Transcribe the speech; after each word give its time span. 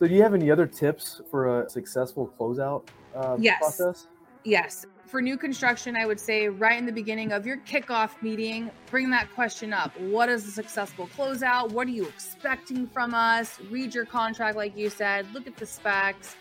So, 0.00 0.08
do 0.08 0.14
you 0.14 0.22
have 0.22 0.32
any 0.32 0.50
other 0.50 0.66
tips 0.66 1.20
for 1.30 1.60
a 1.60 1.68
successful 1.68 2.32
closeout 2.40 2.84
uh, 3.14 3.36
Yes. 3.38 3.58
process? 3.58 4.06
Yes. 4.44 4.86
For 5.06 5.20
new 5.20 5.36
construction, 5.36 5.94
I 5.94 6.06
would 6.06 6.18
say 6.18 6.48
right 6.48 6.78
in 6.78 6.86
the 6.86 6.92
beginning 6.92 7.32
of 7.32 7.44
your 7.44 7.58
kickoff 7.58 8.10
meeting, 8.22 8.70
bring 8.90 9.10
that 9.10 9.30
question 9.34 9.74
up. 9.74 9.92
What 10.00 10.30
is 10.30 10.48
a 10.48 10.50
successful 10.52 11.06
closeout? 11.18 11.72
What 11.72 11.86
are 11.86 11.90
you 11.90 12.06
expecting 12.06 12.86
from 12.86 13.12
us? 13.12 13.60
Read 13.70 13.94
your 13.94 14.06
contract, 14.06 14.56
like 14.56 14.74
you 14.74 14.88
said, 14.88 15.26
look 15.34 15.46
at 15.46 15.56
the 15.56 15.66
specs. 15.66 16.34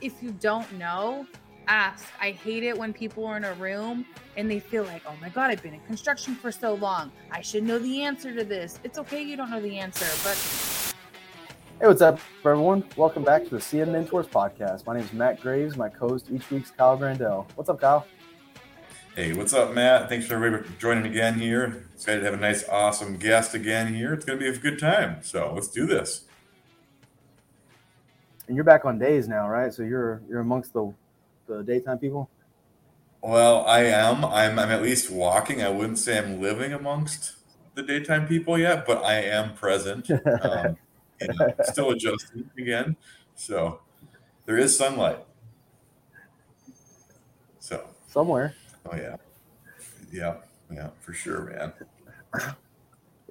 If 0.00 0.22
you 0.22 0.30
don't 0.30 0.70
know, 0.74 1.26
ask. 1.66 2.06
I 2.20 2.30
hate 2.30 2.62
it 2.62 2.78
when 2.78 2.92
people 2.92 3.26
are 3.26 3.36
in 3.36 3.44
a 3.44 3.54
room 3.54 4.06
and 4.36 4.48
they 4.48 4.60
feel 4.60 4.84
like, 4.84 5.02
oh 5.08 5.16
my 5.20 5.30
God, 5.30 5.50
I've 5.50 5.62
been 5.64 5.74
in 5.74 5.80
construction 5.80 6.36
for 6.36 6.52
so 6.52 6.74
long. 6.74 7.10
I 7.32 7.40
should 7.40 7.64
know 7.64 7.80
the 7.80 8.02
answer 8.02 8.32
to 8.36 8.44
this. 8.44 8.78
It's 8.84 8.98
okay, 8.98 9.22
you 9.22 9.36
don't 9.36 9.50
know 9.50 9.60
the 9.60 9.78
answer, 9.78 10.06
but 10.22 10.36
Hey, 11.84 11.88
what's 11.88 12.00
up, 12.00 12.18
everyone? 12.38 12.82
Welcome 12.96 13.24
back 13.24 13.44
to 13.44 13.50
the 13.50 13.58
CM 13.58 13.88
Mentors 13.88 14.26
podcast. 14.26 14.86
My 14.86 14.94
name 14.94 15.04
is 15.04 15.12
Matt 15.12 15.42
Graves. 15.42 15.76
My 15.76 15.90
co-host 15.90 16.30
each 16.32 16.50
week's 16.50 16.70
Kyle 16.70 16.96
Grandell. 16.96 17.44
What's 17.56 17.68
up, 17.68 17.78
Kyle? 17.78 18.06
Hey, 19.14 19.34
what's 19.34 19.52
up, 19.52 19.74
Matt? 19.74 20.08
Thanks 20.08 20.24
for 20.24 20.36
everybody 20.36 20.62
for 20.62 20.80
joining 20.80 21.04
again 21.04 21.38
here. 21.38 21.86
Excited 21.92 22.20
to 22.20 22.24
have 22.24 22.32
a 22.32 22.38
nice, 22.38 22.66
awesome 22.70 23.18
guest 23.18 23.52
again 23.52 23.92
here. 23.92 24.14
It's 24.14 24.24
going 24.24 24.38
to 24.38 24.42
be 24.42 24.48
a 24.50 24.58
good 24.58 24.78
time. 24.78 25.18
So 25.20 25.52
let's 25.52 25.68
do 25.68 25.84
this. 25.84 26.24
And 28.48 28.56
you're 28.56 28.64
back 28.64 28.86
on 28.86 28.98
days 28.98 29.28
now, 29.28 29.46
right? 29.46 29.70
So 29.70 29.82
you're 29.82 30.22
you're 30.26 30.40
amongst 30.40 30.72
the 30.72 30.90
the 31.46 31.62
daytime 31.62 31.98
people. 31.98 32.30
Well, 33.20 33.62
I 33.66 33.80
am. 33.80 34.24
I'm, 34.24 34.58
I'm 34.58 34.70
at 34.70 34.80
least 34.80 35.10
walking. 35.10 35.62
I 35.62 35.68
wouldn't 35.68 35.98
say 35.98 36.16
I'm 36.16 36.40
living 36.40 36.72
amongst 36.72 37.34
the 37.74 37.82
daytime 37.82 38.26
people 38.26 38.58
yet, 38.58 38.86
but 38.86 39.04
I 39.04 39.16
am 39.16 39.52
present. 39.52 40.08
Um, 40.42 40.78
and 41.20 41.54
still 41.64 41.90
adjusting 41.90 42.48
again. 42.58 42.96
So 43.34 43.80
there 44.46 44.58
is 44.58 44.76
sunlight. 44.76 45.18
So, 47.60 47.86
Somewhere. 48.08 48.54
oh 48.90 48.96
yeah. 48.96 49.16
Yeah, 50.12 50.36
yeah, 50.72 50.90
for 51.00 51.12
sure, 51.12 51.42
man. 51.42 51.72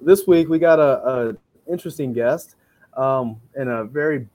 This 0.02 0.26
week 0.26 0.48
we 0.48 0.58
got 0.58 0.78
a, 0.78 1.08
a 1.08 1.36
interesting 1.72 2.12
guest, 2.12 2.56
um, 2.96 3.40
and 3.54 3.68
a 3.68 3.84
very. 3.84 4.28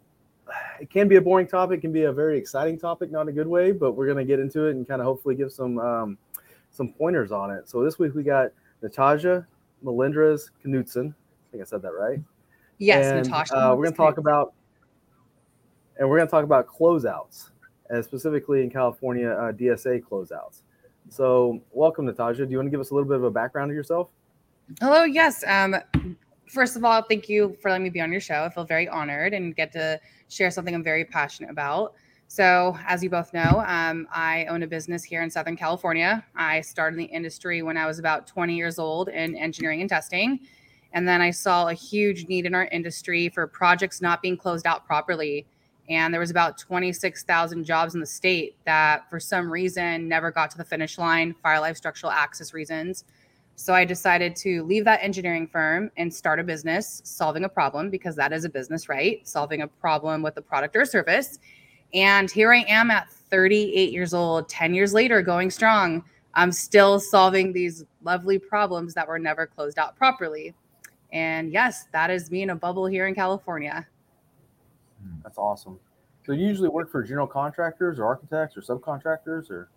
It 0.81 0.89
can 0.89 1.07
be 1.07 1.17
a 1.17 1.21
boring 1.21 1.45
topic, 1.45 1.81
can 1.81 1.91
be 1.91 2.03
a 2.03 2.11
very 2.11 2.37
exciting 2.37 2.79
topic, 2.79 3.11
not 3.11 3.23
in 3.23 3.29
a 3.29 3.31
good 3.33 3.45
way, 3.45 3.71
but 3.71 3.91
we're 3.91 4.07
gonna 4.07 4.25
get 4.25 4.39
into 4.39 4.65
it 4.65 4.71
and 4.71 4.87
kind 4.87 5.01
of 5.01 5.05
hopefully 5.05 5.35
give 5.35 5.51
some 5.51 5.77
um, 5.77 6.17
some 6.71 6.93
pointers 6.93 7.31
on 7.31 7.51
it. 7.51 7.69
So 7.69 7.83
this 7.83 7.99
week 7.99 8.15
we 8.15 8.23
got 8.23 8.51
Natasha 8.81 9.45
Melendrez 9.83 10.51
Knutson. 10.65 11.09
I 11.09 11.51
think 11.51 11.61
I 11.61 11.65
said 11.65 11.81
that 11.81 11.93
right. 11.93 12.19
Yes, 12.79 13.05
and, 13.05 13.23
Natasha. 13.23 13.55
Uh, 13.55 13.75
we're 13.75 13.83
going 13.83 13.93
to 13.93 13.97
talk 13.97 14.17
about, 14.17 14.53
and 15.97 16.09
we're 16.09 16.17
going 16.17 16.27
to 16.27 16.31
talk 16.31 16.43
about 16.43 16.67
closeouts, 16.67 17.51
and 17.89 18.03
specifically 18.03 18.63
in 18.63 18.69
California, 18.69 19.29
uh, 19.29 19.51
DSA 19.51 20.01
closeouts. 20.01 20.61
So, 21.09 21.61
welcome, 21.71 22.05
Natasha. 22.05 22.45
Do 22.45 22.51
you 22.51 22.57
want 22.57 22.67
to 22.67 22.71
give 22.71 22.79
us 22.79 22.91
a 22.91 22.93
little 22.93 23.07
bit 23.07 23.17
of 23.17 23.23
a 23.23 23.31
background 23.31 23.71
of 23.71 23.75
yourself? 23.75 24.09
Hello, 24.79 25.03
yes. 25.03 25.43
Um, 25.47 25.75
first 26.47 26.75
of 26.75 26.83
all, 26.83 27.01
thank 27.01 27.29
you 27.29 27.57
for 27.61 27.69
letting 27.69 27.83
me 27.83 27.89
be 27.89 28.01
on 28.01 28.11
your 28.11 28.21
show. 28.21 28.43
I 28.43 28.49
feel 28.49 28.65
very 28.65 28.87
honored 28.87 29.33
and 29.33 29.55
get 29.55 29.71
to 29.73 29.99
share 30.29 30.51
something 30.51 30.73
I'm 30.73 30.83
very 30.83 31.05
passionate 31.05 31.49
about. 31.49 31.93
So, 32.27 32.77
as 32.87 33.03
you 33.03 33.09
both 33.09 33.33
know, 33.33 33.63
um, 33.65 34.07
I 34.13 34.45
own 34.45 34.61
a 34.61 34.67
business 34.67 35.03
here 35.03 35.23
in 35.23 35.31
Southern 35.31 35.57
California. 35.57 36.23
I 36.35 36.61
started 36.61 36.99
in 36.99 37.07
the 37.07 37.11
industry 37.11 37.63
when 37.63 37.75
I 37.75 37.87
was 37.87 37.97
about 37.97 38.27
20 38.27 38.55
years 38.55 38.77
old 38.77 39.09
in 39.09 39.35
engineering 39.35 39.81
and 39.81 39.89
testing. 39.89 40.39
And 40.93 41.07
then 41.07 41.21
I 41.21 41.31
saw 41.31 41.67
a 41.67 41.73
huge 41.73 42.27
need 42.27 42.45
in 42.45 42.55
our 42.55 42.65
industry 42.65 43.29
for 43.29 43.45
projects 43.47 44.01
not 44.01 44.21
being 44.21 44.37
closed 44.37 44.65
out 44.65 44.85
properly. 44.85 45.45
And 45.89 46.13
there 46.13 46.19
was 46.19 46.31
about 46.31 46.57
26,000 46.57 47.63
jobs 47.63 47.93
in 47.93 47.99
the 47.99 48.05
state 48.05 48.55
that, 48.65 49.09
for 49.09 49.19
some 49.19 49.51
reason, 49.51 50.07
never 50.07 50.31
got 50.31 50.51
to 50.51 50.57
the 50.57 50.63
finish 50.63 50.97
line, 50.97 51.33
fire 51.41 51.59
life 51.59 51.77
structural 51.77 52.11
access 52.11 52.53
reasons. 52.53 53.05
So 53.55 53.73
I 53.73 53.83
decided 53.85 54.35
to 54.37 54.63
leave 54.63 54.85
that 54.85 55.03
engineering 55.03 55.45
firm 55.45 55.91
and 55.97 56.13
start 56.13 56.39
a 56.39 56.43
business 56.43 57.01
solving 57.03 57.43
a 57.43 57.49
problem 57.49 57.89
because 57.89 58.15
that 58.15 58.31
is 58.31 58.45
a 58.45 58.49
business, 58.49 58.87
right? 58.87 59.27
Solving 59.27 59.63
a 59.63 59.67
problem 59.67 60.21
with 60.21 60.37
a 60.37 60.41
product 60.41 60.75
or 60.75 60.85
service. 60.85 61.39
And 61.93 62.31
here 62.31 62.53
I 62.53 62.63
am 62.69 62.89
at 62.89 63.11
38 63.11 63.91
years 63.91 64.13
old, 64.13 64.47
10 64.47 64.73
years 64.73 64.93
later, 64.93 65.21
going 65.21 65.49
strong. 65.51 66.03
I'm 66.35 66.51
still 66.51 66.99
solving 66.99 67.51
these 67.51 67.83
lovely 68.03 68.39
problems 68.39 68.93
that 68.93 69.07
were 69.07 69.19
never 69.19 69.45
closed 69.45 69.77
out 69.77 69.95
properly. 69.97 70.53
And 71.11 71.51
yes, 71.51 71.85
that 71.91 72.09
is 72.09 72.29
me 72.29 72.43
in 72.43 72.51
a 72.51 72.55
bubble 72.55 72.85
here 72.85 73.07
in 73.07 73.15
California. 73.15 73.87
That's 75.23 75.37
awesome. 75.37 75.79
So, 76.25 76.33
you 76.33 76.45
usually 76.45 76.69
work 76.69 76.91
for 76.91 77.01
general 77.01 77.25
contractors 77.25 77.97
or 77.97 78.05
architects 78.05 78.55
or 78.55 78.61
subcontractors, 78.61 79.49
or 79.49 79.69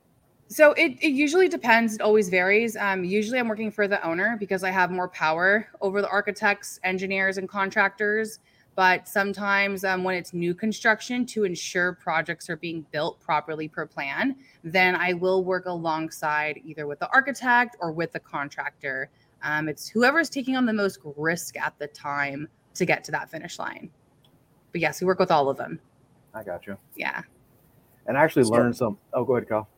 So 0.49 0.73
it, 0.73 0.99
it 1.01 1.13
usually 1.13 1.49
depends. 1.49 1.95
It 1.95 2.03
always 2.03 2.29
varies. 2.29 2.77
Um, 2.77 3.05
usually 3.05 3.39
I'm 3.39 3.49
working 3.49 3.71
for 3.71 3.89
the 3.89 4.05
owner 4.07 4.37
because 4.39 4.63
I 4.63 4.71
have 4.71 4.91
more 4.91 5.09
power 5.09 5.69
over 5.81 6.03
the 6.03 6.09
architects, 6.09 6.79
engineers, 6.85 7.39
and 7.39 7.49
contractors. 7.49 8.41
But 8.75 9.07
sometimes 9.07 9.85
um, 9.85 10.03
when 10.03 10.15
it's 10.15 10.33
new 10.33 10.55
construction 10.55 11.27
to 11.27 11.45
ensure 11.45 11.93
projects 11.93 12.49
are 12.49 12.57
being 12.57 12.87
built 12.91 13.21
properly 13.21 13.69
per 13.69 13.87
plan, 13.87 14.37
then 14.65 14.97
I 14.97 15.13
will 15.13 15.45
work 15.45 15.67
alongside 15.67 16.61
either 16.65 16.87
with 16.87 16.99
the 16.99 17.09
architect 17.13 17.77
or 17.81 17.93
with 17.93 18.13
the 18.13 18.21
contractor. 18.21 19.11
Um, 19.43 19.69
it's 19.69 19.89
whoever's 19.89 20.31
taking 20.31 20.57
on 20.57 20.67
the 20.67 20.73
most 20.73 20.99
risk 21.17 21.57
at 21.59 21.79
the 21.79 21.89
time 21.89 22.49
to 22.75 22.85
get 22.85 23.05
to 23.05 23.13
that 23.13 23.31
finish 23.31 23.59
line. 23.59 23.91
But 24.73 24.81
yes, 24.81 25.01
we 25.01 25.07
work 25.07 25.19
with 25.19 25.31
all 25.31 25.49
of 25.49 25.57
them. 25.57 25.81
I 26.35 26.43
got 26.43 26.67
you. 26.67 26.77
Yeah. 26.97 27.23
And 28.07 28.17
I 28.17 28.23
actually 28.25 28.45
So- 28.45 28.51
learned 28.53 28.77
some. 28.77 28.99
Oh, 29.13 29.25
go 29.25 29.37
ahead, 29.37 29.49
Kyle. 29.49 29.69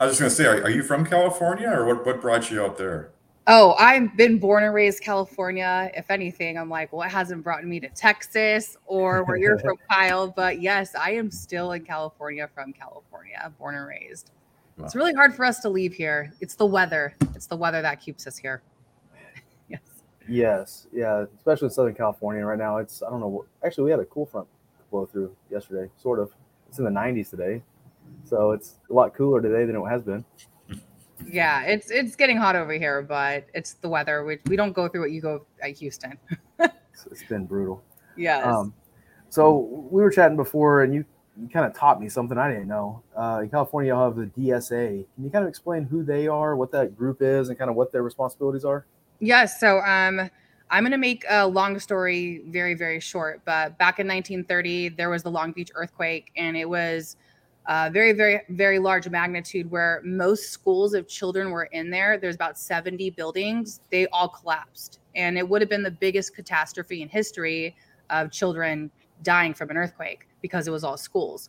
I 0.00 0.06
was 0.06 0.18
just 0.18 0.20
going 0.20 0.30
to 0.30 0.36
say, 0.36 0.46
are, 0.46 0.64
are 0.64 0.70
you 0.70 0.82
from 0.82 1.06
California 1.06 1.68
or 1.68 1.84
what, 1.86 2.04
what 2.04 2.20
brought 2.20 2.50
you 2.50 2.62
out 2.62 2.76
there? 2.76 3.10
Oh, 3.46 3.74
I've 3.78 4.16
been 4.16 4.38
born 4.38 4.64
and 4.64 4.74
raised 4.74 5.02
California. 5.02 5.90
If 5.94 6.10
anything, 6.10 6.58
I'm 6.58 6.68
like, 6.70 6.92
what 6.92 7.10
hasn't 7.10 7.44
brought 7.44 7.62
me 7.64 7.78
to 7.78 7.88
Texas 7.90 8.76
or 8.86 9.22
where 9.24 9.36
you're 9.36 9.58
from, 9.58 9.76
Kyle? 9.90 10.28
But 10.28 10.60
yes, 10.62 10.94
I 10.94 11.12
am 11.12 11.30
still 11.30 11.72
in 11.72 11.84
California 11.84 12.48
from 12.54 12.72
California, 12.72 13.52
born 13.58 13.76
and 13.76 13.86
raised. 13.86 14.30
It's 14.82 14.96
really 14.96 15.12
hard 15.14 15.34
for 15.34 15.44
us 15.44 15.60
to 15.60 15.68
leave 15.68 15.94
here. 15.94 16.32
It's 16.40 16.56
the 16.56 16.66
weather. 16.66 17.14
It's 17.36 17.46
the 17.46 17.56
weather 17.56 17.80
that 17.82 18.00
keeps 18.00 18.26
us 18.26 18.36
here. 18.36 18.62
Yes. 20.28 20.86
Yeah, 20.92 21.24
especially 21.36 21.66
in 21.66 21.70
Southern 21.70 21.94
California 21.94 22.44
right 22.44 22.58
now. 22.58 22.78
It's 22.78 23.02
I 23.02 23.10
don't 23.10 23.20
know. 23.20 23.44
Actually, 23.64 23.84
we 23.84 23.90
had 23.90 24.00
a 24.00 24.04
cool 24.04 24.26
front 24.26 24.46
blow 24.90 25.06
through 25.06 25.34
yesterday, 25.50 25.90
sort 25.96 26.18
of. 26.18 26.32
It's 26.68 26.78
in 26.78 26.84
the 26.84 26.90
90s 26.90 27.30
today, 27.30 27.62
so 28.24 28.50
it's 28.50 28.80
a 28.90 28.92
lot 28.92 29.14
cooler 29.14 29.40
today 29.40 29.64
than 29.64 29.76
it 29.76 29.88
has 29.88 30.02
been. 30.02 30.24
Yeah, 31.26 31.62
it's 31.62 31.90
it's 31.90 32.16
getting 32.16 32.36
hot 32.36 32.56
over 32.56 32.72
here, 32.72 33.02
but 33.02 33.46
it's 33.54 33.74
the 33.74 33.88
weather. 33.88 34.24
We, 34.24 34.38
we 34.48 34.56
don't 34.56 34.72
go 34.72 34.88
through 34.88 35.02
what 35.02 35.12
you 35.12 35.20
go 35.20 35.46
at 35.62 35.72
Houston. 35.78 36.18
It's, 36.94 37.06
it's 37.10 37.24
been 37.24 37.44
brutal. 37.44 37.82
Yes. 38.16 38.46
Um, 38.46 38.72
so 39.28 39.88
we 39.90 40.00
were 40.00 40.10
chatting 40.10 40.36
before, 40.36 40.84
and 40.84 40.94
you, 40.94 41.04
you 41.36 41.48
kind 41.48 41.66
of 41.66 41.76
taught 41.76 42.00
me 42.00 42.08
something 42.08 42.38
I 42.38 42.48
didn't 42.48 42.68
know. 42.68 43.02
Uh, 43.16 43.40
in 43.42 43.50
California, 43.50 43.92
you 43.92 43.98
have 43.98 44.14
the 44.14 44.26
DSA. 44.26 45.04
Can 45.12 45.24
you 45.24 45.28
kind 45.28 45.44
of 45.44 45.48
explain 45.48 45.82
who 45.82 46.04
they 46.04 46.28
are, 46.28 46.54
what 46.54 46.70
that 46.70 46.96
group 46.96 47.20
is, 47.20 47.48
and 47.48 47.58
kind 47.58 47.68
of 47.68 47.74
what 47.74 47.90
their 47.90 48.04
responsibilities 48.04 48.64
are? 48.64 48.86
Yes. 49.20 49.60
So 49.60 49.78
um, 49.80 50.30
I'm 50.70 50.82
going 50.82 50.92
to 50.92 50.98
make 50.98 51.24
a 51.28 51.46
long 51.46 51.78
story 51.78 52.42
very, 52.48 52.74
very 52.74 53.00
short. 53.00 53.42
But 53.44 53.78
back 53.78 53.98
in 53.98 54.06
1930, 54.06 54.90
there 54.90 55.10
was 55.10 55.22
the 55.22 55.30
Long 55.30 55.52
Beach 55.52 55.70
earthquake, 55.74 56.30
and 56.36 56.56
it 56.56 56.68
was 56.68 57.16
uh, 57.66 57.90
very, 57.92 58.12
very, 58.12 58.40
very 58.50 58.78
large 58.78 59.08
magnitude 59.08 59.70
where 59.70 60.02
most 60.04 60.50
schools 60.50 60.92
of 60.94 61.08
children 61.08 61.50
were 61.50 61.64
in 61.64 61.90
there. 61.90 62.18
There's 62.18 62.34
about 62.34 62.58
70 62.58 63.10
buildings. 63.10 63.80
They 63.90 64.06
all 64.08 64.28
collapsed. 64.28 65.00
And 65.14 65.38
it 65.38 65.48
would 65.48 65.62
have 65.62 65.70
been 65.70 65.82
the 65.82 65.90
biggest 65.90 66.34
catastrophe 66.34 67.00
in 67.00 67.08
history 67.08 67.76
of 68.10 68.30
children 68.30 68.90
dying 69.22 69.54
from 69.54 69.70
an 69.70 69.76
earthquake 69.76 70.26
because 70.42 70.68
it 70.68 70.70
was 70.72 70.84
all 70.84 70.96
schools. 70.96 71.48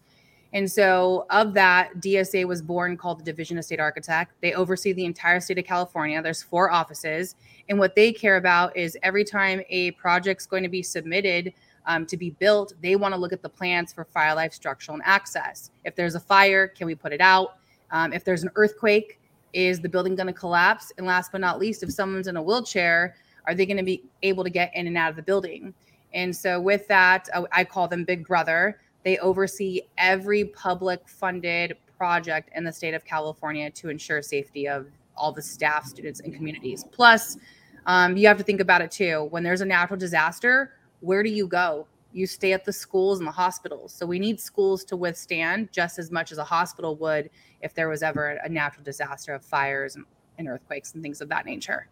And 0.56 0.72
so, 0.72 1.25
of 1.31 1.54
that, 1.56 1.96
DSA 1.98 2.46
was 2.46 2.62
born 2.62 2.96
called 2.96 3.19
the 3.19 3.25
Division 3.25 3.57
of 3.57 3.66
State 3.66 3.81
Architect. 3.81 4.31
They 4.40 4.54
oversee 4.54 4.94
the 4.94 5.04
entire 5.04 5.42
state 5.42 5.57
of 5.57 5.66
California. 5.66 6.22
There's 6.22 6.42
four 6.42 6.72
offices. 6.72 7.36
And 7.68 7.78
what 7.78 7.94
they 7.94 8.13
care 8.13 8.38
about 8.38 8.75
is 8.78 8.98
every 9.04 9.25
time 9.25 9.62
a 9.69 9.92
project's 9.92 10.46
going 10.46 10.63
to 10.63 10.69
be 10.69 10.81
submitted 10.81 11.54
um, 11.88 12.06
to 12.06 12.16
be 12.16 12.30
built, 12.30 12.72
they 12.81 12.96
want 12.96 13.13
to 13.13 13.19
look 13.19 13.34
at 13.34 13.42
the 13.42 13.50
plans 13.50 13.92
for 13.92 14.06
fire 14.06 14.34
life, 14.34 14.54
structural, 14.54 14.96
and 14.96 15.04
access. 15.06 15.72
If 15.84 15.94
there's 15.94 16.16
a 16.16 16.22
fire, 16.22 16.69
can 16.69 16.88
we 16.88 16.96
put 16.96 17.12
it 17.12 17.19
out? 17.19 17.57
Um, 17.92 18.13
if 18.13 18.24
there's 18.24 18.44
an 18.44 18.50
earthquake, 18.56 19.19
is 19.52 19.81
the 19.81 19.90
building 19.90 20.16
going 20.16 20.28
to 20.28 20.34
collapse? 20.34 20.94
And 20.98 21.06
last 21.06 21.34
but 21.34 21.42
not 21.42 21.60
least, 21.60 21.84
if 21.84 21.92
someone's 21.92 22.28
in 22.28 22.38
a 22.38 22.42
wheelchair, 22.42 23.18
are 23.46 23.56
they 23.56 23.66
going 23.66 23.75
to 23.75 23.84
be 23.84 24.06
able 24.24 24.46
to 24.46 24.50
get 24.50 24.74
in 24.74 24.88
and 24.88 24.98
out 24.98 25.10
of 25.10 25.18
the 25.18 25.22
building? 25.22 25.74
And 26.13 26.34
so, 26.34 26.62
with 26.62 26.88
that, 26.88 27.28
uh, 27.34 27.44
I 27.52 27.66
call 27.66 27.90
them 27.90 28.06
Big 28.06 28.25
Brother. 28.25 28.80
They 29.06 29.18
oversee 29.19 29.84
every 29.98 30.46
public 30.46 31.07
funded 31.07 31.78
project 31.98 32.50
in 32.54 32.66
the 32.66 32.74
state 32.74 32.94
of 32.94 33.06
California 33.06 33.69
to 33.72 33.88
ensure 33.88 34.22
safety 34.22 34.68
of 34.68 34.88
all 35.16 35.31
the 35.31 35.42
staff, 35.42 35.86
students, 35.86 36.19
and 36.19 36.34
communities. 36.34 36.84
Plus, 36.92 37.38
um, 37.86 38.18
you 38.18 38.28
have 38.28 38.38
to 38.38 38.44
think 38.44 38.60
about 38.60 38.81
it 38.81 38.92
too. 38.92 39.28
When 39.30 39.44
there's 39.44 39.62
a 39.62 39.66
natural 39.66 39.98
disaster, 39.98 40.74
where 41.00 41.24
do 41.24 41.30
you 41.30 41.48
go? 41.48 41.88
you 42.16 42.25
stay 42.25 42.54
at 42.54 42.63
the 42.63 42.72
schools 42.72 43.19
and 43.19 43.28
the 43.28 43.31
hospitals. 43.31 43.94
So 43.94 44.06
we 44.06 44.19
need 44.19 44.40
schools 44.40 44.86
to 44.86 44.96
withstand 44.96 45.69
just 45.74 46.00
as 46.00 46.12
much 46.12 46.31
as 46.31 46.38
a 46.38 46.46
hospital 46.46 46.96
would 46.96 47.30
if 47.62 47.74
there 47.74 47.90
was 47.90 48.02
ever 48.02 48.40
a 48.42 48.48
natural 48.48 48.86
disaster 48.86 49.34
of 49.34 49.44
fires 49.44 49.98
and, 49.98 50.06
and 50.38 50.48
earthquakes 50.48 50.94
and 50.94 51.04
things 51.04 51.19
of 51.19 51.28
that 51.28 51.46
nature. 51.46 51.90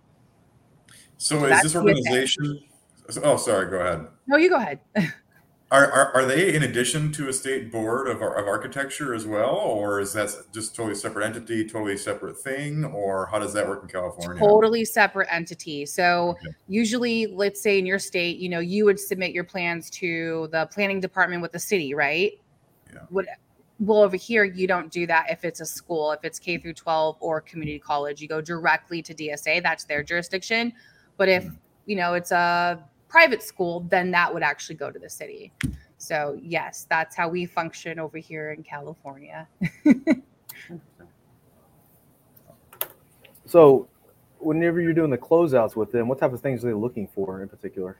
So, 1.17 1.41
so 1.41 1.45
is 1.47 1.61
this 1.63 1.75
organization? 1.75 2.63
Oh, 3.21 3.35
sorry. 3.35 3.69
Go 3.69 3.79
ahead. 3.79 4.07
No, 4.25 4.37
you 4.37 4.49
go 4.49 4.55
ahead. 4.55 4.79
Are, 5.73 5.91
are, 5.91 6.11
are, 6.13 6.25
they 6.25 6.53
in 6.53 6.61
addition 6.61 7.11
to 7.13 7.29
a 7.29 7.33
state 7.33 7.71
board 7.71 8.07
of, 8.07 8.17
of 8.17 8.47
architecture 8.47 9.15
as 9.15 9.25
well, 9.25 9.55
or 9.55 9.99
is 9.99 10.13
that 10.13 10.29
just 10.53 10.75
totally 10.75 10.93
separate 10.93 11.25
entity, 11.25 11.67
totally 11.67 11.97
separate 11.97 12.37
thing, 12.37 12.85
or 12.85 13.25
how 13.25 13.39
does 13.39 13.53
that 13.53 13.67
work 13.67 13.81
in 13.81 13.89
California? 13.89 14.39
Totally 14.39 14.85
separate 14.85 15.27
entity. 15.31 15.87
So 15.87 16.37
okay. 16.39 16.53
usually, 16.67 17.25
let's 17.25 17.59
say 17.59 17.79
in 17.79 17.87
your 17.87 17.97
state, 17.97 18.37
you 18.37 18.49
know, 18.49 18.59
you 18.59 18.85
would 18.85 18.99
submit 18.99 19.31
your 19.31 19.45
plans 19.45 19.89
to 19.89 20.47
the 20.51 20.67
planning 20.67 20.99
department 20.99 21.41
with 21.41 21.51
the 21.51 21.59
city, 21.59 21.95
right? 21.95 22.33
Yeah. 22.93 22.99
What, 23.09 23.25
well, 23.79 24.03
over 24.03 24.15
here, 24.15 24.43
you 24.43 24.67
don't 24.67 24.91
do 24.91 25.07
that 25.07 25.31
if 25.31 25.43
it's 25.43 25.59
a 25.59 25.65
school, 25.65 26.11
if 26.11 26.19
it's 26.23 26.37
K 26.37 26.59
through 26.59 26.75
12 26.75 27.17
or 27.19 27.41
community 27.41 27.79
college, 27.79 28.21
you 28.21 28.27
go 28.27 28.41
directly 28.41 29.01
to 29.01 29.15
DSA. 29.15 29.63
That's 29.63 29.85
their 29.85 30.03
jurisdiction. 30.03 30.71
But 31.17 31.29
if 31.29 31.45
mm-hmm. 31.45 31.55
you 31.87 31.95
know 31.95 32.13
it's 32.13 32.31
a 32.31 32.83
private 33.13 33.43
school, 33.43 33.81
then 33.91 34.09
that 34.09 34.33
would 34.33 34.41
actually 34.41 34.73
go 34.73 34.89
to 34.89 34.97
the 34.97 35.09
city. 35.09 35.53
So, 35.99 36.35
yes, 36.41 36.87
that's 36.89 37.15
how 37.15 37.29
we 37.29 37.45
function 37.45 37.99
over 37.99 38.17
here 38.17 38.53
in 38.53 38.63
California. 38.63 39.47
so, 43.45 43.87
whenever 44.39 44.81
you're 44.81 44.95
doing 44.95 45.11
the 45.11 45.17
closeouts 45.17 45.75
with 45.75 45.91
them, 45.91 46.07
what 46.07 46.17
type 46.17 46.33
of 46.33 46.41
things 46.41 46.65
are 46.65 46.69
they 46.69 46.73
looking 46.73 47.07
for 47.07 47.43
in 47.43 47.49
particular? 47.49 47.97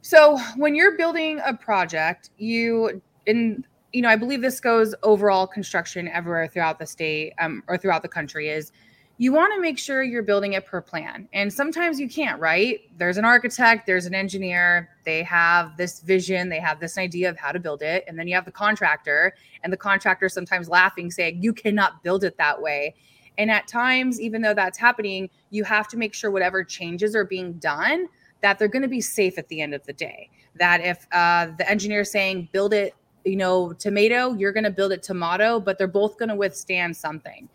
So, 0.00 0.38
when 0.56 0.74
you're 0.74 0.96
building 0.96 1.42
a 1.44 1.54
project, 1.54 2.30
you 2.38 3.02
in 3.26 3.66
you 3.92 4.00
know, 4.00 4.08
I 4.08 4.16
believe 4.16 4.40
this 4.40 4.60
goes 4.60 4.94
overall 5.02 5.46
construction 5.46 6.08
everywhere 6.08 6.48
throughout 6.48 6.78
the 6.78 6.86
state 6.86 7.34
um, 7.38 7.62
or 7.68 7.76
throughout 7.76 8.00
the 8.00 8.08
country 8.08 8.48
is 8.48 8.72
you 9.16 9.32
want 9.32 9.54
to 9.54 9.60
make 9.60 9.78
sure 9.78 10.02
you're 10.02 10.24
building 10.24 10.54
it 10.54 10.66
per 10.66 10.80
plan. 10.80 11.28
And 11.32 11.52
sometimes 11.52 12.00
you 12.00 12.08
can't, 12.08 12.40
right? 12.40 12.80
There's 12.98 13.16
an 13.16 13.24
architect, 13.24 13.86
there's 13.86 14.06
an 14.06 14.14
engineer, 14.14 14.90
they 15.04 15.22
have 15.22 15.76
this 15.76 16.00
vision, 16.00 16.48
they 16.48 16.58
have 16.58 16.80
this 16.80 16.98
idea 16.98 17.30
of 17.30 17.36
how 17.36 17.52
to 17.52 17.60
build 17.60 17.82
it. 17.82 18.04
And 18.08 18.18
then 18.18 18.26
you 18.26 18.34
have 18.34 18.44
the 18.44 18.50
contractor, 18.50 19.34
and 19.62 19.72
the 19.72 19.76
contractor 19.76 20.28
sometimes 20.28 20.68
laughing, 20.68 21.12
saying, 21.12 21.42
You 21.42 21.52
cannot 21.52 22.02
build 22.02 22.24
it 22.24 22.36
that 22.38 22.60
way. 22.60 22.94
And 23.38 23.50
at 23.50 23.68
times, 23.68 24.20
even 24.20 24.42
though 24.42 24.54
that's 24.54 24.78
happening, 24.78 25.30
you 25.50 25.62
have 25.64 25.86
to 25.88 25.96
make 25.96 26.14
sure 26.14 26.30
whatever 26.30 26.64
changes 26.64 27.14
are 27.14 27.24
being 27.24 27.54
done, 27.54 28.08
that 28.42 28.58
they're 28.58 28.68
going 28.68 28.82
to 28.82 28.88
be 28.88 29.00
safe 29.00 29.38
at 29.38 29.48
the 29.48 29.60
end 29.60 29.74
of 29.74 29.84
the 29.86 29.92
day. 29.92 30.28
That 30.58 30.80
if 30.80 31.06
uh, 31.12 31.48
the 31.56 31.68
engineer 31.70 32.00
is 32.00 32.10
saying, 32.10 32.48
Build 32.50 32.74
it, 32.74 32.94
you 33.24 33.36
know, 33.36 33.72
tomato, 33.74 34.34
you're 34.34 34.52
going 34.52 34.64
to 34.64 34.70
build 34.70 34.90
it 34.90 35.04
tomato, 35.04 35.60
but 35.60 35.78
they're 35.78 35.86
both 35.86 36.18
going 36.18 36.30
to 36.30 36.34
withstand 36.34 36.96
something. 36.96 37.48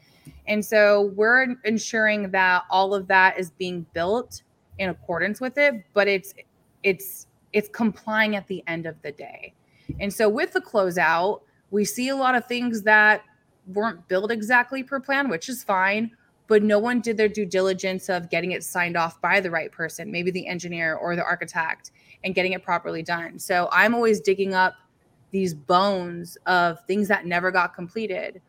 And 0.49 0.65
so 0.65 1.13
we're 1.15 1.55
ensuring 1.63 2.31
that 2.31 2.63
all 2.71 2.95
of 2.95 3.07
that 3.07 3.39
is 3.39 3.51
being 3.51 3.85
built 3.93 4.41
in 4.79 4.89
accordance 4.89 5.39
with 5.39 5.57
it, 5.57 5.85
but 5.93 6.07
it's 6.07 6.33
it's 6.83 7.27
it's 7.53 7.69
complying 7.69 8.35
at 8.35 8.47
the 8.47 8.63
end 8.67 8.85
of 8.85 8.99
the 9.03 9.11
day. 9.11 9.53
And 9.99 10.11
so 10.11 10.27
with 10.27 10.53
the 10.53 10.61
closeout, 10.61 11.41
we 11.71 11.85
see 11.85 12.09
a 12.09 12.15
lot 12.15 12.35
of 12.35 12.45
things 12.45 12.81
that 12.83 13.23
weren't 13.67 14.07
built 14.07 14.31
exactly 14.31 14.83
per 14.83 14.99
plan, 14.99 15.29
which 15.29 15.49
is 15.49 15.63
fine, 15.63 16.11
but 16.47 16.63
no 16.63 16.79
one 16.79 16.99
did 16.99 17.17
their 17.17 17.27
due 17.27 17.45
diligence 17.45 18.09
of 18.09 18.29
getting 18.29 18.51
it 18.51 18.63
signed 18.63 18.97
off 18.97 19.21
by 19.21 19.39
the 19.39 19.51
right 19.51 19.71
person, 19.71 20.11
maybe 20.11 20.31
the 20.31 20.47
engineer 20.47 20.95
or 20.95 21.15
the 21.15 21.23
architect, 21.23 21.91
and 22.23 22.33
getting 22.33 22.53
it 22.53 22.63
properly 22.63 23.03
done. 23.03 23.37
So 23.37 23.69
I'm 23.71 23.93
always 23.93 24.19
digging 24.19 24.53
up 24.55 24.75
these 25.31 25.53
bones 25.53 26.37
of 26.47 26.83
things 26.85 27.07
that 27.07 27.27
never 27.27 27.51
got 27.51 27.75
completed 27.75 28.41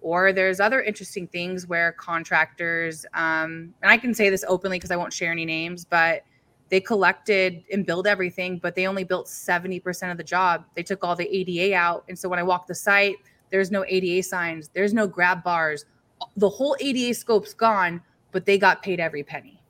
or 0.00 0.32
there's 0.32 0.60
other 0.60 0.82
interesting 0.82 1.26
things 1.26 1.66
where 1.66 1.92
contractors, 1.92 3.04
um, 3.14 3.74
and 3.82 3.90
I 3.90 3.96
can 3.96 4.14
say 4.14 4.30
this 4.30 4.44
openly 4.46 4.78
because 4.78 4.90
I 4.90 4.96
won't 4.96 5.12
share 5.12 5.32
any 5.32 5.44
names, 5.44 5.84
but 5.84 6.22
they 6.68 6.80
collected 6.80 7.64
and 7.72 7.84
built 7.86 8.06
everything, 8.06 8.58
but 8.58 8.74
they 8.74 8.86
only 8.86 9.04
built 9.04 9.26
70% 9.26 10.10
of 10.10 10.16
the 10.16 10.24
job. 10.24 10.64
They 10.76 10.82
took 10.82 11.02
all 11.02 11.16
the 11.16 11.28
ADA 11.34 11.74
out. 11.74 12.04
And 12.08 12.18
so 12.18 12.28
when 12.28 12.38
I 12.38 12.42
walk 12.42 12.66
the 12.66 12.74
site, 12.74 13.16
there's 13.50 13.70
no 13.70 13.84
ADA 13.86 14.22
signs, 14.22 14.68
there's 14.68 14.92
no 14.92 15.06
grab 15.06 15.42
bars. 15.42 15.86
The 16.36 16.48
whole 16.48 16.76
ADA 16.80 17.14
scope's 17.14 17.54
gone, 17.54 18.02
but 18.32 18.44
they 18.44 18.58
got 18.58 18.82
paid 18.82 19.00
every 19.00 19.22
penny. 19.22 19.62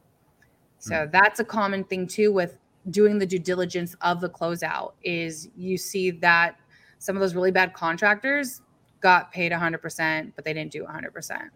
So 0.78 0.94
mm. 0.94 1.12
that's 1.12 1.40
a 1.40 1.44
common 1.44 1.84
thing 1.84 2.06
too 2.06 2.32
with 2.32 2.58
doing 2.90 3.18
the 3.18 3.26
due 3.26 3.38
diligence 3.38 3.94
of 4.00 4.20
the 4.20 4.28
closeout 4.28 4.92
is 5.02 5.48
you 5.56 5.76
see 5.76 6.10
that 6.10 6.56
some 6.98 7.16
of 7.16 7.20
those 7.20 7.34
really 7.34 7.50
bad 7.50 7.74
contractors 7.74 8.62
got 9.00 9.32
paid 9.32 9.52
100%, 9.52 10.32
but 10.34 10.44
they 10.44 10.52
didn't 10.52 10.72
do 10.72 10.84
100%, 10.84 11.50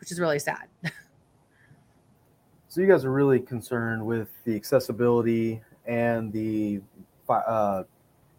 which 0.00 0.10
is 0.10 0.20
really 0.20 0.38
sad. 0.38 0.68
so 2.68 2.80
you 2.80 2.86
guys 2.86 3.04
are 3.04 3.12
really 3.12 3.40
concerned 3.40 4.04
with 4.04 4.28
the 4.44 4.54
accessibility 4.54 5.60
and 5.86 6.32
the 6.32 6.80
uh, 7.28 7.84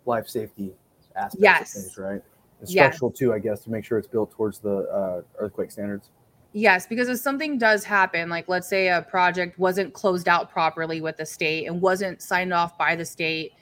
life 0.05 0.27
safety 0.27 0.73
aspects 1.15 1.41
yes. 1.41 1.75
of 1.75 1.81
things, 1.83 1.97
right? 1.97 2.21
And 2.59 2.69
structural 2.69 3.11
yes. 3.11 3.19
too, 3.19 3.33
I 3.33 3.39
guess, 3.39 3.63
to 3.63 3.71
make 3.71 3.85
sure 3.85 3.97
it's 3.97 4.07
built 4.07 4.31
towards 4.31 4.59
the 4.59 4.89
uh, 4.89 5.21
earthquake 5.38 5.71
standards. 5.71 6.09
Yes, 6.53 6.85
because 6.85 7.09
if 7.09 7.17
something 7.17 7.57
does 7.57 7.83
happen, 7.83 8.29
like 8.29 8.47
let's 8.47 8.67
say 8.67 8.89
a 8.89 9.01
project 9.01 9.57
wasn't 9.57 9.94
closed 9.94 10.29
out 10.29 10.51
properly 10.51 11.01
with 11.01 11.17
the 11.17 11.25
state 11.25 11.65
and 11.65 11.81
wasn't 11.81 12.21
signed 12.21 12.53
off 12.53 12.77
by 12.77 12.95
the 12.95 13.05
state, 13.05 13.53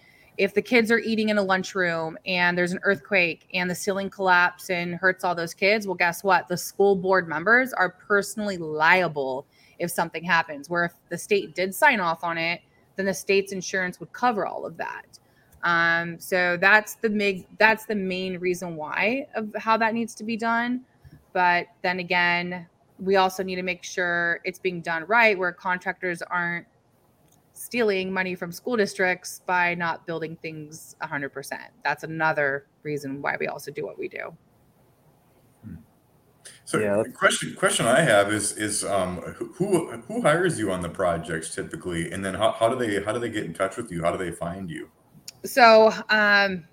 if 0.42 0.56
the 0.56 0.62
kids 0.62 0.90
are 0.90 0.98
eating 0.98 1.30
in 1.30 1.38
a 1.38 1.44
lunchroom 1.44 2.18
and 2.26 2.58
there's 2.58 2.72
an 2.72 2.80
earthquake 2.82 3.48
and 3.54 3.70
the 3.70 3.76
ceiling 3.76 4.10
collapse 4.10 4.72
and 4.72 4.96
hurts 4.96 5.24
all 5.24 5.36
those 5.36 5.54
kids, 5.54 5.86
well, 5.86 5.94
guess 5.94 6.24
what? 6.24 6.48
The 6.48 6.58
school 6.58 6.96
board 6.96 7.28
members 7.28 7.74
are 7.74 7.92
personally 7.92 8.58
liable 8.58 9.46
if 9.78 9.92
something 9.92 10.24
happens. 10.24 10.68
Where 10.68 10.86
if 10.86 10.94
the 11.10 11.18
state 11.20 11.54
did 11.54 11.76
sign 11.76 12.00
off 12.00 12.24
on 12.24 12.40
it, 12.40 12.62
then 12.96 13.06
the 13.06 13.14
state's 13.14 13.52
insurance 13.52 14.00
would 14.00 14.12
cover 14.14 14.48
all 14.48 14.66
of 14.66 14.78
that. 14.78 15.20
Um, 15.62 16.20
so 16.20 16.58
that's 16.60 16.96
the 16.96 17.46
that's 17.60 17.86
the 17.86 17.94
main 17.94 18.40
reason 18.40 18.76
why 18.76 19.28
of 19.36 19.54
how 19.60 19.78
that 19.78 19.94
needs 19.94 20.16
to 20.16 20.24
be 20.24 20.38
done. 20.38 20.82
But 21.34 21.68
then 21.84 22.00
again, 22.00 22.66
we 22.98 23.18
also 23.18 23.44
need 23.44 23.58
to 23.58 23.64
make 23.64 23.84
sure 23.84 24.40
it's 24.44 24.58
being 24.58 24.82
done 24.82 25.06
right, 25.06 25.38
where 25.38 25.52
contractors 25.52 26.24
aren't 26.24 26.66
stealing 27.62 28.12
money 28.12 28.34
from 28.34 28.52
school 28.52 28.76
districts 28.76 29.42
by 29.46 29.76
not 29.76 30.08
building 30.08 30.36
things 30.42 30.96
100%. 31.04 31.52
That's 31.84 32.04
another 32.04 32.66
reason 32.82 33.22
why 33.22 33.38
we 33.40 33.48
also 33.48 33.70
do 33.70 33.86
what 33.86 34.00
we 34.00 34.08
do. 34.08 34.36
So 36.66 36.80
yeah. 36.80 37.04
question 37.14 37.54
question 37.56 37.86
I 37.86 38.02
have 38.02 38.32
is 38.32 38.54
is 38.54 38.84
um, 38.86 39.18
who 39.58 39.92
who 40.08 40.22
hires 40.22 40.58
you 40.58 40.72
on 40.72 40.82
the 40.82 40.90
projects 40.90 41.54
typically, 41.54 42.12
and 42.12 42.24
then 42.24 42.34
how, 42.34 42.52
how 42.54 42.70
do 42.70 42.76
they 42.76 43.04
how 43.04 43.12
do 43.12 43.20
they 43.20 43.30
get 43.30 43.46
in 43.46 43.54
touch 43.54 43.78
with 43.78 43.92
you? 43.92 44.02
How 44.02 44.12
do 44.12 44.18
they 44.18 44.32
find 44.32 44.70
you? 44.70 44.90
So 45.44 45.92
um, 46.10 46.64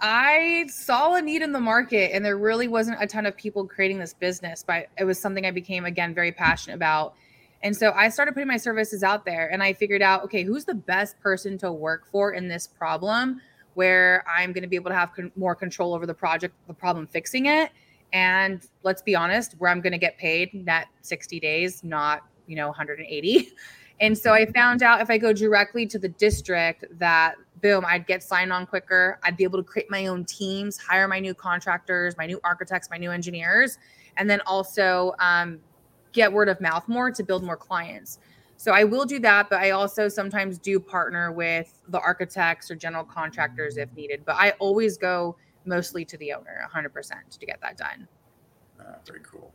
I 0.00 0.66
saw 0.68 1.14
a 1.14 1.22
need 1.22 1.42
in 1.42 1.52
the 1.52 1.60
market, 1.60 2.12
and 2.12 2.24
there 2.24 2.36
really 2.36 2.68
wasn't 2.68 2.98
a 3.00 3.06
ton 3.06 3.26
of 3.26 3.36
people 3.36 3.66
creating 3.66 3.98
this 3.98 4.12
business, 4.12 4.62
but 4.66 4.86
it 4.98 5.04
was 5.04 5.18
something 5.18 5.46
I 5.46 5.50
became 5.50 5.84
again 5.84 6.14
very 6.14 6.32
passionate 6.32 6.76
about. 6.76 7.14
And 7.62 7.76
so 7.76 7.92
I 7.92 8.08
started 8.08 8.32
putting 8.32 8.48
my 8.48 8.56
services 8.56 9.02
out 9.02 9.24
there 9.24 9.48
and 9.52 9.62
I 9.62 9.72
figured 9.72 10.02
out, 10.02 10.24
okay, 10.24 10.42
who's 10.42 10.64
the 10.64 10.74
best 10.74 11.18
person 11.20 11.56
to 11.58 11.72
work 11.72 12.06
for 12.10 12.32
in 12.32 12.48
this 12.48 12.66
problem 12.66 13.40
where 13.74 14.24
I'm 14.28 14.52
going 14.52 14.62
to 14.62 14.68
be 14.68 14.76
able 14.76 14.90
to 14.90 14.96
have 14.96 15.14
con- 15.14 15.32
more 15.36 15.54
control 15.54 15.94
over 15.94 16.06
the 16.06 16.14
project, 16.14 16.54
the 16.66 16.74
problem 16.74 17.06
fixing 17.06 17.46
it. 17.46 17.70
And 18.12 18.66
let's 18.82 19.00
be 19.00 19.14
honest, 19.14 19.54
where 19.58 19.70
I'm 19.70 19.80
going 19.80 19.92
to 19.92 19.98
get 19.98 20.18
paid 20.18 20.66
that 20.66 20.88
60 21.00 21.40
days, 21.40 21.82
not, 21.82 22.22
you 22.46 22.56
know, 22.56 22.66
180. 22.66 23.52
And 24.00 24.18
so 24.18 24.32
I 24.32 24.46
found 24.46 24.82
out 24.82 25.00
if 25.00 25.10
I 25.10 25.18
go 25.18 25.32
directly 25.32 25.86
to 25.86 25.96
the 25.96 26.08
district 26.08 26.86
that 26.98 27.36
boom, 27.60 27.84
I'd 27.86 28.04
get 28.04 28.24
signed 28.24 28.52
on 28.52 28.66
quicker. 28.66 29.20
I'd 29.22 29.36
be 29.36 29.44
able 29.44 29.58
to 29.58 29.62
create 29.62 29.88
my 29.90 30.06
own 30.06 30.24
teams, 30.24 30.76
hire 30.76 31.06
my 31.06 31.20
new 31.20 31.34
contractors, 31.34 32.16
my 32.16 32.26
new 32.26 32.40
architects, 32.42 32.90
my 32.90 32.96
new 32.96 33.12
engineers, 33.12 33.78
and 34.16 34.28
then 34.28 34.40
also 34.44 35.14
um, 35.20 35.60
get 36.12 36.32
word 36.32 36.48
of 36.48 36.60
mouth 36.60 36.86
more 36.88 37.10
to 37.10 37.22
build 37.22 37.42
more 37.42 37.56
clients. 37.56 38.18
So 38.56 38.72
I 38.72 38.84
will 38.84 39.04
do 39.04 39.18
that, 39.20 39.50
but 39.50 39.58
I 39.58 39.70
also 39.70 40.08
sometimes 40.08 40.58
do 40.58 40.78
partner 40.78 41.32
with 41.32 41.82
the 41.88 41.98
architects 41.98 42.70
or 42.70 42.76
general 42.76 43.04
contractors 43.04 43.76
if 43.76 43.92
needed. 43.94 44.22
But 44.24 44.36
I 44.36 44.50
always 44.60 44.96
go 44.96 45.36
mostly 45.64 46.04
to 46.04 46.16
the 46.18 46.32
owner 46.32 46.64
100% 46.72 47.38
to 47.38 47.46
get 47.46 47.60
that 47.60 47.76
done. 47.76 48.06
Ah, 48.80 48.98
very 49.06 49.20
cool. 49.20 49.52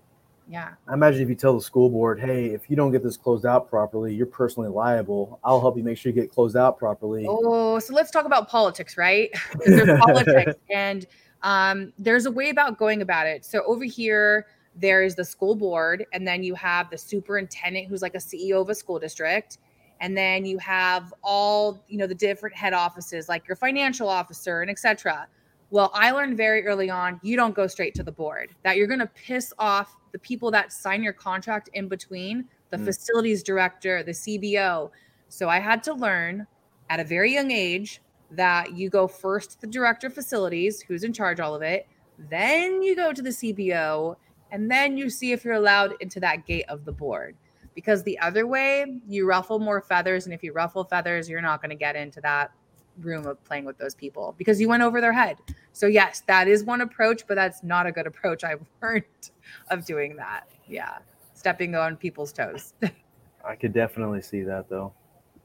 Yeah. 0.50 0.74
I 0.88 0.94
imagine 0.94 1.22
if 1.22 1.30
you 1.30 1.36
tell 1.36 1.54
the 1.54 1.62
school 1.62 1.90
board, 1.90 2.20
hey, 2.20 2.48
if 2.48 2.70
you 2.70 2.76
don't 2.76 2.92
get 2.92 3.04
this 3.04 3.18
closed 3.18 3.46
out 3.46 3.70
properly, 3.70 4.14
you're 4.14 4.26
personally 4.26 4.70
liable. 4.70 5.40
I'll 5.44 5.60
help 5.60 5.78
you 5.78 5.84
make 5.84 5.98
sure 5.98 6.12
you 6.12 6.22
get 6.22 6.32
closed 6.32 6.56
out 6.56 6.78
properly. 6.78 7.26
Oh, 7.28 7.80
so 7.80 7.94
let's 7.94 8.12
talk 8.12 8.26
about 8.26 8.48
politics, 8.48 8.98
right? 8.98 9.30
there's 9.66 10.00
politics. 10.00 10.54
And 10.74 11.06
um, 11.44 11.94
there's 11.98 12.26
a 12.26 12.32
way 12.32 12.50
about 12.50 12.78
going 12.78 13.02
about 13.02 13.28
it. 13.28 13.46
So 13.46 13.64
over 13.66 13.84
here, 13.84 14.48
there 14.80 15.04
is 15.04 15.16
the 15.16 15.26
school 15.26 15.56
board, 15.56 16.06
and 16.14 16.28
then 16.28 16.44
you 16.44 16.56
have 16.56 16.90
the 16.90 16.98
superintendent 16.98 17.88
who's 17.88 18.02
like 18.02 18.16
a 18.16 18.20
CEO 18.20 18.62
of 18.62 18.70
a 18.70 18.76
school 18.76 19.00
district. 19.00 19.58
and 20.00 20.16
then 20.16 20.46
you 20.46 20.58
have 20.58 21.14
all 21.24 21.84
you 21.88 21.98
know 21.98 22.08
the 22.08 22.16
different 22.16 22.56
head 22.56 22.74
offices 22.74 23.28
like 23.28 23.48
your 23.48 23.56
financial 23.56 24.08
officer 24.08 24.62
and 24.62 24.70
etc 24.70 25.28
well 25.70 25.92
i 25.94 26.12
learned 26.12 26.38
very 26.38 26.66
early 26.66 26.90
on 26.90 27.20
you 27.24 27.36
don't 27.36 27.56
go 27.56 27.68
straight 27.68 27.94
to 27.94 28.04
the 28.04 28.12
board 28.12 28.54
that 28.64 28.78
you're 28.78 28.88
going 28.88 29.00
to 29.00 29.08
piss 29.08 29.54
off 29.60 29.96
the 30.12 30.20
people 30.20 30.52
that 30.52 30.72
sign 30.72 31.04
your 31.04 31.14
contract 31.14 31.70
in 31.74 31.88
between 31.88 32.46
the 32.70 32.78
mm. 32.78 32.86
facilities 32.86 33.44
director 33.44 34.04
the 34.04 34.12
cbo 34.12 34.90
so 35.30 35.50
i 35.50 35.60
had 35.60 35.84
to 35.84 35.94
learn 35.94 36.46
at 36.90 37.00
a 37.00 37.04
very 37.04 37.34
young 37.34 37.52
age 37.52 38.02
that 38.32 38.74
you 38.74 38.90
go 38.90 39.08
first 39.08 39.52
to 39.52 39.62
the 39.62 39.68
director 39.68 40.08
of 40.08 40.14
facilities 40.14 40.82
who's 40.82 41.04
in 41.04 41.14
charge 41.14 41.40
all 41.40 41.56
of 41.56 41.62
it 41.62 41.88
then 42.30 42.82
you 42.82 42.96
go 42.96 43.14
to 43.14 43.22
the 43.22 43.30
cbo 43.30 44.16
and 44.52 44.70
then 44.70 44.98
you 44.98 45.10
see 45.10 45.32
if 45.32 45.44
you're 45.44 45.56
allowed 45.56 45.94
into 46.00 46.20
that 46.20 46.46
gate 46.46 46.66
of 46.70 46.86
the 46.86 46.92
board. 46.92 47.36
Because 47.76 48.02
the 48.04 48.18
other 48.20 48.48
way 48.48 49.00
you 49.08 49.28
ruffle 49.28 49.60
more 49.60 49.82
feathers 49.82 50.26
and 50.26 50.34
if 50.34 50.44
you 50.44 50.52
ruffle 50.52 50.84
feathers 50.84 51.30
you're 51.30 51.42
not 51.42 51.62
going 51.62 51.70
to 51.70 51.76
get 51.76 51.96
into 51.96 52.20
that 52.22 52.52
room 53.00 53.28
of 53.28 53.44
playing 53.44 53.66
with 53.66 53.78
those 53.78 53.94
people 53.94 54.34
because 54.40 54.60
you 54.60 54.68
went 54.68 54.82
over 54.82 55.00
their 55.00 55.14
head. 55.14 55.38
So 55.74 55.86
yes 55.86 56.24
that 56.28 56.48
is 56.48 56.64
one 56.64 56.82
approach 56.82 57.28
but 57.28 57.36
that's 57.36 57.64
not 57.64 57.86
a 57.86 57.92
good 57.92 58.08
approach. 58.08 58.44
I've 58.44 58.66
learned 58.82 59.04
of 59.70 59.86
doing 59.86 60.16
that. 60.16 60.48
Yeah 60.68 60.98
stepping 61.36 61.76
on 61.76 61.96
people's 61.96 62.34
toes. 62.34 62.74
I 63.46 63.56
could 63.56 63.74
definitely 63.74 64.24
see 64.24 64.42
that 64.42 64.68
though. 64.70 64.92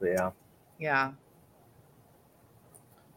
But 0.01 0.07
yeah. 0.07 0.31
Yeah 0.79 1.13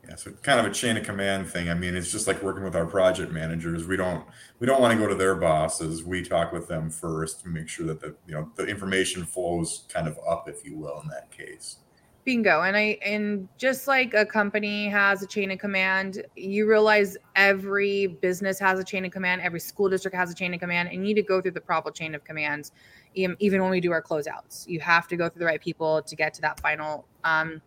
yeah, 0.08 0.16
so 0.16 0.32
kind 0.44 0.60
of 0.60 0.66
a 0.66 0.74
chain 0.74 0.98
of 0.98 1.04
command 1.04 1.48
thing. 1.48 1.70
I 1.70 1.74
mean, 1.74 1.96
it's 1.96 2.12
just 2.12 2.28
like 2.28 2.42
working 2.44 2.64
with 2.64 2.76
our 2.76 2.86
project 2.86 3.32
managers. 3.32 3.88
We 3.88 3.98
don't 3.98 4.24
we 4.60 4.68
don't 4.68 4.82
want 4.82 4.94
to 4.94 5.00
go 5.00 5.08
to 5.08 5.16
their 5.16 5.36
bosses. 5.36 6.04
We 6.04 6.22
talk 6.22 6.52
with 6.52 6.68
them 6.68 6.90
first 6.90 7.42
to 7.42 7.50
make 7.50 7.68
sure 7.68 7.86
that 7.88 8.00
the 8.00 8.16
you 8.28 8.34
know 8.36 8.52
the 8.56 8.66
information 8.66 9.26
flows 9.26 9.86
kind 9.90 10.08
of 10.08 10.20
up, 10.28 10.48
if 10.48 10.66
you 10.66 10.78
will, 10.78 11.02
in 11.02 11.08
that 11.10 11.32
case. 11.32 11.78
Bingo. 12.26 12.62
And 12.62 12.76
I 12.76 12.98
and 13.06 13.48
just 13.58 13.88
like 13.88 14.14
a 14.16 14.26
company 14.26 14.90
has 14.90 15.22
a 15.22 15.28
chain 15.28 15.52
of 15.52 15.60
command, 15.60 16.26
you 16.36 16.68
realize 16.68 17.18
every 17.36 18.08
business 18.08 18.60
has 18.60 18.80
a 18.80 18.84
chain 18.84 19.06
of 19.06 19.12
command, 19.12 19.42
every 19.42 19.60
school 19.60 19.90
district 19.90 20.18
has 20.18 20.32
a 20.32 20.36
chain 20.36 20.54
of 20.54 20.60
command, 20.60 20.90
and 20.90 20.98
you 20.98 21.04
need 21.04 21.22
to 21.22 21.24
go 21.24 21.40
through 21.40 21.52
the 21.52 21.62
proper 21.62 21.92
chain 21.92 22.16
of 22.16 22.24
commands. 22.24 22.72
Even 23.14 23.62
when 23.62 23.72
we 23.72 23.80
do 23.80 23.92
our 23.92 24.02
closeouts, 24.02 24.68
you 24.68 24.80
have 24.82 25.08
to 25.08 25.16
go 25.16 25.30
through 25.30 25.40
the 25.40 25.46
right 25.46 25.62
people 25.62 26.02
to 26.02 26.16
get 26.16 26.34
to 26.34 26.42
that 26.42 26.60
final 26.60 27.08
um, 27.24 27.62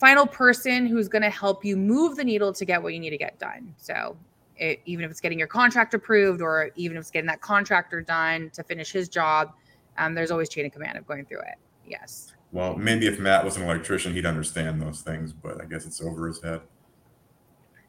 final 0.00 0.26
person 0.26 0.86
who's 0.86 1.08
going 1.08 1.22
to 1.22 1.30
help 1.30 1.64
you 1.64 1.76
move 1.76 2.16
the 2.16 2.24
needle 2.24 2.52
to 2.54 2.64
get 2.64 2.82
what 2.82 2.94
you 2.94 3.00
need 3.00 3.10
to 3.10 3.18
get 3.18 3.38
done. 3.38 3.74
So, 3.76 4.16
it, 4.56 4.80
even 4.84 5.04
if 5.04 5.10
it's 5.10 5.20
getting 5.20 5.38
your 5.38 5.48
contract 5.48 5.94
approved 5.94 6.40
or 6.40 6.70
even 6.76 6.96
if 6.96 7.02
it's 7.02 7.10
getting 7.10 7.28
that 7.28 7.40
contractor 7.40 8.00
done 8.00 8.50
to 8.50 8.62
finish 8.62 8.92
his 8.92 9.08
job, 9.08 9.52
um, 9.98 10.14
there's 10.14 10.30
always 10.30 10.48
chain 10.48 10.66
of 10.66 10.72
command 10.72 10.98
of 10.98 11.06
going 11.06 11.24
through 11.24 11.40
it. 11.40 11.54
Yes. 11.86 12.34
Well, 12.52 12.76
maybe 12.76 13.06
if 13.06 13.18
Matt 13.18 13.44
was 13.44 13.56
an 13.56 13.62
electrician, 13.62 14.12
he'd 14.12 14.26
understand 14.26 14.82
those 14.82 15.02
things, 15.02 15.32
but 15.32 15.60
I 15.60 15.64
guess 15.66 15.86
it's 15.86 16.02
over 16.02 16.26
his 16.26 16.42
head. 16.42 16.60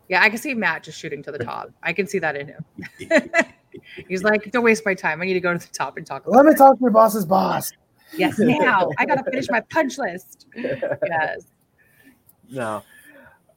Yeah, 0.07 0.21
I 0.21 0.29
can 0.29 0.37
see 0.37 0.53
Matt 0.53 0.83
just 0.83 0.99
shooting 0.99 1.23
to 1.23 1.31
the 1.31 1.39
top. 1.39 1.71
I 1.83 1.93
can 1.93 2.07
see 2.07 2.19
that 2.19 2.35
in 2.35 2.47
him. 2.47 2.65
He's 4.07 4.23
like, 4.23 4.51
don't 4.51 4.63
waste 4.63 4.85
my 4.85 4.93
time. 4.93 5.21
I 5.21 5.25
need 5.25 5.33
to 5.33 5.39
go 5.39 5.53
to 5.53 5.59
the 5.59 5.73
top 5.73 5.97
and 5.97 6.05
talk. 6.05 6.23
Let 6.25 6.45
me 6.45 6.53
talk 6.53 6.75
to 6.75 6.81
your 6.81 6.91
boss's 6.91 7.25
boss. 7.25 7.71
Yes, 8.17 8.35
now 8.39 8.89
I 8.97 9.05
got 9.05 9.15
to 9.15 9.23
finish 9.23 9.49
my 9.49 9.61
punch 9.61 9.97
list. 9.97 10.47
Yes. 10.55 11.45
No. 12.51 12.83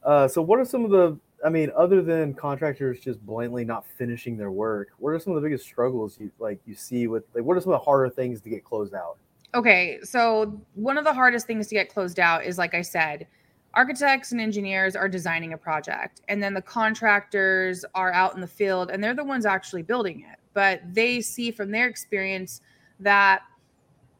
Uh, 0.03 0.27
so, 0.27 0.41
what 0.41 0.59
are 0.59 0.65
some 0.65 0.85
of 0.85 0.91
the? 0.91 1.17
I 1.45 1.49
mean, 1.49 1.71
other 1.75 2.01
than 2.01 2.33
contractors 2.33 2.99
just 2.99 3.23
blatantly 3.23 3.65
not 3.65 3.85
finishing 3.97 4.37
their 4.37 4.51
work, 4.51 4.89
what 4.97 5.09
are 5.11 5.19
some 5.19 5.35
of 5.35 5.41
the 5.41 5.47
biggest 5.47 5.65
struggles 5.65 6.17
you 6.19 6.31
like 6.39 6.59
you 6.65 6.73
see 6.73 7.07
with 7.07 7.23
like? 7.35 7.43
What 7.43 7.57
are 7.57 7.61
some 7.61 7.73
of 7.73 7.79
the 7.79 7.85
harder 7.85 8.09
things 8.09 8.41
to 8.41 8.49
get 8.49 8.63
closed 8.63 8.93
out? 8.93 9.17
Okay, 9.53 9.99
so 10.03 10.59
one 10.73 10.97
of 10.97 11.03
the 11.03 11.13
hardest 11.13 11.47
things 11.47 11.67
to 11.67 11.75
get 11.75 11.89
closed 11.89 12.19
out 12.19 12.45
is, 12.45 12.57
like 12.57 12.73
I 12.73 12.81
said, 12.81 13.27
architects 13.73 14.31
and 14.31 14.41
engineers 14.41 14.95
are 14.95 15.09
designing 15.09 15.53
a 15.53 15.57
project, 15.57 16.21
and 16.27 16.41
then 16.41 16.53
the 16.53 16.61
contractors 16.61 17.83
are 17.93 18.11
out 18.13 18.35
in 18.35 18.41
the 18.41 18.47
field, 18.47 18.89
and 18.89 19.03
they're 19.03 19.13
the 19.13 19.23
ones 19.23 19.45
actually 19.45 19.81
building 19.81 20.25
it. 20.31 20.39
But 20.53 20.81
they 20.93 21.19
see 21.21 21.51
from 21.51 21.71
their 21.71 21.87
experience 21.87 22.61
that 22.99 23.41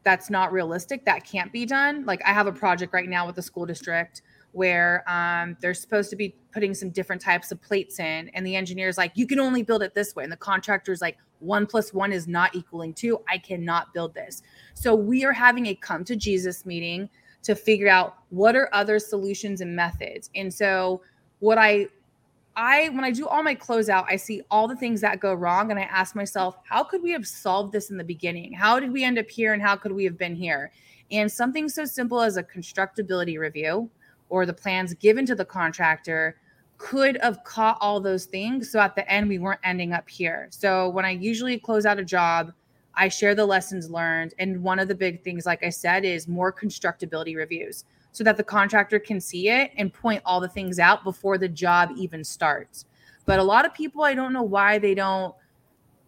that's 0.04 0.30
not 0.30 0.52
realistic. 0.52 1.04
That 1.04 1.24
can't 1.24 1.52
be 1.52 1.66
done. 1.66 2.04
Like 2.06 2.22
I 2.24 2.32
have 2.32 2.46
a 2.46 2.52
project 2.52 2.92
right 2.94 3.08
now 3.08 3.26
with 3.26 3.34
the 3.34 3.42
school 3.42 3.66
district 3.66 4.22
where 4.56 5.04
um, 5.06 5.54
they're 5.60 5.74
supposed 5.74 6.08
to 6.08 6.16
be 6.16 6.34
putting 6.50 6.72
some 6.72 6.88
different 6.88 7.20
types 7.20 7.52
of 7.52 7.60
plates 7.60 8.00
in 8.00 8.30
and 8.30 8.46
the 8.46 8.56
engineer's 8.56 8.96
like 8.96 9.12
you 9.14 9.26
can 9.26 9.38
only 9.38 9.62
build 9.62 9.82
it 9.82 9.92
this 9.94 10.16
way 10.16 10.22
and 10.24 10.32
the 10.32 10.36
contractor's 10.36 11.02
like 11.02 11.18
one 11.40 11.66
plus 11.66 11.92
one 11.92 12.10
is 12.10 12.26
not 12.26 12.56
equaling 12.56 12.94
two. 12.94 13.20
I 13.28 13.36
cannot 13.36 13.92
build 13.92 14.14
this. 14.14 14.42
So 14.72 14.94
we 14.94 15.26
are 15.26 15.32
having 15.32 15.66
a 15.66 15.74
come 15.74 16.04
to 16.04 16.16
jesus 16.16 16.64
meeting 16.64 17.10
to 17.42 17.54
figure 17.54 17.90
out 17.90 18.16
what 18.30 18.56
are 18.56 18.70
other 18.72 18.98
solutions 18.98 19.60
and 19.60 19.76
methods. 19.76 20.30
And 20.34 20.52
so 20.52 21.02
what 21.40 21.58
i 21.58 21.86
i 22.56 22.88
when 22.88 23.04
i 23.04 23.10
do 23.10 23.28
all 23.28 23.42
my 23.42 23.54
closeout 23.54 24.06
i 24.08 24.16
see 24.16 24.40
all 24.50 24.66
the 24.66 24.76
things 24.76 25.02
that 25.02 25.20
go 25.20 25.34
wrong 25.34 25.70
and 25.70 25.78
i 25.78 25.82
ask 25.82 26.16
myself 26.16 26.56
how 26.64 26.82
could 26.82 27.02
we 27.02 27.10
have 27.10 27.26
solved 27.26 27.74
this 27.74 27.90
in 27.90 27.98
the 27.98 28.04
beginning? 28.04 28.54
How 28.54 28.80
did 28.80 28.90
we 28.90 29.04
end 29.04 29.18
up 29.18 29.28
here 29.28 29.52
and 29.52 29.60
how 29.60 29.76
could 29.76 29.92
we 29.92 30.04
have 30.04 30.16
been 30.16 30.34
here? 30.34 30.72
And 31.10 31.30
something 31.30 31.68
so 31.68 31.84
simple 31.84 32.22
as 32.22 32.38
a 32.38 32.42
constructability 32.42 33.38
review 33.38 33.90
or 34.28 34.46
the 34.46 34.52
plans 34.52 34.94
given 34.94 35.26
to 35.26 35.34
the 35.34 35.44
contractor 35.44 36.36
could 36.78 37.18
have 37.22 37.42
caught 37.44 37.78
all 37.80 38.00
those 38.00 38.26
things. 38.26 38.70
So 38.70 38.80
at 38.80 38.94
the 38.94 39.10
end, 39.10 39.28
we 39.28 39.38
weren't 39.38 39.60
ending 39.64 39.92
up 39.92 40.08
here. 40.08 40.48
So 40.50 40.88
when 40.90 41.04
I 41.04 41.10
usually 41.10 41.58
close 41.58 41.86
out 41.86 41.98
a 41.98 42.04
job, 42.04 42.52
I 42.94 43.08
share 43.08 43.34
the 43.34 43.46
lessons 43.46 43.90
learned. 43.90 44.34
And 44.38 44.62
one 44.62 44.78
of 44.78 44.88
the 44.88 44.94
big 44.94 45.22
things, 45.22 45.46
like 45.46 45.64
I 45.64 45.70
said, 45.70 46.04
is 46.04 46.28
more 46.28 46.52
constructability 46.52 47.36
reviews 47.36 47.84
so 48.12 48.24
that 48.24 48.36
the 48.36 48.44
contractor 48.44 48.98
can 48.98 49.20
see 49.20 49.48
it 49.48 49.70
and 49.76 49.92
point 49.92 50.22
all 50.24 50.40
the 50.40 50.48
things 50.48 50.78
out 50.78 51.04
before 51.04 51.36
the 51.36 51.48
job 51.48 51.90
even 51.96 52.24
starts. 52.24 52.86
But 53.26 53.38
a 53.38 53.44
lot 53.44 53.66
of 53.66 53.74
people, 53.74 54.02
I 54.02 54.14
don't 54.14 54.32
know 54.32 54.42
why 54.42 54.78
they 54.78 54.94
don't 54.94 55.34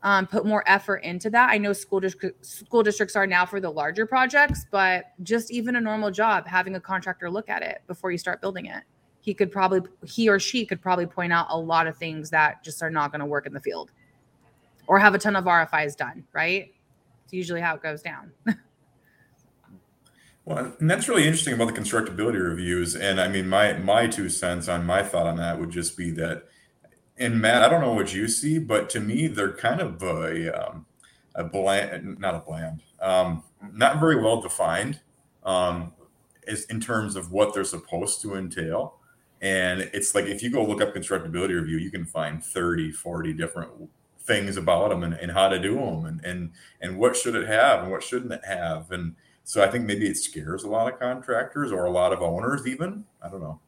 um, 0.02 0.26
put 0.26 0.46
more 0.46 0.62
effort 0.66 0.98
into 0.98 1.30
that. 1.30 1.50
I 1.50 1.58
know 1.58 1.72
school 1.72 2.00
district 2.00 2.44
school 2.44 2.82
districts 2.82 3.16
are 3.16 3.26
now 3.26 3.44
for 3.44 3.60
the 3.60 3.70
larger 3.70 4.06
projects, 4.06 4.66
but 4.70 5.06
just 5.22 5.50
even 5.50 5.76
a 5.76 5.80
normal 5.80 6.10
job, 6.10 6.46
having 6.46 6.76
a 6.76 6.80
contractor 6.80 7.30
look 7.30 7.48
at 7.48 7.62
it 7.62 7.82
before 7.86 8.12
you 8.12 8.18
start 8.18 8.40
building 8.40 8.66
it, 8.66 8.84
he 9.20 9.34
could 9.34 9.50
probably 9.50 9.80
he 10.04 10.28
or 10.28 10.38
she 10.38 10.64
could 10.64 10.80
probably 10.80 11.06
point 11.06 11.32
out 11.32 11.46
a 11.50 11.58
lot 11.58 11.86
of 11.86 11.96
things 11.96 12.30
that 12.30 12.62
just 12.62 12.82
are 12.82 12.90
not 12.90 13.10
going 13.10 13.20
to 13.20 13.26
work 13.26 13.46
in 13.46 13.52
the 13.52 13.60
field, 13.60 13.90
or 14.86 14.98
have 14.98 15.14
a 15.14 15.18
ton 15.18 15.34
of 15.34 15.44
RFIs 15.44 15.96
done. 15.96 16.24
Right? 16.32 16.72
It's 17.24 17.32
usually 17.32 17.60
how 17.60 17.74
it 17.74 17.82
goes 17.82 18.02
down. 18.02 18.32
Well, 20.48 20.72
and 20.80 20.90
that's 20.90 21.10
really 21.10 21.24
interesting 21.24 21.52
about 21.52 21.74
the 21.74 21.78
constructability 21.78 22.42
reviews. 22.42 22.96
And 22.96 23.20
I 23.20 23.28
mean, 23.28 23.50
my 23.50 23.74
my 23.74 24.06
two 24.06 24.30
cents 24.30 24.66
on 24.66 24.86
my 24.86 25.02
thought 25.02 25.26
on 25.26 25.36
that 25.36 25.60
would 25.60 25.68
just 25.68 25.94
be 25.94 26.10
that 26.12 26.44
and 27.18 27.40
Matt, 27.40 27.62
I 27.62 27.68
don't 27.68 27.80
know 27.80 27.92
what 27.92 28.14
you 28.14 28.28
see, 28.28 28.58
but 28.58 28.88
to 28.90 29.00
me, 29.00 29.26
they're 29.26 29.52
kind 29.52 29.80
of 29.80 30.02
a, 30.02 30.68
um, 30.68 30.86
a 31.34 31.44
bland, 31.44 32.18
not 32.18 32.34
a 32.34 32.40
bland, 32.40 32.82
um, 33.00 33.42
not 33.72 34.00
very 34.00 34.16
well 34.16 34.40
defined 34.40 35.00
um, 35.44 35.92
in 36.70 36.80
terms 36.80 37.16
of 37.16 37.32
what 37.32 37.54
they're 37.54 37.64
supposed 37.64 38.20
to 38.22 38.36
entail. 38.36 38.98
And 39.40 39.82
it's 39.92 40.14
like 40.14 40.26
if 40.26 40.42
you 40.42 40.50
go 40.50 40.64
look 40.64 40.80
up 40.80 40.94
constructability 40.94 41.54
review, 41.60 41.78
you 41.78 41.90
can 41.90 42.04
find 42.04 42.42
30, 42.42 42.92
40 42.92 43.32
different 43.34 43.70
things 44.28 44.56
about 44.56 44.90
them 44.90 45.04
and, 45.04 45.14
and 45.14 45.32
how 45.32 45.48
to 45.48 45.58
do 45.58 45.74
them 45.76 46.04
and, 46.04 46.24
and 46.24 46.50
and 46.82 46.98
what 46.98 47.16
should 47.16 47.34
it 47.34 47.46
have 47.46 47.82
and 47.82 47.90
what 47.90 48.02
shouldn't 48.02 48.32
it 48.32 48.44
have. 48.44 48.90
And 48.90 49.14
so 49.44 49.62
I 49.64 49.68
think 49.68 49.86
maybe 49.86 50.06
it 50.06 50.16
scares 50.16 50.64
a 50.64 50.68
lot 50.68 50.92
of 50.92 50.98
contractors 50.98 51.72
or 51.72 51.86
a 51.86 51.90
lot 51.90 52.12
of 52.12 52.20
owners 52.20 52.66
even. 52.66 53.04
I 53.22 53.30
don't 53.30 53.40
know. 53.40 53.60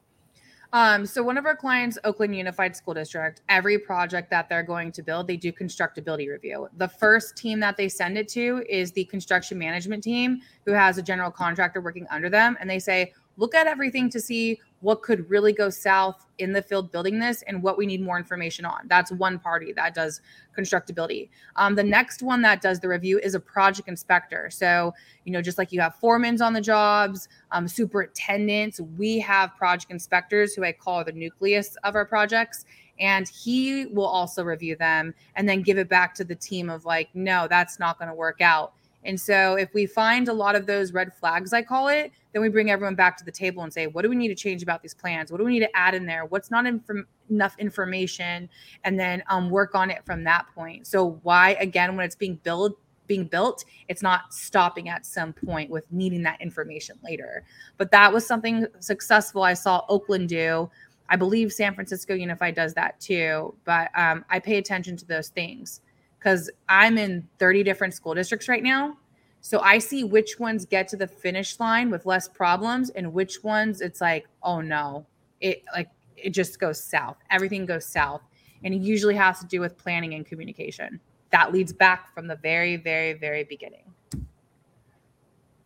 Um, 0.73 1.05
so 1.05 1.23
one 1.23 1.37
of 1.37 1.47
our 1.47 1.57
clients, 1.57 1.99
Oakland 2.05 2.37
Unified 2.37 2.77
School 2.77 2.95
District, 2.95 3.43
every 3.49 3.77
project 3.77 4.31
that 4.31 4.49
they're 4.49 4.63
going 4.63 4.93
to 4.93 5.03
build, 5.03 5.27
they 5.27 5.37
do 5.37 5.53
constructability 5.53 6.29
review. 6.29 6.69
The 6.77 6.87
first 6.87 7.37
team 7.37 7.59
that 7.61 7.77
they 7.77 7.89
send 7.89 8.17
it 8.17 8.29
to 8.29 8.65
is 8.69 8.93
the 8.93 9.05
construction 9.07 9.59
management 9.59 10.05
team, 10.05 10.43
who 10.65 10.73
has 10.73 10.97
a 10.97 11.03
general 11.03 11.31
contractor 11.31 11.81
working 11.81 12.07
under 12.09 12.31
them, 12.31 12.57
and 12.61 12.71
they 12.71 12.79
say, 12.79 13.13
look 13.41 13.55
at 13.55 13.67
everything 13.67 14.11
to 14.11 14.21
see 14.21 14.61
what 14.81 15.03
could 15.03 15.29
really 15.29 15.53
go 15.53 15.71
south 15.71 16.27
in 16.39 16.53
the 16.53 16.61
field 16.61 16.93
building 16.93 17.19
this 17.19 17.43
and 17.43 17.63
what 17.63 17.79
we 17.79 17.87
need 17.87 18.03
more 18.03 18.19
information 18.19 18.67
on. 18.67 18.81
That's 18.87 19.11
one 19.13 19.39
party 19.39 19.73
that 19.73 19.95
does 19.95 20.21
constructability. 20.57 21.31
Um, 21.57 21.75
the 21.75 21.83
next 21.83 22.23
one 22.23 22.43
that 22.43 22.61
does 22.61 22.81
the 22.81 22.89
review 22.89 23.19
is 23.19 23.35
a 23.35 23.41
project 23.41 23.89
inspector. 23.89 24.51
So, 24.51 24.93
you 25.25 25.33
know, 25.33 25.41
just 25.41 25.57
like 25.57 25.73
you 25.73 25.81
have 25.81 25.97
foremans 26.03 26.41
on 26.41 26.53
the 26.53 26.61
jobs, 26.61 27.29
um, 27.51 27.67
superintendents, 27.67 28.79
we 28.99 29.19
have 29.21 29.57
project 29.57 29.91
inspectors 29.91 30.55
who 30.55 30.63
I 30.63 30.73
call 30.73 31.03
the 31.03 31.13
nucleus 31.13 31.77
of 31.83 31.95
our 31.95 32.05
projects. 32.05 32.67
And 32.99 33.27
he 33.27 33.87
will 33.87 34.07
also 34.07 34.45
review 34.45 34.77
them 34.77 35.15
and 35.35 35.49
then 35.49 35.63
give 35.63 35.79
it 35.79 35.89
back 35.89 36.15
to 36.17 36.25
the 36.25 36.35
team 36.35 36.69
of 36.69 36.85
like, 36.85 37.09
no, 37.15 37.49
that's 37.49 37.79
not 37.79 37.99
going 37.99 38.11
to 38.11 38.15
work 38.15 38.43
out 38.43 38.75
and 39.05 39.19
so 39.19 39.55
if 39.55 39.73
we 39.73 39.87
find 39.87 40.29
a 40.29 40.33
lot 40.33 40.55
of 40.55 40.67
those 40.67 40.93
red 40.93 41.15
flags, 41.15 41.53
I 41.53 41.63
call 41.63 41.89
it, 41.89 42.13
then 42.33 42.43
we 42.43 42.49
bring 42.49 42.71
everyone 42.71 42.95
back 42.95 43.17
to 43.19 43.25
the 43.25 43.33
table 43.33 43.63
and 43.63 43.73
say, 43.73 43.87
what 43.87 44.03
do 44.03 44.11
we 44.11 44.17
need 44.17 44.29
to 44.29 44.35
change 44.35 44.63
about 44.63 44.83
these 44.83 44.95
plans? 44.95 45.33
What 45.33 45.39
do 45.39 45.45
we 45.45 45.53
need 45.53 45.61
to 45.61 45.77
add 45.77 45.95
in 45.95 46.05
there? 46.05 46.27
What's 46.27 46.51
not 46.51 46.67
inf- 46.67 47.07
enough 47.31 47.57
information? 47.59 48.49
And 48.85 49.01
then 49.01 49.23
um, 49.29 49.49
work 49.49 49.75
on 49.75 49.91
it 49.91 50.05
from 50.05 50.25
that 50.25 50.47
point. 50.55 50.87
So 50.87 51.19
why, 51.23 51.57
again, 51.61 51.97
when 51.97 52.05
it's 52.05 52.17
being 52.17 52.37
built, 52.43 52.79
being 53.07 53.25
built 53.25 53.65
it's 53.89 54.03
not 54.03 54.33
stopping 54.33 54.89
at 54.89 55.05
some 55.05 55.33
point 55.33 55.69
with 55.69 55.85
needing 55.91 56.23
that 56.23 56.41
information 56.41 56.97
later 57.03 57.43
but 57.77 57.91
that 57.91 58.13
was 58.13 58.25
something 58.25 58.65
successful 58.79 59.43
i 59.43 59.53
saw 59.53 59.85
oakland 59.89 60.29
do 60.29 60.71
i 61.09 61.17
believe 61.17 61.53
san 61.53 61.75
francisco 61.75 62.15
unified 62.15 62.55
does 62.55 62.73
that 62.73 63.01
too 63.01 63.53
but 63.65 63.91
um, 63.97 64.25
i 64.31 64.39
pay 64.39 64.59
attention 64.59 64.97
to 64.97 65.05
those 65.07 65.27
things 65.31 65.81
because 66.21 66.51
i'm 66.69 66.99
in 66.99 67.27
30 67.39 67.65
different 67.65 67.95
school 67.95 68.15
districts 68.15 68.49
right 68.49 68.63
now. 68.63 68.97
So 69.41 69.61
i 69.61 69.79
see 69.79 70.05
which 70.05 70.39
ones 70.39 70.67
get 70.67 70.87
to 70.89 70.97
the 70.97 71.07
finish 71.07 71.59
line 71.59 71.91
with 71.91 72.07
less 72.07 72.29
problems 72.29 72.91
and 72.91 73.13
which 73.13 73.43
ones 73.43 73.81
it's 73.81 74.01
like 74.01 74.27
oh 74.43 74.61
no. 74.61 75.07
It 75.41 75.65
like 75.75 75.89
it 76.17 76.31
just 76.31 76.61
goes 76.61 76.79
south. 76.79 77.17
Everything 77.31 77.65
goes 77.65 77.87
south. 77.87 78.21
And 78.63 78.75
it 78.75 78.83
usually 78.83 79.15
has 79.15 79.41
to 79.41 79.47
do 79.47 79.59
with 79.59 79.79
planning 79.79 80.13
and 80.13 80.27
communication. 80.27 81.01
That 81.31 81.51
leads 81.51 81.73
back 81.73 82.13
from 82.15 82.27
the 82.27 82.37
very 82.37 82.77
very 82.77 83.15
very 83.15 83.45
beginning. 83.45 83.85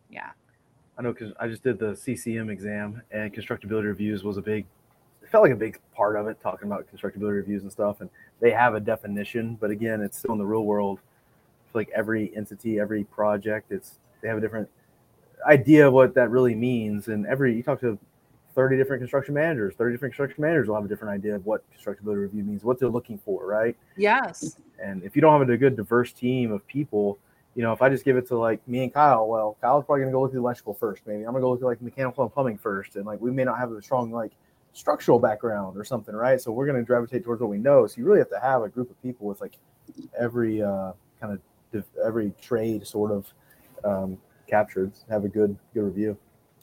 Yeah. 0.09 0.29
I 0.97 1.01
know 1.01 1.11
because 1.11 1.33
I 1.39 1.47
just 1.47 1.63
did 1.63 1.77
the 1.77 1.93
CCM 1.93 2.49
exam 2.49 3.01
and 3.11 3.33
constructability 3.33 3.83
reviews 3.83 4.23
was 4.23 4.37
a 4.37 4.41
big, 4.41 4.65
felt 5.35 5.43
like 5.43 5.51
a 5.51 5.57
big 5.57 5.77
part 5.93 6.15
of 6.15 6.27
it, 6.27 6.39
talking 6.41 6.65
about 6.65 6.85
constructability 6.89 7.35
reviews 7.35 7.63
and 7.63 7.69
stuff. 7.69 7.99
And 7.99 8.09
they 8.39 8.51
have 8.51 8.73
a 8.73 8.79
definition, 8.79 9.57
but 9.59 9.69
again, 9.69 9.99
it's 9.99 10.17
still 10.17 10.31
in 10.31 10.37
the 10.37 10.45
real 10.45 10.63
world. 10.63 10.99
I 10.99 11.73
feel 11.73 11.81
like 11.81 11.89
every 11.93 12.33
entity, 12.37 12.79
every 12.79 13.03
project, 13.03 13.69
it's 13.69 13.99
they 14.21 14.29
have 14.29 14.37
a 14.37 14.41
different 14.41 14.69
idea 15.45 15.87
of 15.87 15.93
what 15.93 16.13
that 16.15 16.29
really 16.29 16.55
means. 16.55 17.09
And 17.09 17.27
every 17.27 17.53
you 17.53 17.63
talk 17.63 17.81
to 17.81 17.99
30 18.53 18.77
different 18.77 19.01
construction 19.01 19.33
managers, 19.33 19.75
30 19.75 19.95
different 19.95 20.13
construction 20.13 20.41
managers 20.41 20.69
will 20.69 20.75
have 20.75 20.85
a 20.85 20.87
different 20.87 21.13
idea 21.13 21.35
of 21.35 21.45
what 21.45 21.65
constructability 21.77 22.21
review 22.21 22.45
means, 22.45 22.63
what 22.63 22.79
they're 22.79 22.87
looking 22.87 23.17
for, 23.17 23.45
right? 23.45 23.75
yes 23.97 24.57
And 24.81 25.03
if 25.03 25.17
you 25.17 25.21
don't 25.21 25.37
have 25.37 25.49
a 25.49 25.57
good 25.57 25.75
diverse 25.75 26.13
team 26.13 26.53
of 26.53 26.65
people, 26.65 27.19
you 27.55 27.61
know, 27.61 27.73
if 27.73 27.81
I 27.81 27.89
just 27.89 28.05
give 28.05 28.15
it 28.15 28.25
to 28.29 28.37
like 28.37 28.65
me 28.69 28.83
and 28.83 28.93
Kyle, 28.93 29.27
well, 29.27 29.57
Kyle's 29.59 29.83
probably 29.83 30.03
gonna 30.03 30.13
go 30.13 30.21
look 30.21 30.29
at 30.29 30.35
the 30.35 30.39
electrical 30.39 30.75
first, 30.75 31.05
maybe. 31.05 31.23
I'm 31.23 31.33
gonna 31.33 31.41
go 31.41 31.51
look 31.51 31.61
at 31.61 31.65
like 31.65 31.81
mechanical 31.81 32.23
and 32.23 32.33
plumbing 32.33 32.57
first, 32.57 32.95
and 32.95 33.05
like 33.05 33.19
we 33.19 33.31
may 33.31 33.43
not 33.43 33.59
have 33.59 33.73
a 33.73 33.81
strong 33.81 34.13
like 34.13 34.31
structural 34.75 35.19
background 35.19 35.77
or 35.77 35.85
something, 35.85 36.13
right? 36.13 36.39
So 36.39 36.51
we're 36.51 36.67
gonna 36.67 36.83
gravitate 36.83 37.23
towards 37.23 37.41
what 37.41 37.49
we 37.49 37.57
know. 37.57 37.87
So 37.87 37.97
you 37.97 38.05
really 38.05 38.19
have 38.19 38.29
to 38.29 38.39
have 38.39 38.61
a 38.61 38.69
group 38.69 38.91
of 38.91 39.01
people 39.01 39.25
with 39.25 39.39
like 39.41 39.57
every 40.19 40.61
uh, 40.61 40.91
kind 41.19 41.33
of 41.33 41.39
div- 41.71 42.05
every 42.05 42.33
trade 42.41 42.85
sort 42.85 43.11
of 43.11 43.33
um, 43.83 44.17
captured, 44.47 44.91
have 45.09 45.23
a 45.23 45.29
good 45.29 45.57
good 45.73 45.83
review. 45.83 46.17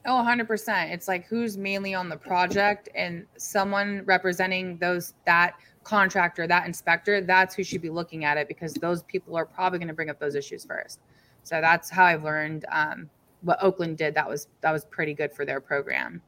Oh, 0.04 0.24
100%. 0.26 0.90
It's 0.90 1.06
like 1.06 1.26
who's 1.26 1.56
mainly 1.56 1.94
on 1.94 2.08
the 2.08 2.16
project 2.16 2.88
and 2.96 3.24
someone 3.36 4.02
representing 4.04 4.76
those 4.78 5.14
that 5.26 5.54
contractor, 5.84 6.48
that 6.48 6.66
inspector, 6.66 7.20
that's 7.20 7.54
who 7.54 7.62
should 7.62 7.80
be 7.80 7.90
looking 7.90 8.24
at 8.24 8.36
it 8.36 8.48
because 8.48 8.74
those 8.74 9.04
people 9.04 9.36
are 9.36 9.46
probably 9.46 9.78
going 9.78 9.88
to 9.88 9.94
bring 9.94 10.10
up 10.10 10.18
those 10.18 10.34
issues 10.34 10.64
first. 10.64 10.98
So 11.44 11.60
that's 11.60 11.88
how 11.88 12.04
I've 12.04 12.24
learned 12.24 12.64
um, 12.72 13.08
what 13.42 13.62
Oakland 13.62 13.96
did. 13.96 14.12
That 14.14 14.28
was 14.28 14.48
that 14.60 14.72
was 14.72 14.84
pretty 14.84 15.14
good 15.14 15.32
for 15.32 15.46
their 15.46 15.60
program 15.60 16.20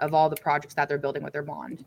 of 0.00 0.14
all 0.14 0.28
the 0.28 0.36
projects 0.36 0.74
that 0.74 0.88
they're 0.88 0.98
building 0.98 1.22
with 1.22 1.32
their 1.32 1.42
bond, 1.42 1.84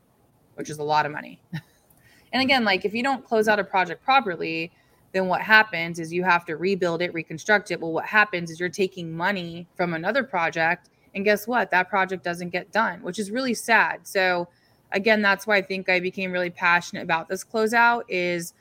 which 0.55 0.69
is 0.69 0.79
a 0.79 0.83
lot 0.83 1.05
of 1.05 1.11
money. 1.11 1.39
and 2.33 2.41
again, 2.41 2.63
like 2.63 2.85
if 2.85 2.93
you 2.93 3.03
don't 3.03 3.23
close 3.25 3.47
out 3.47 3.59
a 3.59 3.63
project 3.63 4.03
properly, 4.03 4.71
then 5.13 5.27
what 5.27 5.41
happens 5.41 5.99
is 5.99 6.13
you 6.13 6.23
have 6.23 6.45
to 6.45 6.57
rebuild 6.57 7.01
it, 7.01 7.13
reconstruct 7.13 7.71
it. 7.71 7.79
Well, 7.79 7.91
what 7.91 8.05
happens 8.05 8.51
is 8.51 8.59
you're 8.59 8.69
taking 8.69 9.11
money 9.11 9.67
from 9.75 9.93
another 9.93 10.23
project 10.23 10.89
and 11.15 11.25
guess 11.25 11.47
what? 11.47 11.71
That 11.71 11.89
project 11.89 12.23
doesn't 12.23 12.49
get 12.49 12.71
done, 12.71 13.01
which 13.01 13.17
is 13.17 13.31
really 13.31 13.55
sad. 13.55 14.07
So 14.07 14.49
again, 14.91 15.21
that's 15.23 15.47
why 15.47 15.57
I 15.57 15.61
think 15.63 15.89
I 15.89 15.99
became 15.99 16.31
really 16.31 16.51
passionate 16.51 17.01
about 17.01 17.27
this 17.27 17.43
closeout 17.43 18.03
is 18.07 18.53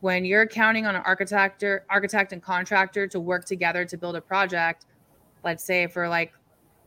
when 0.00 0.26
you're 0.26 0.46
counting 0.46 0.84
on 0.84 0.96
an 0.96 1.02
architect 1.06 1.64
architect 1.88 2.34
and 2.34 2.42
contractor 2.42 3.06
to 3.06 3.18
work 3.18 3.46
together 3.46 3.86
to 3.86 3.96
build 3.96 4.16
a 4.16 4.20
project, 4.20 4.84
let's 5.44 5.64
say 5.64 5.86
for 5.86 6.08
like 6.08 6.34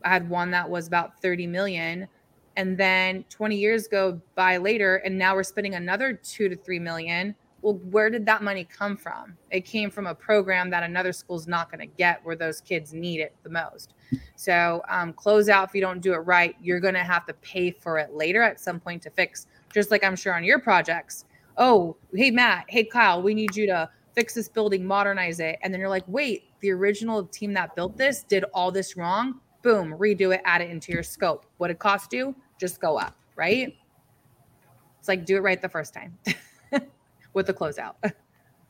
I 0.03 0.09
had 0.09 0.29
one 0.29 0.51
that 0.51 0.69
was 0.69 0.87
about 0.87 1.21
30 1.21 1.47
million. 1.47 2.07
And 2.55 2.77
then 2.77 3.23
20 3.29 3.55
years 3.55 3.87
go 3.87 4.19
by 4.33 4.57
later 4.57 4.97
and 4.97 5.17
now 5.17 5.35
we're 5.35 5.43
spending 5.43 5.75
another 5.75 6.13
2 6.13 6.49
to 6.49 6.55
3 6.55 6.79
million. 6.79 7.35
Well 7.61 7.75
where 7.75 8.09
did 8.09 8.25
that 8.25 8.43
money 8.43 8.63
come 8.63 8.97
from? 8.97 9.37
It 9.51 9.61
came 9.61 9.91
from 9.91 10.07
a 10.07 10.15
program 10.15 10.69
that 10.71 10.83
another 10.83 11.13
school's 11.13 11.47
not 11.47 11.71
going 11.71 11.87
to 11.87 11.95
get 11.97 12.23
where 12.25 12.35
those 12.35 12.61
kids 12.61 12.93
need 12.93 13.19
it 13.19 13.35
the 13.43 13.49
most. 13.49 13.93
So 14.35 14.81
um, 14.89 15.13
close 15.13 15.49
out 15.49 15.69
if 15.69 15.75
you 15.75 15.81
don't 15.81 16.01
do 16.01 16.13
it 16.13 16.19
right 16.19 16.55
you're 16.61 16.79
going 16.79 16.95
to 16.95 17.03
have 17.03 17.25
to 17.27 17.33
pay 17.35 17.71
for 17.71 17.99
it 17.99 18.13
later 18.13 18.41
at 18.41 18.59
some 18.59 18.79
point 18.79 19.03
to 19.03 19.11
fix 19.11 19.47
just 19.73 19.91
like 19.91 20.03
i'm 20.03 20.15
sure 20.15 20.33
on 20.33 20.43
your 20.43 20.59
projects. 20.59 21.25
Oh 21.57 21.95
hey 22.15 22.31
matt 22.31 22.65
hey 22.69 22.85
kyle 22.85 23.21
we 23.21 23.35
need 23.35 23.55
you 23.55 23.67
to 23.67 23.89
fix 24.15 24.33
this 24.33 24.49
building 24.49 24.83
modernize 24.83 25.39
it. 25.39 25.59
And 25.61 25.71
then 25.71 25.79
you're 25.79 25.89
like 25.89 26.05
wait 26.07 26.45
the 26.61 26.71
original 26.71 27.23
team 27.25 27.53
that 27.53 27.75
built 27.75 27.97
this 27.97 28.23
did 28.23 28.45
all 28.53 28.71
this 28.71 28.97
wrong 28.97 29.41
boom 29.63 29.93
redo 29.97 30.33
it 30.33 30.41
add 30.45 30.61
it 30.61 30.69
into 30.69 30.91
your 30.91 31.03
scope 31.03 31.45
what 31.57 31.69
it 31.69 31.79
cost 31.79 32.13
you 32.13 32.35
just 32.59 32.79
go 32.79 32.97
up 32.97 33.15
right 33.35 33.75
it's 34.99 35.07
like 35.07 35.25
do 35.25 35.37
it 35.37 35.41
right 35.41 35.61
the 35.61 35.69
first 35.69 35.93
time 35.93 36.17
with 37.33 37.45
the 37.45 37.53
closeout 37.53 37.95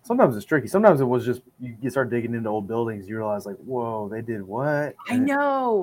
Sometimes 0.08 0.38
it's 0.38 0.46
tricky. 0.46 0.68
Sometimes 0.68 1.02
it 1.02 1.06
was 1.06 1.26
just 1.26 1.42
you, 1.60 1.76
you 1.82 1.90
start 1.90 2.10
digging 2.10 2.34
into 2.34 2.48
old 2.48 2.66
buildings, 2.66 3.10
you 3.10 3.18
realize 3.18 3.46
like, 3.46 3.58
whoa, 3.58 4.08
they 4.08 4.22
did 4.22 4.42
what? 4.42 4.96
i 5.10 5.18
know 5.18 5.82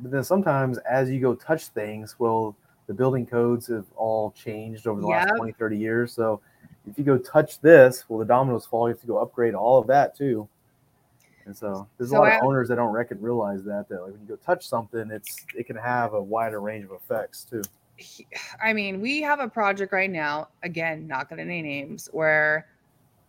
But 0.00 0.10
then 0.10 0.24
sometimes 0.24 0.78
as 0.78 1.08
you 1.08 1.20
go 1.20 1.36
touch 1.36 1.66
things, 1.68 2.16
well, 2.18 2.56
the 2.88 2.94
building 2.94 3.24
codes 3.26 3.68
have 3.68 3.86
all 3.94 4.32
changed 4.32 4.88
over 4.88 5.00
the 5.00 5.06
last 5.06 5.28
Yep. 5.28 5.36
20, 5.36 5.52
30 5.52 5.78
years. 5.78 6.12
So 6.12 6.40
if 6.84 6.98
you 6.98 7.04
go 7.04 7.16
touch 7.16 7.60
this, 7.60 8.06
well, 8.08 8.18
the 8.18 8.24
dominoes 8.24 8.66
fall. 8.66 8.88
You 8.88 8.94
have 8.94 9.00
to 9.02 9.06
go 9.06 9.18
upgrade 9.18 9.54
all 9.54 9.78
of 9.78 9.86
that 9.86 10.16
too. 10.16 10.48
And 11.46 11.56
so 11.56 11.88
there's 11.98 12.10
a 12.10 12.14
So 12.14 12.20
lot 12.20 12.32
I- 12.32 12.36
of 12.36 12.42
owners 12.44 12.68
that 12.68 12.76
don't 12.76 12.92
reckon 12.92 13.20
realize 13.20 13.64
that 13.64 13.88
that 13.88 14.02
like 14.02 14.12
when 14.12 14.20
you 14.20 14.26
go 14.28 14.36
touch 14.36 14.66
something, 14.68 15.10
it's 15.10 15.44
it 15.56 15.66
can 15.66 15.76
have 15.76 16.14
a 16.14 16.22
wider 16.22 16.60
range 16.60 16.84
of 16.84 16.92
effects 16.92 17.44
too. 17.44 17.62
I 18.62 18.72
mean, 18.72 19.00
we 19.00 19.20
have 19.22 19.40
a 19.40 19.48
project 19.48 19.92
right 19.92 20.10
now, 20.10 20.48
again, 20.62 21.06
not 21.06 21.28
going 21.28 21.38
to 21.38 21.44
name 21.44 21.66
names, 21.66 22.08
where 22.12 22.66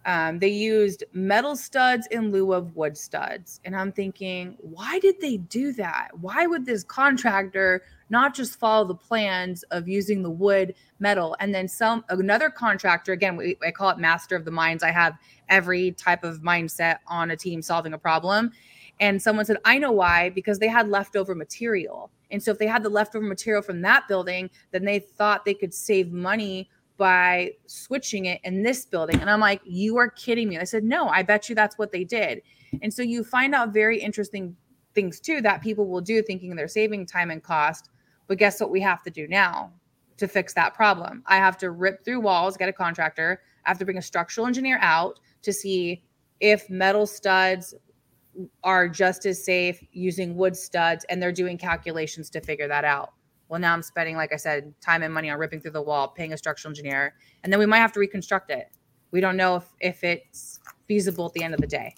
um, 0.05 0.39
they 0.39 0.49
used 0.49 1.03
metal 1.13 1.55
studs 1.55 2.07
in 2.07 2.31
lieu 2.31 2.53
of 2.53 2.75
wood 2.75 2.97
studs. 2.97 3.59
And 3.65 3.75
I'm 3.75 3.91
thinking, 3.91 4.57
why 4.59 4.99
did 4.99 5.21
they 5.21 5.37
do 5.37 5.73
that? 5.73 6.09
Why 6.19 6.47
would 6.47 6.65
this 6.65 6.83
contractor 6.83 7.83
not 8.09 8.33
just 8.33 8.59
follow 8.59 8.85
the 8.85 8.95
plans 8.95 9.63
of 9.71 9.87
using 9.87 10.23
the 10.23 10.29
wood 10.29 10.73
metal? 10.99 11.35
And 11.39 11.53
then 11.53 11.67
some, 11.67 12.03
another 12.09 12.49
contractor, 12.49 13.13
again, 13.13 13.35
we, 13.35 13.57
I 13.65 13.71
call 13.71 13.91
it 13.91 13.99
master 13.99 14.35
of 14.35 14.43
the 14.43 14.51
minds. 14.51 14.83
I 14.83 14.91
have 14.91 15.17
every 15.49 15.91
type 15.91 16.23
of 16.23 16.41
mindset 16.41 16.97
on 17.07 17.31
a 17.31 17.37
team 17.37 17.61
solving 17.61 17.93
a 17.93 17.99
problem. 17.99 18.51
And 18.99 19.21
someone 19.21 19.45
said, 19.45 19.57
I 19.65 19.77
know 19.77 19.91
why, 19.91 20.29
because 20.29 20.59
they 20.59 20.67
had 20.67 20.87
leftover 20.87 21.35
material. 21.35 22.11
And 22.29 22.41
so 22.41 22.51
if 22.51 22.59
they 22.59 22.67
had 22.67 22.83
the 22.83 22.89
leftover 22.89 23.25
material 23.25 23.61
from 23.61 23.81
that 23.81 24.07
building, 24.07 24.49
then 24.71 24.85
they 24.85 24.99
thought 24.99 25.43
they 25.43 25.53
could 25.53 25.73
save 25.73 26.11
money 26.11 26.69
by 27.01 27.51
switching 27.65 28.25
it 28.25 28.39
in 28.43 28.61
this 28.61 28.85
building. 28.85 29.19
And 29.21 29.27
I'm 29.27 29.39
like, 29.39 29.59
you 29.65 29.97
are 29.97 30.07
kidding 30.07 30.47
me. 30.47 30.59
I 30.59 30.63
said, 30.63 30.83
no, 30.83 31.07
I 31.07 31.23
bet 31.23 31.49
you 31.49 31.55
that's 31.55 31.75
what 31.79 31.91
they 31.91 32.03
did. 32.03 32.43
And 32.83 32.93
so 32.93 33.01
you 33.01 33.23
find 33.23 33.55
out 33.55 33.73
very 33.73 33.99
interesting 33.99 34.55
things 34.93 35.19
too 35.19 35.41
that 35.41 35.63
people 35.63 35.87
will 35.87 35.99
do 35.99 36.21
thinking 36.21 36.55
they're 36.55 36.67
saving 36.67 37.07
time 37.07 37.31
and 37.31 37.41
cost. 37.41 37.89
But 38.27 38.37
guess 38.37 38.61
what 38.61 38.69
we 38.69 38.79
have 38.81 39.01
to 39.01 39.09
do 39.09 39.27
now 39.27 39.71
to 40.17 40.27
fix 40.27 40.53
that 40.53 40.75
problem? 40.75 41.23
I 41.25 41.37
have 41.37 41.57
to 41.57 41.71
rip 41.71 42.05
through 42.05 42.19
walls, 42.19 42.55
get 42.55 42.69
a 42.69 42.73
contractor. 42.73 43.41
I 43.65 43.69
have 43.71 43.79
to 43.79 43.85
bring 43.85 43.97
a 43.97 44.01
structural 44.03 44.45
engineer 44.45 44.77
out 44.79 45.19
to 45.41 45.51
see 45.51 46.03
if 46.39 46.69
metal 46.69 47.07
studs 47.07 47.73
are 48.63 48.87
just 48.87 49.25
as 49.25 49.43
safe 49.43 49.83
using 49.91 50.35
wood 50.35 50.55
studs 50.55 51.03
and 51.09 51.19
they're 51.19 51.31
doing 51.31 51.57
calculations 51.57 52.29
to 52.29 52.41
figure 52.41 52.67
that 52.67 52.85
out. 52.85 53.13
Well, 53.51 53.59
now 53.59 53.73
I'm 53.73 53.81
spending, 53.81 54.15
like 54.15 54.31
I 54.31 54.37
said, 54.37 54.73
time 54.79 55.03
and 55.03 55.13
money 55.13 55.29
on 55.29 55.37
ripping 55.37 55.59
through 55.59 55.71
the 55.71 55.81
wall, 55.81 56.07
paying 56.07 56.31
a 56.31 56.37
structural 56.37 56.71
engineer, 56.71 57.15
and 57.43 57.51
then 57.51 57.59
we 57.59 57.65
might 57.65 57.79
have 57.79 57.91
to 57.91 57.99
reconstruct 57.99 58.49
it. 58.49 58.69
We 59.11 59.19
don't 59.19 59.35
know 59.35 59.57
if, 59.57 59.65
if 59.81 60.05
it's 60.05 60.61
feasible 60.87 61.25
at 61.25 61.33
the 61.33 61.43
end 61.43 61.53
of 61.53 61.59
the 61.59 61.67
day. 61.67 61.93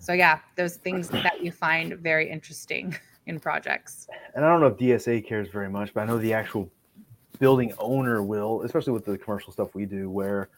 So, 0.00 0.12
yeah, 0.12 0.40
those 0.56 0.74
things 0.74 1.08
that 1.10 1.40
you 1.40 1.52
find 1.52 1.94
very 2.00 2.28
interesting 2.28 2.96
in 3.26 3.38
projects. 3.38 4.08
And 4.34 4.44
I 4.44 4.48
don't 4.48 4.60
know 4.60 4.66
if 4.66 4.76
DSA 4.76 5.24
cares 5.24 5.50
very 5.50 5.70
much, 5.70 5.94
but 5.94 6.00
I 6.00 6.06
know 6.06 6.18
the 6.18 6.32
actual 6.32 6.68
building 7.38 7.72
owner 7.78 8.20
will, 8.20 8.62
especially 8.62 8.92
with 8.92 9.04
the 9.04 9.16
commercial 9.16 9.52
stuff 9.52 9.72
we 9.76 9.86
do, 9.86 10.10
where 10.10 10.48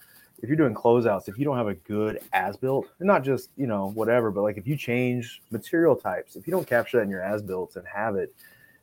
if 0.42 0.48
you're 0.48 0.56
doing 0.56 0.72
closeouts, 0.72 1.28
if 1.28 1.36
you 1.36 1.44
don't 1.44 1.58
have 1.58 1.68
a 1.68 1.74
good 1.74 2.20
as 2.32 2.56
built, 2.56 2.86
and 3.00 3.06
not 3.06 3.22
just, 3.22 3.50
you 3.58 3.66
know, 3.66 3.90
whatever, 3.90 4.30
but 4.30 4.40
like 4.40 4.56
if 4.56 4.66
you 4.66 4.74
change 4.74 5.42
material 5.50 5.94
types, 5.94 6.34
if 6.34 6.46
you 6.46 6.50
don't 6.50 6.66
capture 6.66 6.96
that 6.96 7.02
in 7.02 7.10
your 7.10 7.22
as 7.22 7.42
builts 7.42 7.76
and 7.76 7.86
have 7.86 8.16
it, 8.16 8.34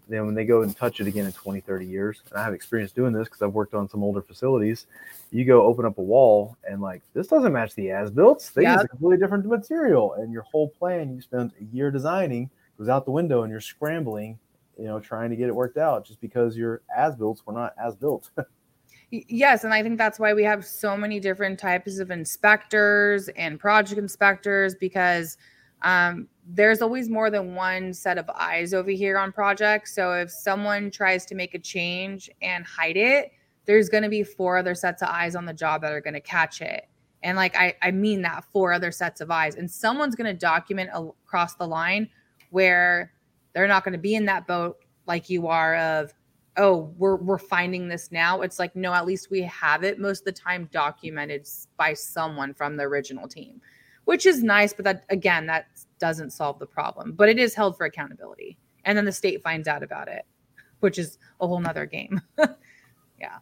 then 0.08 0.26
when 0.26 0.36
they 0.36 0.46
go 0.46 0.62
and 0.64 0.76
touch 0.76 1.00
it 1.00 1.08
again 1.08 1.26
in 1.26 1.32
20, 1.32 1.62
30 1.62 1.86
years, 1.86 2.22
and 2.30 2.40
I 2.40 2.44
have 2.44 2.54
experience 2.54 2.92
doing 2.92 3.14
this 3.14 3.28
because 3.28 3.42
I've 3.42 3.54
worked 3.54 3.74
on 3.74 3.90
some 3.90 4.04
older 4.04 4.22
facilities, 4.22 4.88
you 5.32 5.46
go 5.46 5.64
open 5.64 5.86
up 5.86 5.98
a 5.98 6.02
wall 6.02 6.58
and 6.70 6.82
like 6.82 7.02
this 7.14 7.28
doesn't 7.28 7.54
match 7.54 7.74
the 7.76 7.92
as 7.92 8.12
built 8.12 8.52
They 8.54 8.64
use 8.64 8.74
Yep. 8.74 8.86
a 8.86 8.88
completely 8.90 9.18
different 9.18 9.46
material, 9.46 10.14
and 10.14 10.32
your 10.32 10.44
whole 10.44 10.70
plan 10.70 11.16
you 11.16 11.22
spent 11.22 11.54
a 11.60 11.64
year 11.76 11.90
designing 11.92 12.50
goes 12.78 12.90
out 12.90 13.06
the 13.06 13.12
window, 13.12 13.44
and 13.44 13.52
you're 13.52 13.62
scrambling, 13.62 14.38
you 14.78 14.86
know, 14.86 15.00
trying 15.00 15.30
to 15.30 15.36
get 15.36 15.48
it 15.48 15.56
worked 15.56 15.78
out 15.78 16.06
just 16.06 16.20
because 16.22 16.58
your 16.58 16.82
as 16.96 17.16
builts 17.16 17.46
were 17.46 17.54
not 17.54 17.74
as 17.84 17.96
built. 17.96 18.30
Yes, 19.12 19.64
and 19.64 19.72
I 19.72 19.84
think 19.84 20.00
that's 20.00 20.18
why 20.18 20.34
we 20.34 20.44
have 20.44 20.66
so 20.66 20.98
many 20.98 21.20
different 21.20 21.60
types 21.60 22.00
of 22.00 22.10
inspectors 22.10 23.28
and 23.30 23.60
project 23.60 24.00
inspectors 24.00 24.74
because 24.74 25.38
um, 25.84 26.28
there's 26.46 26.82
always 26.82 27.10
more 27.10 27.30
than 27.30 27.56
one 27.56 27.94
set 27.94 28.18
of 28.18 28.30
eyes 28.30 28.74
over 28.74 28.92
here 28.92 29.18
on 29.18 29.32
projects. 29.32 29.94
So 29.96 30.14
if 30.14 30.32
someone 30.32 30.92
tries 30.92 31.26
to 31.28 31.36
make 31.36 31.54
a 31.54 31.60
change 31.60 32.30
and 32.42 32.66
hide 32.66 32.98
it, 32.98 33.32
there's 33.66 33.90
going 33.90 34.04
to 34.04 34.10
be 34.10 34.24
four 34.24 34.58
other 34.58 34.76
sets 34.76 35.02
of 35.02 35.10
eyes 35.10 35.36
on 35.36 35.46
the 35.46 35.54
job 35.54 35.82
that 35.82 35.94
are 35.94 36.02
going 36.02 36.14
to 36.14 36.22
catch 36.22 36.62
it. 36.62 36.88
And 37.22 37.38
like 37.38 37.56
I, 37.56 37.76
I 37.82 37.92
mean 37.92 38.22
that 38.24 38.44
four 38.52 38.74
other 38.74 38.92
sets 38.92 39.22
of 39.22 39.32
eyes, 39.32 39.56
and 39.56 39.70
someone's 39.70 40.16
going 40.16 40.28
to 40.28 40.38
document 40.38 40.90
across 40.94 41.56
the 41.56 41.68
line 41.68 42.10
where 42.50 43.14
they're 43.54 43.68
not 43.68 43.84
going 43.84 43.94
to 43.94 44.00
be 44.00 44.16
in 44.16 44.26
that 44.26 44.46
boat 44.46 44.78
like 45.06 45.30
you 45.30 45.48
are 45.48 45.76
of 45.76 46.14
oh 46.58 46.94
we're 46.98 47.16
we're 47.16 47.38
finding 47.38 47.88
this 47.88 48.12
now 48.12 48.42
it's 48.42 48.60
like 48.60 48.76
no 48.76 48.94
at 48.94 49.06
least 49.06 49.32
we 49.32 49.42
have 49.42 49.84
it 49.84 50.00
most 50.00 50.20
of 50.20 50.26
the 50.26 50.32
time 50.32 50.70
documented 50.72 51.48
by 51.78 51.94
someone 51.94 52.54
from 52.54 52.78
the 52.78 52.84
original 52.84 53.28
team 53.28 53.60
which 54.06 54.26
is 54.26 54.44
nice 54.44 54.74
but 54.74 54.86
that 54.86 55.04
again 55.10 55.46
that 55.48 55.68
doesn't 56.00 56.32
solve 56.32 56.60
the 56.60 56.66
problem 56.66 57.14
but 57.14 57.30
it 57.30 57.40
is 57.40 57.54
held 57.54 57.78
for 57.78 57.86
accountability 57.86 58.58
and 58.86 58.98
then 58.98 59.06
the 59.06 59.12
state 59.12 59.42
finds 59.44 59.68
out 59.68 59.84
about 59.84 60.08
it 60.08 60.26
which 60.80 60.98
is 60.98 61.18
a 61.40 61.48
whole 61.48 61.60
nother 61.60 61.86
game 61.86 62.22
yeah 63.20 63.38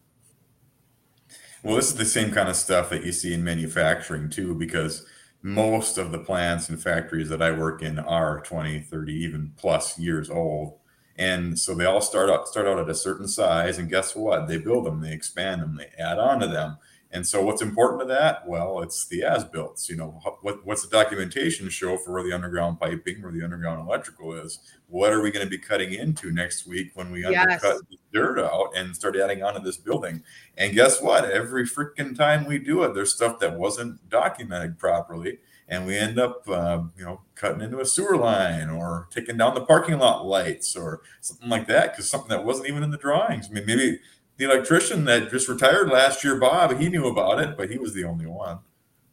well 1.64 1.76
this 1.76 1.88
is 1.88 1.96
the 1.96 2.06
same 2.06 2.32
kind 2.32 2.50
of 2.50 2.56
stuff 2.56 2.90
that 2.90 3.04
you 3.06 3.12
see 3.12 3.34
in 3.34 3.44
manufacturing 3.44 4.30
too 4.30 4.56
because 4.56 5.06
most 5.44 5.98
of 5.98 6.12
the 6.12 6.20
plants 6.20 6.70
and 6.70 6.82
factories 6.82 7.30
that 7.30 7.42
i 7.42 7.52
work 7.52 7.82
in 7.82 7.98
are 8.00 8.42
20 8.42 8.82
30 8.82 9.14
even 9.14 9.52
plus 9.58 9.98
years 9.98 10.30
old 10.30 10.78
and 11.22 11.60
so 11.60 11.76
they 11.76 11.86
all 11.86 12.02
start 12.02 12.30
out 12.30 12.48
start 12.48 12.68
out 12.68 12.80
at 12.80 12.90
a 12.90 12.96
certain 12.96 13.28
size, 13.28 13.78
and 13.78 13.90
guess 13.90 14.16
what? 14.16 14.48
They 14.48 14.58
build 14.58 14.86
them, 14.86 15.02
they 15.02 15.14
expand 15.14 15.62
them, 15.62 15.76
they 15.78 15.92
add 16.02 16.18
on 16.18 16.40
to 16.40 16.48
them. 16.48 16.78
And 17.14 17.28
so, 17.28 17.44
what's 17.44 17.62
important 17.62 18.02
to 18.02 18.08
that? 18.08 18.48
Well, 18.48 18.82
it's 18.82 19.06
the 19.06 19.24
as 19.24 19.44
builts. 19.44 19.90
You 19.90 19.98
know, 19.98 20.22
what, 20.42 20.66
what's 20.66 20.82
the 20.82 20.90
documentation 20.90 21.70
show 21.70 21.98
for 21.98 22.14
where 22.14 22.24
the 22.24 22.34
underground 22.34 22.80
piping, 22.80 23.22
where 23.22 23.32
the 23.32 23.44
underground 23.44 23.82
electrical 23.82 24.34
is? 24.34 24.60
What 24.88 25.12
are 25.12 25.22
we 25.22 25.32
going 25.32 25.46
to 25.46 25.50
be 25.50 25.58
cutting 25.58 25.94
into 25.94 26.32
next 26.32 26.66
week 26.66 26.92
when 26.94 27.12
we 27.12 27.22
yes. 27.22 27.44
undercut 27.44 27.82
the 27.90 27.98
dirt 28.14 28.40
out 28.40 28.72
and 28.76 28.96
start 28.96 29.18
adding 29.18 29.44
on 29.44 29.56
to 29.56 29.60
this 29.60 29.78
building? 29.78 30.24
And 30.58 30.74
guess 30.74 31.02
what? 31.02 31.26
Every 31.26 31.66
freaking 31.66 32.16
time 32.16 32.46
we 32.46 32.60
do 32.60 32.84
it, 32.84 32.94
there's 32.94 33.14
stuff 33.14 33.40
that 33.40 33.58
wasn't 33.58 34.10
documented 34.10 34.80
properly 34.80 35.40
and 35.72 35.88
we 35.88 35.98
end 35.98 36.20
up 36.20 36.48
uh, 36.50 36.84
you 36.98 37.04
know 37.04 37.22
cutting 37.34 37.62
into 37.62 37.80
a 37.80 37.86
sewer 37.86 38.18
line 38.18 38.70
or 38.70 39.08
taking 39.10 39.38
down 39.38 39.56
the 39.56 39.66
parking 39.66 39.98
lot 39.98 40.26
lights 40.26 40.76
or 40.76 41.02
something 41.22 41.50
like 41.50 41.66
that 41.66 41.92
because 41.92 42.10
something 42.10 42.30
that 42.30 42.44
wasn't 42.44 42.68
even 42.68 42.84
in 42.84 42.92
the 42.92 42.98
drawings 42.98 43.48
i 43.50 43.54
mean 43.54 43.66
maybe 43.66 44.00
the 44.42 44.52
electrician 44.52 45.06
that 45.06 45.30
just 45.30 45.48
retired 45.48 45.88
last 45.90 46.24
year 46.24 46.36
bob 46.36 46.76
he 46.80 46.90
knew 46.90 47.06
about 47.06 47.40
it 47.40 47.56
but 47.56 47.70
he 47.70 47.78
was 47.78 47.94
the 47.94 48.04
only 48.04 48.26
one 48.26 48.58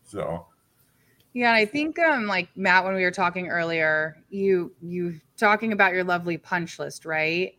so 0.02 0.46
yeah 1.34 1.52
i 1.52 1.66
think 1.66 1.98
um 1.98 2.26
like 2.26 2.48
matt 2.56 2.82
when 2.82 2.94
we 2.94 3.02
were 3.02 3.10
talking 3.10 3.48
earlier 3.48 4.16
you 4.30 4.72
you 4.80 5.20
talking 5.36 5.72
about 5.72 5.92
your 5.92 6.02
lovely 6.02 6.38
punch 6.38 6.78
list 6.78 7.04
right 7.04 7.58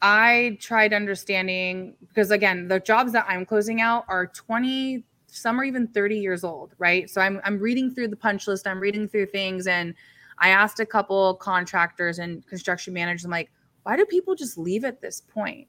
i 0.00 0.56
tried 0.60 0.92
understanding 0.92 1.96
because 2.06 2.30
again 2.30 2.68
the 2.68 2.78
jobs 2.78 3.10
that 3.10 3.26
i'm 3.28 3.44
closing 3.44 3.80
out 3.80 4.04
are 4.06 4.28
20 4.28 5.04
some 5.32 5.60
are 5.60 5.64
even 5.64 5.86
30 5.86 6.18
years 6.18 6.42
old, 6.42 6.74
right? 6.78 7.08
So 7.08 7.20
I'm 7.20 7.40
I'm 7.44 7.60
reading 7.60 7.94
through 7.94 8.08
the 8.08 8.16
punch 8.16 8.48
list, 8.48 8.66
I'm 8.66 8.80
reading 8.80 9.06
through 9.06 9.26
things, 9.26 9.68
and 9.68 9.94
I 10.38 10.48
asked 10.48 10.80
a 10.80 10.86
couple 10.86 11.36
contractors 11.36 12.18
and 12.18 12.44
construction 12.48 12.92
managers, 12.92 13.24
I'm 13.24 13.30
like, 13.30 13.48
why 13.84 13.96
do 13.96 14.04
people 14.06 14.34
just 14.34 14.58
leave 14.58 14.84
at 14.84 15.00
this 15.00 15.20
point? 15.20 15.68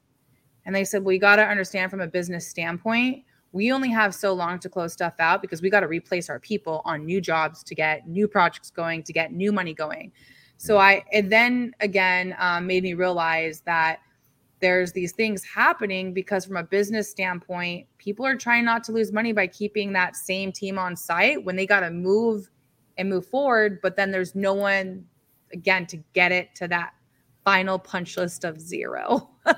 And 0.64 0.74
they 0.74 0.84
said, 0.84 1.04
well, 1.04 1.12
you 1.12 1.18
got 1.18 1.36
to 1.36 1.44
understand 1.44 1.90
from 1.90 2.00
a 2.00 2.06
business 2.06 2.46
standpoint, 2.46 3.24
we 3.52 3.70
only 3.72 3.90
have 3.90 4.14
so 4.14 4.32
long 4.32 4.58
to 4.60 4.68
close 4.68 4.92
stuff 4.92 5.14
out 5.18 5.42
because 5.42 5.60
we 5.60 5.68
got 5.70 5.80
to 5.80 5.88
replace 5.88 6.30
our 6.30 6.40
people 6.40 6.80
on 6.84 7.04
new 7.04 7.20
jobs 7.20 7.62
to 7.64 7.74
get 7.74 8.08
new 8.08 8.26
projects 8.26 8.70
going, 8.70 9.02
to 9.02 9.12
get 9.12 9.32
new 9.32 9.52
money 9.52 9.74
going. 9.74 10.12
So 10.56 10.78
I, 10.78 11.04
and 11.12 11.30
then 11.30 11.74
again, 11.80 12.34
um, 12.38 12.66
made 12.66 12.82
me 12.82 12.94
realize 12.94 13.60
that 13.62 13.98
there's 14.62 14.92
these 14.92 15.12
things 15.12 15.44
happening 15.44 16.14
because 16.14 16.46
from 16.46 16.56
a 16.56 16.62
business 16.62 17.10
standpoint 17.10 17.86
people 17.98 18.24
are 18.24 18.36
trying 18.36 18.64
not 18.64 18.84
to 18.84 18.92
lose 18.92 19.12
money 19.12 19.32
by 19.32 19.46
keeping 19.46 19.92
that 19.92 20.16
same 20.16 20.52
team 20.52 20.78
on 20.78 20.96
site 20.96 21.44
when 21.44 21.56
they 21.56 21.66
got 21.66 21.80
to 21.80 21.90
move 21.90 22.48
and 22.96 23.10
move 23.10 23.26
forward 23.26 23.80
but 23.82 23.96
then 23.96 24.12
there's 24.12 24.34
no 24.36 24.54
one 24.54 25.04
again 25.52 25.84
to 25.84 25.96
get 26.14 26.30
it 26.30 26.54
to 26.54 26.68
that 26.68 26.94
final 27.44 27.76
punch 27.78 28.16
list 28.16 28.44
of 28.44 28.60
zero 28.60 29.28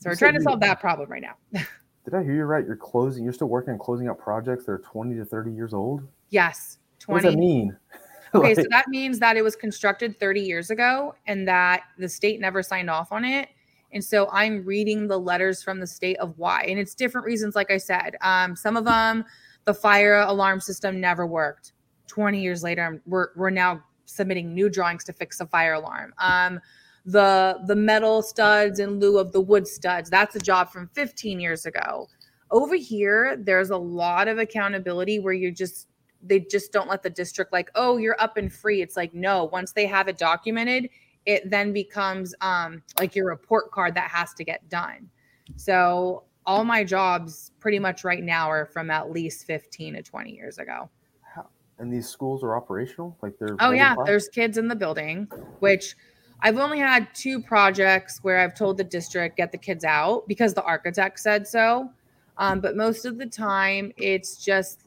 so 0.00 0.10
we're 0.10 0.16
trying 0.16 0.34
to 0.34 0.40
solve 0.40 0.60
that 0.60 0.80
problem 0.80 1.08
right 1.10 1.22
now 1.22 1.34
did 1.52 2.14
i 2.14 2.22
hear 2.22 2.34
you 2.34 2.44
right 2.44 2.66
you're 2.66 2.76
closing 2.76 3.22
you're 3.24 3.32
still 3.32 3.48
working 3.48 3.72
on 3.72 3.78
closing 3.78 4.08
out 4.08 4.18
projects 4.18 4.64
that 4.64 4.72
are 4.72 4.78
20 4.78 5.14
to 5.14 5.24
30 5.24 5.52
years 5.52 5.72
old 5.72 6.02
yes 6.30 6.78
20 6.98 7.14
what 7.14 7.22
does 7.22 7.34
that 7.34 7.38
mean 7.38 7.76
okay 8.34 8.54
like, 8.54 8.56
so 8.56 8.64
that 8.70 8.88
means 8.88 9.18
that 9.18 9.36
it 9.36 9.42
was 9.42 9.54
constructed 9.54 10.18
30 10.18 10.40
years 10.40 10.70
ago 10.70 11.14
and 11.26 11.46
that 11.46 11.82
the 11.98 12.08
state 12.08 12.40
never 12.40 12.62
signed 12.62 12.90
off 12.90 13.12
on 13.12 13.24
it 13.24 13.48
and 13.92 14.04
so 14.04 14.28
I'm 14.30 14.64
reading 14.64 15.08
the 15.08 15.18
letters 15.18 15.62
from 15.62 15.80
the 15.80 15.86
state 15.86 16.16
of 16.18 16.38
why. 16.38 16.64
And 16.68 16.78
it's 16.78 16.94
different 16.94 17.26
reasons, 17.26 17.56
like 17.56 17.70
I 17.70 17.76
said. 17.76 18.16
Um, 18.20 18.54
some 18.54 18.76
of 18.76 18.84
them, 18.84 19.24
the 19.64 19.74
fire 19.74 20.20
alarm 20.20 20.60
system 20.60 21.00
never 21.00 21.26
worked. 21.26 21.72
20 22.06 22.40
years 22.40 22.62
later, 22.62 23.02
we're, 23.06 23.28
we're 23.36 23.50
now 23.50 23.82
submitting 24.04 24.54
new 24.54 24.68
drawings 24.68 25.04
to 25.04 25.12
fix 25.12 25.40
a 25.40 25.46
fire 25.46 25.74
alarm. 25.74 26.12
Um, 26.18 26.60
the 27.10 27.60
the 27.66 27.76
metal 27.76 28.22
studs 28.22 28.78
in 28.78 28.98
lieu 28.98 29.18
of 29.18 29.32
the 29.32 29.40
wood 29.40 29.66
studs, 29.66 30.10
that's 30.10 30.36
a 30.36 30.40
job 30.40 30.70
from 30.70 30.88
15 30.88 31.40
years 31.40 31.66
ago. 31.66 32.08
Over 32.50 32.74
here, 32.74 33.36
there's 33.36 33.70
a 33.70 33.76
lot 33.76 34.28
of 34.28 34.38
accountability 34.38 35.18
where 35.18 35.32
you 35.32 35.50
just 35.52 35.88
they 36.22 36.40
just 36.40 36.72
don't 36.72 36.88
let 36.88 37.02
the 37.02 37.10
district 37.10 37.52
like, 37.52 37.70
oh, 37.74 37.96
you're 37.96 38.20
up 38.20 38.36
and 38.36 38.52
free. 38.52 38.82
It's 38.82 38.96
like, 38.96 39.14
no, 39.14 39.44
once 39.44 39.72
they 39.72 39.86
have 39.86 40.08
it 40.08 40.18
documented, 40.18 40.90
it 41.24 41.48
then 41.48 41.72
becomes 41.72 42.34
um, 42.40 42.82
like 42.98 43.14
your 43.14 43.26
report 43.26 43.70
card 43.70 43.94
that 43.94 44.10
has 44.10 44.34
to 44.34 44.44
get 44.44 44.68
done. 44.68 45.08
So 45.56 46.24
all 46.44 46.64
my 46.64 46.84
jobs 46.84 47.52
pretty 47.60 47.78
much 47.78 48.04
right 48.04 48.22
now 48.22 48.50
are 48.50 48.66
from 48.66 48.90
at 48.90 49.10
least 49.10 49.46
15 49.46 49.94
to 49.94 50.02
20 50.02 50.30
years 50.32 50.58
ago. 50.58 50.90
And 51.80 51.90
these 51.90 52.06
schools 52.06 52.44
are 52.44 52.54
operational? 52.54 53.16
Like 53.22 53.38
they're 53.38 53.56
Oh 53.58 53.70
yeah, 53.70 53.94
class? 53.94 54.06
there's 54.06 54.28
kids 54.28 54.58
in 54.58 54.68
the 54.68 54.76
building, 54.76 55.26
which 55.60 55.96
I've 56.42 56.58
only 56.58 56.78
had 56.78 57.08
two 57.14 57.40
projects 57.40 58.20
where 58.22 58.38
I've 58.38 58.54
told 58.54 58.76
the 58.76 58.84
district 58.84 59.36
get 59.36 59.52
the 59.52 59.58
kids 59.58 59.84
out 59.84 60.26
because 60.26 60.54
the 60.54 60.62
architect 60.62 61.18
said 61.20 61.46
so. 61.46 61.90
Um, 62.38 62.60
but 62.60 62.76
most 62.76 63.04
of 63.04 63.18
the 63.18 63.26
time 63.26 63.92
it's 63.96 64.42
just 64.42 64.84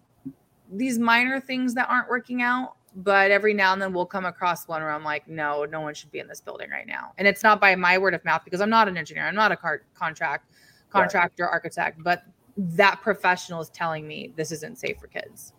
these 0.72 0.98
minor 0.98 1.40
things 1.40 1.74
that 1.76 1.88
aren't 1.90 2.10
working 2.10 2.42
out 2.42 2.76
but 2.96 3.32
every 3.32 3.54
now 3.54 3.74
and 3.74 3.82
then 3.82 3.94
we'll 3.94 4.06
come 4.06 4.26
across 4.26 4.68
one 4.68 4.82
where 4.82 4.92
I'm 4.92 5.04
like, 5.04 5.28
no, 5.28 5.66
no 5.66 5.82
one 5.82 5.94
should 5.94 6.12
be 6.12 6.20
in 6.20 6.28
this 6.28 6.42
building 6.42 6.70
right 6.70 6.86
now. 6.86 7.12
And 7.18 7.28
it's 7.28 7.44
not 7.44 7.60
by 7.60 7.76
my 7.76 7.98
word 7.98 8.14
of 8.14 8.24
mouth 8.24 8.42
because 8.44 8.62
I'm 8.62 8.70
not 8.70 8.88
an 8.88 8.98
engineer, 8.98 9.26
I'm 9.26 9.36
not 9.36 9.52
a 9.52 9.58
car- 9.58 9.84
contract 9.96 10.52
contractor, 10.90 11.44
right. 11.46 11.52
architect, 11.52 12.04
but 12.04 12.24
that 12.56 13.02
professional 13.02 13.62
is 13.62 13.70
telling 13.70 14.08
me 14.08 14.32
this 14.36 14.52
isn't 14.52 14.78
safe 14.78 14.98
for 15.00 15.08
kids. 15.08 15.54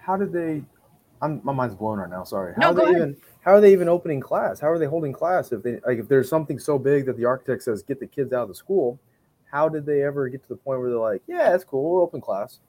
How 0.00 0.16
did 0.16 0.32
they? 0.32 0.62
I'm, 1.20 1.40
my 1.44 1.52
mind's 1.52 1.74
blown 1.74 1.98
right 1.98 2.08
now. 2.08 2.24
Sorry. 2.24 2.54
How 2.54 2.72
no, 2.72 2.82
are 2.82 2.86
they 2.86 2.96
even? 2.96 3.16
How 3.48 3.54
are 3.54 3.62
they 3.62 3.72
even 3.72 3.88
opening 3.88 4.20
class? 4.20 4.60
How 4.60 4.68
are 4.68 4.78
they 4.78 4.84
holding 4.84 5.14
class 5.14 5.52
if 5.52 5.62
they 5.62 5.80
like 5.86 5.98
if 5.98 6.06
there's 6.06 6.28
something 6.28 6.58
so 6.58 6.78
big 6.78 7.06
that 7.06 7.16
the 7.16 7.24
architect 7.24 7.62
says 7.62 7.82
get 7.82 7.98
the 7.98 8.06
kids 8.06 8.34
out 8.34 8.42
of 8.42 8.48
the 8.48 8.54
school? 8.54 9.00
How 9.50 9.70
did 9.70 9.86
they 9.86 10.02
ever 10.02 10.28
get 10.28 10.42
to 10.42 10.48
the 10.50 10.56
point 10.56 10.80
where 10.80 10.90
they're 10.90 10.98
like, 10.98 11.22
yeah, 11.26 11.52
that's 11.52 11.64
cool, 11.64 11.94
we'll 11.94 12.02
open 12.02 12.20
class? 12.20 12.60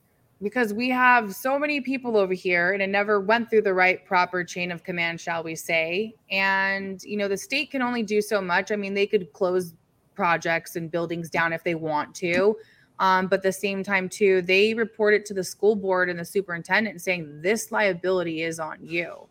because 0.42 0.74
we 0.74 0.88
have 0.88 1.36
so 1.36 1.60
many 1.60 1.82
people 1.82 2.16
over 2.16 2.34
here 2.34 2.72
and 2.72 2.82
it 2.82 2.88
never 2.88 3.20
went 3.20 3.50
through 3.50 3.62
the 3.62 3.74
right 3.74 4.06
proper 4.06 4.42
chain 4.42 4.72
of 4.72 4.86
command 4.86 5.20
shall 5.20 5.44
we 5.44 5.54
say 5.54 6.16
and 6.32 7.04
you 7.04 7.18
know 7.18 7.28
the 7.28 7.36
state 7.36 7.72
can 7.72 7.82
only 7.82 8.02
do 8.02 8.22
so 8.22 8.40
much 8.40 8.72
i 8.72 8.76
mean 8.78 8.94
they 8.94 9.06
could 9.06 9.34
close 9.34 9.74
projects 10.16 10.78
and 10.78 10.90
buildings 10.90 11.30
down 11.30 11.52
if 11.52 11.62
they 11.66 11.76
want 11.76 12.16
to 12.16 12.56
um, 13.00 13.28
but 13.28 13.40
at 13.40 13.44
the 13.44 13.52
same 13.52 13.84
time 13.84 14.08
too 14.08 14.42
they 14.44 14.74
report 14.74 15.14
it 15.14 15.26
to 15.26 15.34
the 15.34 15.44
school 15.44 15.76
board 15.76 16.10
and 16.10 16.18
the 16.18 16.24
superintendent 16.24 17.02
saying 17.02 17.42
this 17.42 17.70
liability 17.70 18.44
is 18.44 18.62
on 18.62 18.78
you 18.82 19.28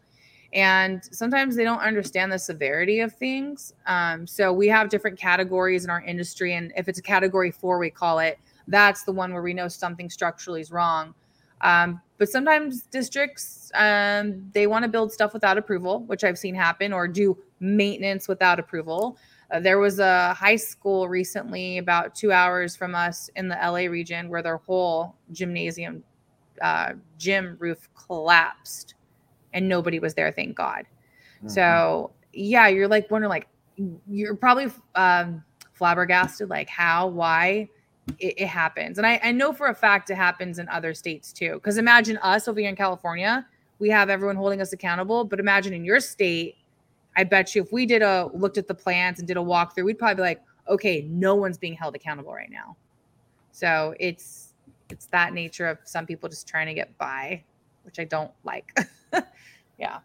and 0.54 1.04
sometimes 1.12 1.56
they 1.56 1.64
don't 1.64 1.80
understand 1.80 2.32
the 2.32 2.38
severity 2.38 3.00
of 3.00 3.12
things 3.12 3.74
um, 3.87 4.26
so 4.26 4.52
we 4.52 4.66
have 4.66 4.88
different 4.88 5.18
categories 5.18 5.84
in 5.84 5.90
our 5.90 6.02
industry 6.02 6.54
and 6.54 6.72
if 6.76 6.88
it's 6.88 6.98
a 6.98 7.02
category 7.02 7.50
four 7.50 7.78
we 7.78 7.90
call 7.90 8.18
it 8.18 8.38
that's 8.68 9.02
the 9.02 9.12
one 9.12 9.32
where 9.32 9.42
we 9.42 9.54
know 9.54 9.66
something 9.66 10.08
structurally 10.08 10.61
is 10.61 10.70
wrong. 10.70 11.14
Um, 11.62 12.00
but 12.18 12.28
sometimes 12.28 12.82
districts 12.82 13.72
um, 13.74 14.48
they 14.52 14.66
want 14.66 14.84
to 14.84 14.88
build 14.88 15.12
stuff 15.12 15.32
without 15.32 15.58
approval, 15.58 16.04
which 16.04 16.22
I've 16.22 16.38
seen 16.38 16.54
happen, 16.54 16.92
or 16.92 17.08
do 17.08 17.37
maintenance 17.58 18.28
without 18.28 18.61
approval. 18.61 19.16
Uh, 19.50 19.58
there 19.58 19.78
was 19.78 19.98
a 19.98 20.34
high 20.34 20.56
school 20.56 21.08
recently, 21.08 21.78
about 21.78 22.14
two 22.14 22.30
hours 22.30 22.76
from 22.76 22.94
us 22.94 23.30
in 23.34 23.48
the 23.48 23.56
LA 23.56 23.90
region, 23.90 24.28
where 24.28 24.42
their 24.42 24.58
whole 24.58 25.16
gymnasium 25.32 26.04
uh, 26.61 26.92
gym 27.16 27.56
roof 27.58 27.88
collapsed, 27.94 28.94
and 29.52 29.68
nobody 29.68 29.98
was 29.98 30.14
there. 30.14 30.30
Thank 30.32 30.56
God. 30.56 30.84
Mm-hmm. 31.38 31.48
So 31.48 32.12
yeah, 32.32 32.68
you're 32.68 32.88
like 32.88 33.11
wondering, 33.11 33.30
like 33.30 33.48
you're 34.08 34.34
probably 34.34 34.70
um, 34.94 35.42
flabbergasted, 35.72 36.48
like 36.48 36.68
how, 36.68 37.06
why 37.06 37.68
it, 38.18 38.34
it 38.38 38.46
happens. 38.48 38.98
And 38.98 39.06
I, 39.06 39.20
I 39.22 39.32
know 39.32 39.52
for 39.52 39.68
a 39.68 39.74
fact 39.74 40.11
it 40.11 40.16
happens 40.16 40.58
in 40.58 40.68
other 40.68 40.94
states 40.94 41.32
too. 41.32 41.54
Because 41.54 41.78
imagine 41.78 42.16
us 42.18 42.48
over 42.48 42.61
here 42.61 42.68
in 42.68 42.76
California, 42.76 43.46
we 43.78 43.88
have 43.90 44.11
everyone 44.11 44.37
holding 44.37 44.61
us 44.61 44.72
accountable. 44.72 45.24
But 45.24 45.40
imagine 45.40 45.72
in 45.72 45.84
your 45.84 46.00
state, 46.00 46.56
I 47.16 47.24
bet 47.24 47.54
you 47.54 47.62
if 47.62 47.72
we 47.72 47.87
did 47.87 48.02
a 48.02 48.30
looked 48.34 48.58
at 48.58 48.68
the 48.68 48.74
plans 48.74 49.18
and 49.18 49.26
did 49.26 49.37
a 49.37 49.40
walkthrough, 49.40 49.84
we'd 49.84 49.98
probably 49.98 50.16
be 50.16 50.22
like, 50.22 50.42
okay, 50.68 51.06
no 51.08 51.34
one's 51.34 51.58
being 51.58 51.74
held 51.74 51.94
accountable 51.96 52.32
right 52.32 52.50
now. 52.50 52.76
So 53.52 53.94
it's 53.98 54.54
it's 54.90 55.06
that 55.06 55.32
nature 55.32 55.66
of 55.66 55.78
some 55.84 56.06
people 56.06 56.28
just 56.28 56.46
trying 56.46 56.66
to 56.66 56.74
get 56.74 56.96
by, 56.96 57.42
which 57.88 57.98
I 57.98 58.05
don't 58.05 58.31
like. 58.44 58.79
yeah. 59.79 60.01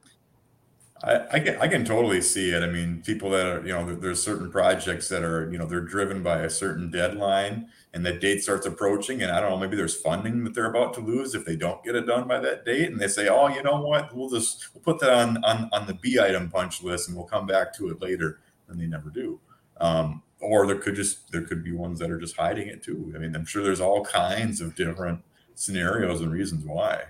I, 1.03 1.25
I, 1.33 1.39
can 1.41 1.57
I 1.57 1.67
can 1.67 1.83
totally 1.83 2.21
see 2.21 2.51
it. 2.51 2.63
I 2.63 2.67
mean, 2.67 3.03
people 3.05 3.29
that 3.31 3.45
are 3.45 3.61
you 3.67 3.73
know 3.73 3.85
there, 3.85 3.95
there's 3.95 4.23
certain 4.23 4.49
projects 4.49 5.09
that 5.09 5.21
are 5.21 5.51
you 5.51 5.57
know 5.57 5.65
they're 5.65 5.81
driven 5.81 6.23
by 6.23 6.43
a 6.43 6.49
certain 6.49 6.89
deadline, 6.89 7.67
and 7.93 8.05
that 8.05 8.21
date 8.21 8.41
starts 8.41 8.65
approaching, 8.65 9.21
and 9.21 9.29
I 9.29 9.41
don't 9.41 9.49
know 9.49 9.57
maybe 9.57 9.75
there's 9.75 9.99
funding 9.99 10.45
that 10.45 10.53
they're 10.53 10.69
about 10.69 10.93
to 10.93 11.01
lose 11.01 11.35
if 11.35 11.43
they 11.43 11.57
don't 11.57 11.83
get 11.83 11.95
it 11.95 12.07
done 12.07 12.25
by 12.25 12.39
that 12.39 12.63
date, 12.63 12.89
and 12.89 13.01
they 13.01 13.09
say, 13.09 13.27
oh, 13.27 13.49
you 13.49 13.61
know 13.63 13.81
what, 13.81 14.15
we'll 14.15 14.29
just 14.29 14.69
we'll 14.73 14.81
put 14.81 14.99
that 15.01 15.11
on 15.11 15.43
on 15.43 15.69
on 15.73 15.87
the 15.87 15.95
B 15.95 16.19
item 16.21 16.49
punch 16.49 16.81
list, 16.81 17.09
and 17.09 17.17
we'll 17.17 17.27
come 17.27 17.45
back 17.45 17.75
to 17.75 17.89
it 17.89 18.01
later, 18.01 18.39
and 18.69 18.79
they 18.79 18.85
never 18.85 19.09
do. 19.09 19.41
Um, 19.81 20.23
or 20.39 20.65
there 20.65 20.79
could 20.79 20.95
just 20.95 21.33
there 21.33 21.41
could 21.41 21.65
be 21.65 21.73
ones 21.73 21.99
that 21.99 22.11
are 22.11 22.19
just 22.19 22.37
hiding 22.37 22.69
it 22.69 22.81
too. 22.81 23.11
I 23.13 23.19
mean, 23.19 23.35
I'm 23.35 23.45
sure 23.45 23.61
there's 23.61 23.81
all 23.81 24.05
kinds 24.05 24.61
of 24.61 24.73
different 24.73 25.21
scenarios 25.53 26.21
and 26.21 26.31
reasons 26.31 26.63
why 26.63 27.03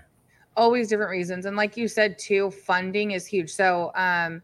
always 0.56 0.88
different 0.88 1.10
reasons. 1.10 1.46
And 1.46 1.56
like 1.56 1.76
you 1.76 1.88
said 1.88 2.18
too 2.18 2.50
funding 2.50 3.12
is 3.12 3.26
huge. 3.26 3.52
So 3.52 3.92
um 3.94 4.42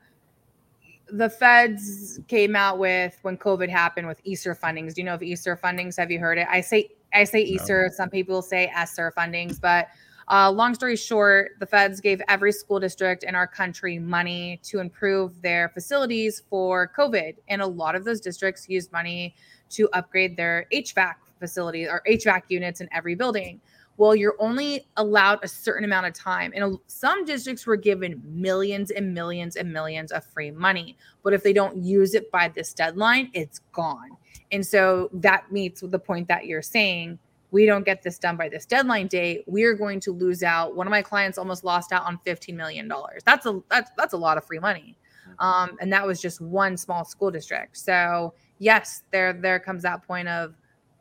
the 1.13 1.29
feds 1.29 2.21
came 2.29 2.55
out 2.55 2.79
with 2.79 3.19
when 3.23 3.37
covid 3.37 3.69
happened 3.69 4.07
with 4.07 4.21
ESSER 4.27 4.55
fundings. 4.55 4.95
Do 4.95 5.01
you 5.01 5.05
know 5.05 5.15
of 5.15 5.23
ESSER 5.23 5.57
fundings? 5.57 5.97
Have 5.97 6.11
you 6.11 6.19
heard 6.19 6.39
it? 6.39 6.47
I 6.51 6.61
say 6.61 6.91
i 7.13 7.25
say 7.25 7.59
no. 7.69 7.89
Some 7.89 8.11
people 8.11 8.43
say 8.43 8.71
ESSER 8.75 9.13
fundings. 9.17 9.61
But 9.61 9.89
uh, 10.29 10.49
long 10.51 10.75
story 10.75 10.95
short 10.95 11.53
the 11.59 11.67
feds 11.67 12.01
gave 12.01 12.23
every 12.29 12.53
school 12.53 12.79
district 12.79 13.25
in 13.25 13.35
our 13.35 13.49
country 13.49 13.99
money 13.99 14.61
to 14.63 14.79
improve 14.79 15.43
their 15.43 15.69
facilities 15.71 16.43
for 16.49 16.91
covid. 16.97 17.37
And 17.49 17.61
a 17.61 17.67
lot 17.67 17.97
of 17.97 18.05
those 18.05 18.21
districts 18.21 18.69
used 18.69 18.93
money 18.93 19.35
to 19.71 19.89
upgrade 19.93 20.37
their 20.37 20.67
hvac 20.73 21.15
facilities 21.41 21.89
or 21.89 22.03
hvac 22.07 22.43
units 22.49 22.81
in 22.81 22.89
every 22.93 23.15
building 23.15 23.61
well, 24.01 24.17
you're 24.17 24.37
only 24.39 24.87
allowed 24.97 25.41
a 25.43 25.49
certain 25.49 25.85
amount 25.85 26.07
of 26.07 26.15
time. 26.15 26.55
And 26.57 26.79
some 26.87 27.27
districts 27.27 27.67
were 27.67 27.77
given 27.77 28.23
millions 28.25 28.91
and 28.91 29.13
millions 29.13 29.57
and 29.57 29.71
millions 29.71 30.11
of 30.11 30.25
free 30.25 30.51
money. 30.51 30.97
But 31.23 31.35
if 31.35 31.43
they 31.43 31.53
don't 31.53 31.77
use 31.77 32.15
it 32.15 32.31
by 32.31 32.49
this 32.49 32.73
deadline, 32.73 33.31
it's 33.35 33.59
gone. 33.73 34.17
And 34.53 34.67
so 34.67 35.11
that 35.13 35.53
meets 35.53 35.83
with 35.83 35.91
the 35.91 35.99
point 35.99 36.29
that 36.29 36.47
you're 36.47 36.63
saying. 36.63 37.19
We 37.51 37.67
don't 37.67 37.85
get 37.85 38.03
this 38.03 38.19
done 38.19 38.39
by 38.39 38.49
this 38.49 38.65
deadline 38.65 39.09
date. 39.09 39.45
We're 39.47 39.75
going 39.75 40.01
to 40.01 40.13
lose 40.13 40.43
out. 40.43 40.75
One 40.75 40.87
of 40.87 40.91
my 40.91 41.03
clients 41.03 41.37
almost 41.37 41.63
lost 41.63 41.93
out 41.93 42.07
on 42.07 42.19
$15 42.25 42.55
million. 42.55 42.91
That's 43.27 43.45
a 43.45 43.61
that's 43.69 43.91
that's 43.99 44.15
a 44.15 44.17
lot 44.17 44.39
of 44.39 44.47
free 44.47 44.61
money. 44.61 44.97
Mm-hmm. 45.29 45.45
Um, 45.45 45.77
and 45.79 45.93
that 45.93 46.07
was 46.07 46.23
just 46.23 46.41
one 46.41 46.79
small 46.79 47.05
school 47.05 47.31
district. 47.31 47.77
So 47.77 48.33
yes, 48.61 49.03
there 49.11 49.35
there 49.35 49.61
comes 49.61 49.83
that 49.83 50.07
point 50.07 50.29
of 50.29 50.55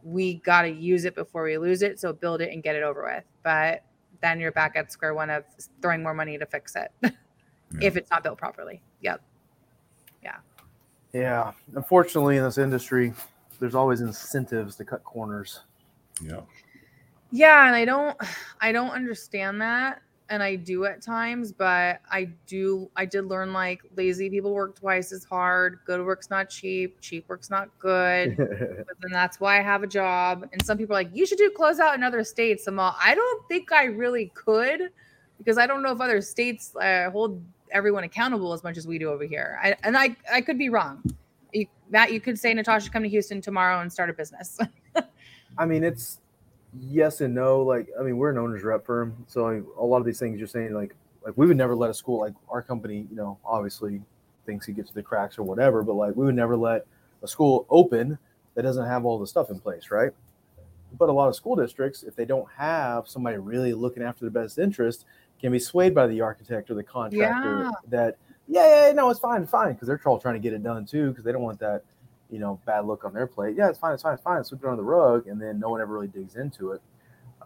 we 0.03 0.35
got 0.35 0.63
to 0.63 0.69
use 0.69 1.05
it 1.05 1.15
before 1.15 1.43
we 1.43 1.57
lose 1.57 1.81
it. 1.81 1.99
So 1.99 2.13
build 2.13 2.41
it 2.41 2.51
and 2.51 2.63
get 2.63 2.75
it 2.75 2.83
over 2.83 3.03
with. 3.03 3.23
But 3.43 3.83
then 4.21 4.39
you're 4.39 4.51
back 4.51 4.75
at 4.75 4.91
square 4.91 5.13
one 5.13 5.29
of 5.29 5.43
throwing 5.81 6.03
more 6.03 6.13
money 6.13 6.37
to 6.37 6.45
fix 6.45 6.75
it 6.75 6.91
yeah. 7.03 7.09
if 7.81 7.95
it's 7.95 8.09
not 8.09 8.23
built 8.23 8.37
properly. 8.37 8.81
Yep. 9.01 9.21
Yeah. 10.23 10.37
Yeah. 11.13 11.51
Unfortunately, 11.75 12.37
in 12.37 12.43
this 12.43 12.57
industry, 12.57 13.13
there's 13.59 13.75
always 13.75 14.01
incentives 14.01 14.75
to 14.77 14.85
cut 14.85 15.03
corners. 15.03 15.61
Yeah. 16.21 16.41
Yeah, 17.31 17.67
and 17.67 17.75
I 17.75 17.85
don't 17.85 18.17
I 18.61 18.71
don't 18.71 18.91
understand 18.91 19.61
that 19.61 20.01
and 20.29 20.43
I 20.43 20.55
do 20.55 20.85
at 20.85 21.01
times, 21.01 21.51
but 21.51 22.01
I 22.09 22.29
do 22.45 22.89
I 22.95 23.05
did 23.05 23.25
learn 23.25 23.51
like 23.51 23.81
lazy 23.95 24.29
people 24.29 24.53
work 24.53 24.79
twice 24.79 25.11
as 25.11 25.23
hard. 25.23 25.79
Good 25.85 26.05
work's 26.05 26.29
not 26.29 26.49
cheap. 26.49 27.01
Cheap 27.01 27.27
work's 27.27 27.49
not 27.49 27.69
good. 27.79 28.37
but 28.37 28.97
then 29.01 29.11
that's 29.11 29.39
why 29.39 29.59
I 29.59 29.63
have 29.63 29.83
a 29.83 29.87
job. 29.87 30.47
And 30.53 30.63
some 30.63 30.77
people 30.77 30.95
are 30.95 30.99
like, 30.99 31.09
you 31.13 31.25
should 31.25 31.39
do 31.39 31.51
closeout 31.57 31.95
in 31.95 32.03
other 32.03 32.23
states. 32.23 32.67
I'm 32.67 32.79
all, 32.79 32.95
I 33.03 33.15
don't 33.15 33.47
think 33.47 33.71
I 33.71 33.85
really 33.85 34.31
could 34.35 34.89
because 35.39 35.57
I 35.57 35.65
don't 35.65 35.81
know 35.81 35.91
if 35.91 35.99
other 35.99 36.21
states 36.21 36.75
uh, 36.75 37.09
hold 37.09 37.41
everyone 37.71 38.03
accountable 38.03 38.53
as 38.53 38.63
much 38.63 38.77
as 38.77 38.87
we 38.87 38.99
do 38.99 39.09
over 39.09 39.25
here. 39.25 39.59
I, 39.61 39.75
and 39.83 39.97
I 39.97 40.15
I 40.31 40.41
could 40.41 40.57
be 40.57 40.69
wrong. 40.69 41.03
You, 41.53 41.65
Matt, 41.89 42.13
you 42.13 42.21
could 42.21 42.37
say 42.37 42.53
Natasha 42.53 42.91
come 42.91 43.01
to 43.03 43.09
Houston 43.09 43.41
tomorrow 43.41 43.79
and 43.81 43.91
start 43.91 44.11
a 44.11 44.13
business. 44.13 44.59
I 45.57 45.65
mean, 45.65 45.83
it's 45.83 46.19
yes 46.77 47.21
and 47.21 47.33
no. 47.33 47.61
Like, 47.61 47.87
I 47.99 48.03
mean, 48.03 48.17
we're 48.17 48.31
an 48.31 48.37
owner's 48.37 48.63
rep 48.63 48.85
firm, 48.85 49.15
so 49.27 49.63
a 49.77 49.83
lot 49.83 49.97
of 49.97 50.05
these 50.05 50.19
things 50.19 50.39
you're 50.39 50.47
saying, 50.47 50.73
like, 50.73 50.95
like 51.25 51.33
we 51.37 51.47
would 51.47 51.57
never 51.57 51.75
let 51.75 51.89
a 51.89 51.93
school 51.93 52.19
like 52.19 52.33
our 52.49 52.61
company, 52.61 53.05
you 53.09 53.15
know, 53.15 53.37
obviously 53.43 54.01
thinks 54.45 54.65
he 54.65 54.73
gets 54.73 54.89
to 54.89 54.95
the 54.95 55.03
cracks 55.03 55.37
or 55.37 55.43
whatever, 55.43 55.83
but 55.83 55.93
like 55.93 56.15
we 56.15 56.25
would 56.25 56.35
never 56.35 56.55
let 56.55 56.85
a 57.21 57.27
school 57.27 57.65
open 57.69 58.17
that 58.55 58.63
doesn't 58.63 58.85
have 58.85 59.05
all 59.05 59.19
the 59.19 59.27
stuff 59.27 59.49
in 59.49 59.59
place, 59.59 59.91
right? 59.91 60.11
But 60.97 61.09
a 61.09 61.11
lot 61.11 61.27
of 61.27 61.35
school 61.35 61.55
districts, 61.55 62.03
if 62.03 62.15
they 62.15 62.25
don't 62.25 62.47
have 62.57 63.07
somebody 63.07 63.37
really 63.37 63.73
looking 63.73 64.01
after 64.01 64.25
the 64.25 64.31
best 64.31 64.57
interest, 64.57 65.05
can 65.39 65.51
be 65.51 65.59
swayed 65.59 65.93
by 65.93 66.07
the 66.07 66.21
architect 66.21 66.71
or 66.71 66.73
the 66.73 66.83
contractor 66.83 67.63
yeah. 67.63 67.71
that, 67.89 68.17
yeah, 68.47 68.87
yeah, 68.87 68.93
no, 68.93 69.09
it's 69.09 69.19
fine, 69.19 69.45
fine, 69.45 69.73
because 69.73 69.87
they're 69.87 70.01
all 70.05 70.19
trying 70.19 70.35
to 70.35 70.39
get 70.39 70.53
it 70.53 70.63
done 70.63 70.85
too, 70.85 71.09
because 71.09 71.23
they 71.23 71.31
don't 71.31 71.43
want 71.43 71.59
that 71.59 71.83
you 72.29 72.39
know, 72.39 72.59
bad 72.65 72.85
look 72.85 73.05
on 73.05 73.13
their 73.13 73.27
plate. 73.27 73.55
Yeah, 73.57 73.69
it's 73.69 73.79
fine, 73.79 73.93
it's 73.93 74.03
fine, 74.03 74.13
it's 74.13 74.23
fine. 74.23 74.43
Sweep 74.43 74.63
it 74.63 74.67
under 74.67 74.77
the 74.77 74.83
rug, 74.83 75.27
and 75.27 75.41
then 75.41 75.59
no 75.59 75.69
one 75.69 75.81
ever 75.81 75.93
really 75.93 76.07
digs 76.07 76.35
into 76.35 76.71
it. 76.71 76.81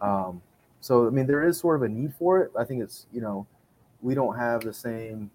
Um, 0.00 0.42
so 0.80 1.06
I 1.06 1.10
mean, 1.10 1.26
there 1.26 1.42
is 1.42 1.58
sort 1.58 1.76
of 1.76 1.82
a 1.82 1.88
need 1.88 2.14
for 2.14 2.40
it. 2.40 2.52
I 2.58 2.64
think 2.64 2.82
it's 2.82 3.06
you 3.12 3.20
know, 3.20 3.46
we 4.02 4.14
don't 4.14 4.36
have 4.36 4.62
the 4.62 4.72
same 4.72 5.30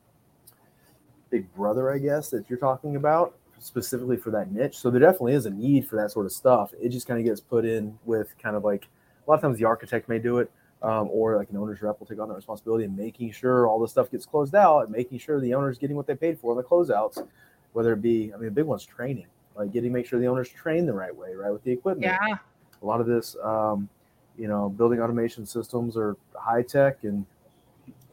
big 1.29 1.53
brother, 1.55 1.91
I 1.91 1.97
guess, 1.97 2.29
that 2.29 2.49
you're 2.49 2.59
talking 2.59 2.95
about 2.95 3.35
specifically 3.59 4.17
for 4.17 4.31
that 4.31 4.51
niche. 4.51 4.77
So 4.77 4.89
there 4.89 4.99
definitely 4.99 5.33
is 5.33 5.45
a 5.45 5.51
need 5.51 5.87
for 5.87 5.95
that 5.97 6.11
sort 6.11 6.25
of 6.25 6.31
stuff. 6.31 6.73
It 6.81 6.89
just 6.89 7.07
kind 7.07 7.19
of 7.19 7.25
gets 7.25 7.41
put 7.41 7.65
in 7.65 7.97
with 8.05 8.33
kind 8.41 8.55
of 8.55 8.63
like 8.63 8.87
a 9.25 9.29
lot 9.29 9.35
of 9.35 9.41
times 9.41 9.57
the 9.57 9.65
architect 9.65 10.09
may 10.09 10.19
do 10.19 10.39
it. 10.39 10.51
Um, 10.81 11.09
or 11.11 11.35
like 11.35 11.49
an 11.49 11.57
owner's 11.57 11.81
rep 11.81 11.99
will 11.99 12.07
take 12.07 12.19
on 12.19 12.29
that 12.29 12.35
responsibility 12.35 12.85
and 12.85 12.95
making 12.95 13.33
sure 13.33 13.67
all 13.67 13.81
the 13.81 13.87
stuff 13.87 14.09
gets 14.09 14.25
closed 14.25 14.55
out 14.55 14.83
and 14.83 14.91
making 14.91 15.19
sure 15.19 15.41
the 15.41 15.53
owner's 15.53 15.77
getting 15.77 15.97
what 15.97 16.07
they 16.07 16.15
paid 16.15 16.39
for 16.39 16.53
in 16.53 16.57
the 16.57 16.63
closeouts, 16.63 17.27
whether 17.73 17.91
it 17.91 18.01
be, 18.01 18.31
I 18.33 18.37
mean, 18.37 18.45
the 18.45 18.51
big 18.51 18.63
one's 18.63 18.85
training 18.85 19.25
like 19.59 19.73
getting 19.73 19.91
make 19.91 20.05
sure 20.05 20.19
the 20.19 20.25
owners 20.25 20.49
train 20.49 20.85
the 20.85 20.93
right 20.93 21.15
way, 21.15 21.35
right, 21.35 21.51
with 21.51 21.63
the 21.63 21.71
equipment. 21.71 22.05
Yeah. 22.05 22.37
A 22.81 22.85
lot 22.85 23.01
of 23.01 23.07
this, 23.07 23.35
um, 23.43 23.89
you 24.37 24.47
know, 24.47 24.69
building 24.69 25.01
automation 25.01 25.45
systems 25.45 25.97
are 25.97 26.15
high 26.33 26.63
tech, 26.63 27.03
and 27.03 27.25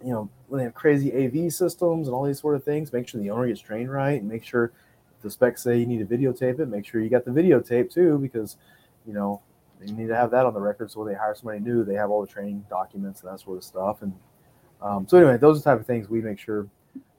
you 0.05 0.11
know 0.11 0.29
when 0.49 0.59
they 0.59 0.65
have 0.65 0.75
crazy 0.75 1.13
AV 1.13 1.53
systems 1.53 2.09
and 2.09 2.15
all 2.15 2.25
these 2.25 2.41
sort 2.41 2.57
of 2.57 2.65
things, 2.65 2.93
make 2.93 3.09
sure 3.09 3.21
the 3.21 3.31
owner 3.31 3.47
gets 3.47 3.61
trained 3.61 3.91
right, 3.91 4.21
and 4.21 4.29
make 4.29 4.45
sure 4.45 4.73
the 5.23 5.31
specs 5.31 5.63
say 5.63 5.79
you 5.79 5.87
need 5.87 6.07
to 6.07 6.17
videotape 6.17 6.59
it, 6.59 6.67
make 6.67 6.85
sure 6.85 7.01
you 7.01 7.09
got 7.09 7.25
the 7.25 7.31
videotape 7.31 7.93
too, 7.93 8.19
because 8.19 8.57
you 9.07 9.13
know 9.13 9.41
you 9.85 9.93
need 9.93 10.09
to 10.09 10.17
have 10.17 10.31
that 10.33 10.47
on 10.47 10.55
the 10.55 10.61
record 10.61 10.91
so 10.91 11.01
when 11.01 11.13
they 11.13 11.19
hire 11.19 11.35
somebody 11.35 11.61
new, 11.61 11.85
they 11.85 11.95
have 11.95 12.11
all 12.11 12.21
the 12.21 12.27
training 12.27 12.65
documents 12.69 13.23
and 13.23 13.31
that 13.31 13.39
sort 13.41 13.57
of 13.57 13.63
stuff. 13.63 14.03
And 14.03 14.13
um, 14.83 15.07
so 15.07 15.19
anyway, 15.19 15.37
those 15.37 15.59
are 15.59 15.61
the 15.61 15.65
type 15.65 15.81
of 15.81 15.87
things 15.87 16.09
we 16.09 16.21
make 16.21 16.39
sure 16.39 16.67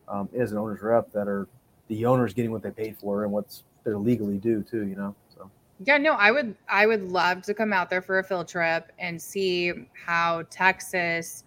um, 0.07 0.27
as 0.37 0.51
an 0.51 0.57
owner's 0.57 0.81
rep 0.81 1.11
that 1.13 1.27
are 1.27 1.47
the 1.87 2.05
owners 2.05 2.33
getting 2.33 2.51
what 2.51 2.61
they 2.61 2.71
paid 2.71 2.97
for 2.97 3.23
and 3.23 3.31
what's 3.31 3.63
they're 3.87 3.97
legally 3.97 4.37
due 4.37 4.61
too, 4.61 4.85
you 4.85 4.97
know. 4.97 5.15
So 5.33 5.49
yeah, 5.85 5.97
no, 5.97 6.11
I 6.11 6.29
would 6.29 6.57
I 6.67 6.85
would 6.85 7.03
love 7.09 7.41
to 7.43 7.53
come 7.53 7.71
out 7.71 7.89
there 7.89 8.01
for 8.01 8.19
a 8.19 8.23
field 8.23 8.49
trip 8.49 8.91
and 8.99 9.19
see 9.19 9.71
how 9.93 10.43
Texas 10.49 11.45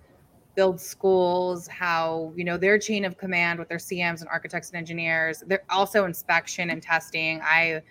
builds 0.57 0.83
schools, 0.83 1.69
how 1.69 2.33
you 2.35 2.45
know 2.45 2.57
their 2.57 2.79
chain 2.79 3.05
of 3.05 3.19
command 3.19 3.59
with 3.59 3.69
their 3.69 3.77
CMs 3.77 4.21
and 4.21 4.29
architects 4.31 4.71
and 4.71 4.79
engineers. 4.79 5.45
They're 5.47 5.65
also 5.69 6.07
inspection 6.07 6.71
and 6.71 6.83
testing. 6.83 7.43
I 7.43 7.83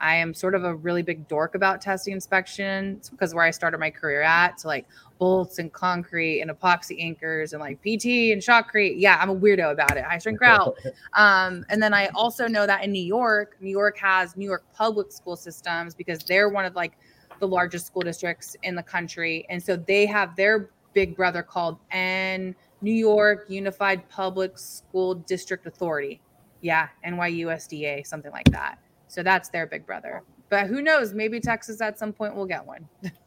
I 0.00 0.16
am 0.16 0.34
sort 0.34 0.54
of 0.54 0.64
a 0.64 0.74
really 0.74 1.02
big 1.02 1.26
dork 1.26 1.54
about 1.54 1.80
testing 1.80 2.12
inspections 2.12 3.08
because 3.08 3.34
where 3.34 3.44
I 3.44 3.50
started 3.52 3.78
my 3.78 3.90
career 3.90 4.20
at. 4.20 4.60
So 4.60 4.68
like 4.68 4.86
bolts 5.18 5.58
and 5.58 5.72
concrete 5.72 6.40
and 6.40 6.50
epoxy 6.50 7.02
anchors 7.02 7.52
and 7.52 7.60
like 7.60 7.80
PT 7.80 8.32
and 8.32 8.42
shotcrete. 8.42 8.94
Yeah, 8.96 9.18
I'm 9.20 9.30
a 9.30 9.36
weirdo 9.36 9.72
about 9.72 9.96
it. 9.96 10.04
High 10.04 10.18
strength 10.18 10.38
grout. 10.38 10.76
um, 11.14 11.64
and 11.68 11.82
then 11.82 11.94
I 11.94 12.08
also 12.08 12.46
know 12.46 12.66
that 12.66 12.84
in 12.84 12.92
New 12.92 13.02
York, 13.02 13.56
New 13.60 13.70
York 13.70 13.96
has 13.98 14.36
New 14.36 14.46
York 14.46 14.64
public 14.74 15.12
school 15.12 15.36
systems 15.36 15.94
because 15.94 16.20
they're 16.20 16.48
one 16.48 16.64
of 16.64 16.74
like 16.74 16.92
the 17.40 17.48
largest 17.48 17.86
school 17.86 18.02
districts 18.02 18.56
in 18.62 18.74
the 18.74 18.82
country. 18.82 19.46
And 19.48 19.62
so 19.62 19.76
they 19.76 20.06
have 20.06 20.36
their 20.36 20.70
big 20.92 21.16
brother 21.16 21.42
called 21.42 21.78
N 21.90 22.54
New 22.80 22.92
York 22.92 23.46
Unified 23.48 24.08
Public 24.08 24.58
School 24.58 25.14
District 25.14 25.66
Authority. 25.66 26.20
Yeah, 26.60 26.88
NYUSDA, 27.06 28.06
something 28.06 28.32
like 28.32 28.50
that. 28.50 28.78
So 29.08 29.22
that's 29.22 29.48
their 29.48 29.66
big 29.66 29.86
brother. 29.86 30.22
But 30.48 30.66
who 30.66 30.82
knows? 30.82 31.12
Maybe 31.12 31.40
Texas 31.40 31.80
at 31.80 31.98
some 31.98 32.12
point 32.12 32.34
will 32.34 32.46
get 32.46 32.64
one. 32.64 32.88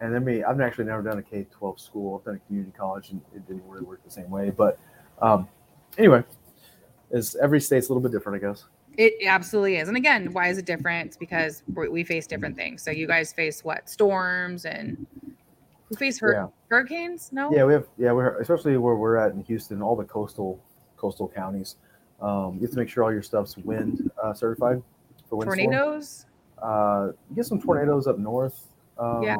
and 0.00 0.14
then 0.14 0.24
me, 0.24 0.42
I've 0.42 0.60
actually 0.60 0.86
never 0.86 1.02
done 1.02 1.18
a 1.18 1.22
K 1.22 1.46
twelve 1.50 1.78
school. 1.78 2.18
I've 2.18 2.24
done 2.24 2.36
a 2.36 2.46
community 2.46 2.72
college, 2.76 3.10
and 3.10 3.20
it 3.34 3.46
didn't 3.46 3.62
really 3.68 3.84
work 3.84 4.02
the 4.04 4.10
same 4.10 4.30
way. 4.30 4.50
But 4.50 4.78
um, 5.20 5.48
anyway, 5.98 6.24
is 7.10 7.36
every 7.36 7.60
state's 7.60 7.88
a 7.88 7.92
little 7.92 8.02
bit 8.02 8.12
different, 8.12 8.42
I 8.42 8.48
guess. 8.48 8.64
It 8.96 9.14
absolutely 9.26 9.76
is. 9.76 9.88
And 9.88 9.96
again, 9.96 10.32
why 10.32 10.48
is 10.48 10.58
it 10.58 10.66
different? 10.66 11.06
It's 11.06 11.16
because 11.16 11.62
we 11.74 12.02
face 12.04 12.26
different 12.26 12.56
things. 12.56 12.82
So 12.82 12.90
you 12.90 13.06
guys 13.06 13.32
face 13.32 13.62
what? 13.62 13.88
Storms 13.88 14.64
and 14.64 15.06
we 15.88 15.96
face 15.96 16.18
hur- 16.18 16.34
yeah. 16.34 16.46
hurricanes? 16.68 17.30
No. 17.32 17.52
Yeah, 17.52 17.64
we 17.64 17.72
have. 17.72 17.86
Yeah, 17.96 18.12
we're 18.12 18.40
especially 18.40 18.76
where 18.76 18.96
we're 18.96 19.16
at 19.16 19.32
in 19.32 19.42
Houston, 19.44 19.80
all 19.80 19.96
the 19.96 20.04
coastal 20.04 20.62
coastal 20.96 21.28
counties. 21.28 21.76
Um, 22.20 22.54
you 22.56 22.62
have 22.62 22.70
to 22.70 22.76
make 22.76 22.88
sure 22.88 23.04
all 23.04 23.12
your 23.12 23.22
stuff's 23.22 23.56
wind 23.56 24.10
uh, 24.22 24.34
certified 24.34 24.82
for 25.28 25.36
wind 25.36 25.46
tornadoes. 25.48 26.26
Uh, 26.60 27.12
you 27.30 27.36
get 27.36 27.46
some 27.46 27.60
tornadoes 27.60 28.06
up 28.06 28.18
north. 28.18 28.66
Um, 29.00 29.22
yeah. 29.22 29.38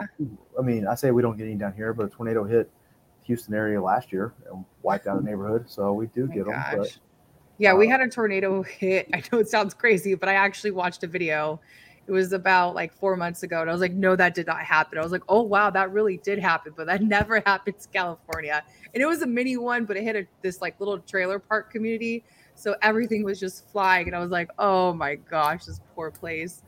I 0.59 0.62
mean, 0.62 0.87
I 0.87 0.94
say 0.94 1.11
we 1.11 1.20
don't 1.20 1.37
get 1.37 1.44
any 1.44 1.55
down 1.55 1.75
here, 1.75 1.92
but 1.92 2.07
a 2.07 2.09
tornado 2.09 2.44
hit 2.44 2.70
Houston 3.25 3.55
area 3.55 3.81
last 3.81 4.11
year 4.11 4.33
and 4.51 4.64
wiped 4.83 5.07
out 5.07 5.20
a 5.20 5.25
neighborhood. 5.25 5.66
So 5.68 5.92
we 5.92 6.07
do 6.07 6.29
oh 6.31 6.35
get 6.35 6.46
gosh. 6.46 6.70
them. 6.70 6.79
But, 6.81 6.99
yeah, 7.59 7.75
uh, 7.75 7.77
we 7.77 7.87
had 7.87 8.01
a 8.01 8.09
tornado 8.09 8.62
hit. 8.62 9.09
I 9.14 9.23
know 9.31 9.38
it 9.38 9.49
sounds 9.49 9.75
crazy, 9.75 10.14
but 10.14 10.29
I 10.29 10.35
actually 10.35 10.70
watched 10.70 11.05
a 11.05 11.07
video. 11.07 11.61
It 12.07 12.12
was 12.12 12.33
about 12.33 12.75
like 12.75 12.92
four 12.94 13.16
months 13.16 13.42
ago, 13.42 13.61
and 13.61 13.68
I 13.68 13.73
was 13.73 13.83
like, 13.83 13.92
"No, 13.92 14.16
that 14.16 14.35
did 14.35 14.46
not 14.46 14.62
happen." 14.62 14.99
I 14.99 15.03
was 15.03 15.12
like, 15.12 15.23
"Oh 15.29 15.42
wow, 15.42 15.70
that 15.70 15.92
really 15.92 16.16
did 16.16 16.38
happen," 16.38 16.73
but 16.75 16.87
that 16.87 17.03
never 17.16 17.40
happens 17.44 17.87
California. 17.92 18.64
And 18.94 19.03
it 19.03 19.07
was 19.07 19.23
a 19.23 19.27
mini 19.27 19.59
one, 19.59 19.85
but 19.85 19.96
it 19.96 20.03
hit 20.03 20.16
a, 20.16 20.27
this 20.42 20.61
like 20.61 20.81
little 20.81 20.99
trailer 20.99 21.38
park 21.38 21.70
community, 21.70 22.25
so 22.55 22.75
everything 22.83 23.23
was 23.23 23.38
just 23.38 23.70
flying, 23.70 24.07
and 24.07 24.16
I 24.16 24.20
was 24.20 24.31
like, 24.31 24.49
"Oh 24.59 24.94
my 24.94 25.16
gosh, 25.16 25.66
this 25.66 25.81
poor 25.94 26.11
place." 26.11 26.62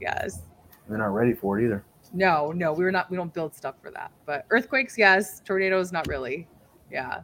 Yes, 0.00 0.40
they're 0.88 0.98
not 0.98 1.14
ready 1.14 1.34
for 1.34 1.60
it 1.60 1.66
either. 1.66 1.84
No, 2.12 2.52
no, 2.52 2.72
we 2.72 2.84
were 2.84 2.92
not. 2.92 3.10
We 3.10 3.16
don't 3.16 3.32
build 3.32 3.54
stuff 3.54 3.74
for 3.82 3.90
that. 3.90 4.10
But 4.26 4.46
earthquakes, 4.50 4.96
yes. 4.96 5.40
Tornadoes, 5.40 5.92
not 5.92 6.06
really. 6.06 6.48
Yeah. 6.90 7.20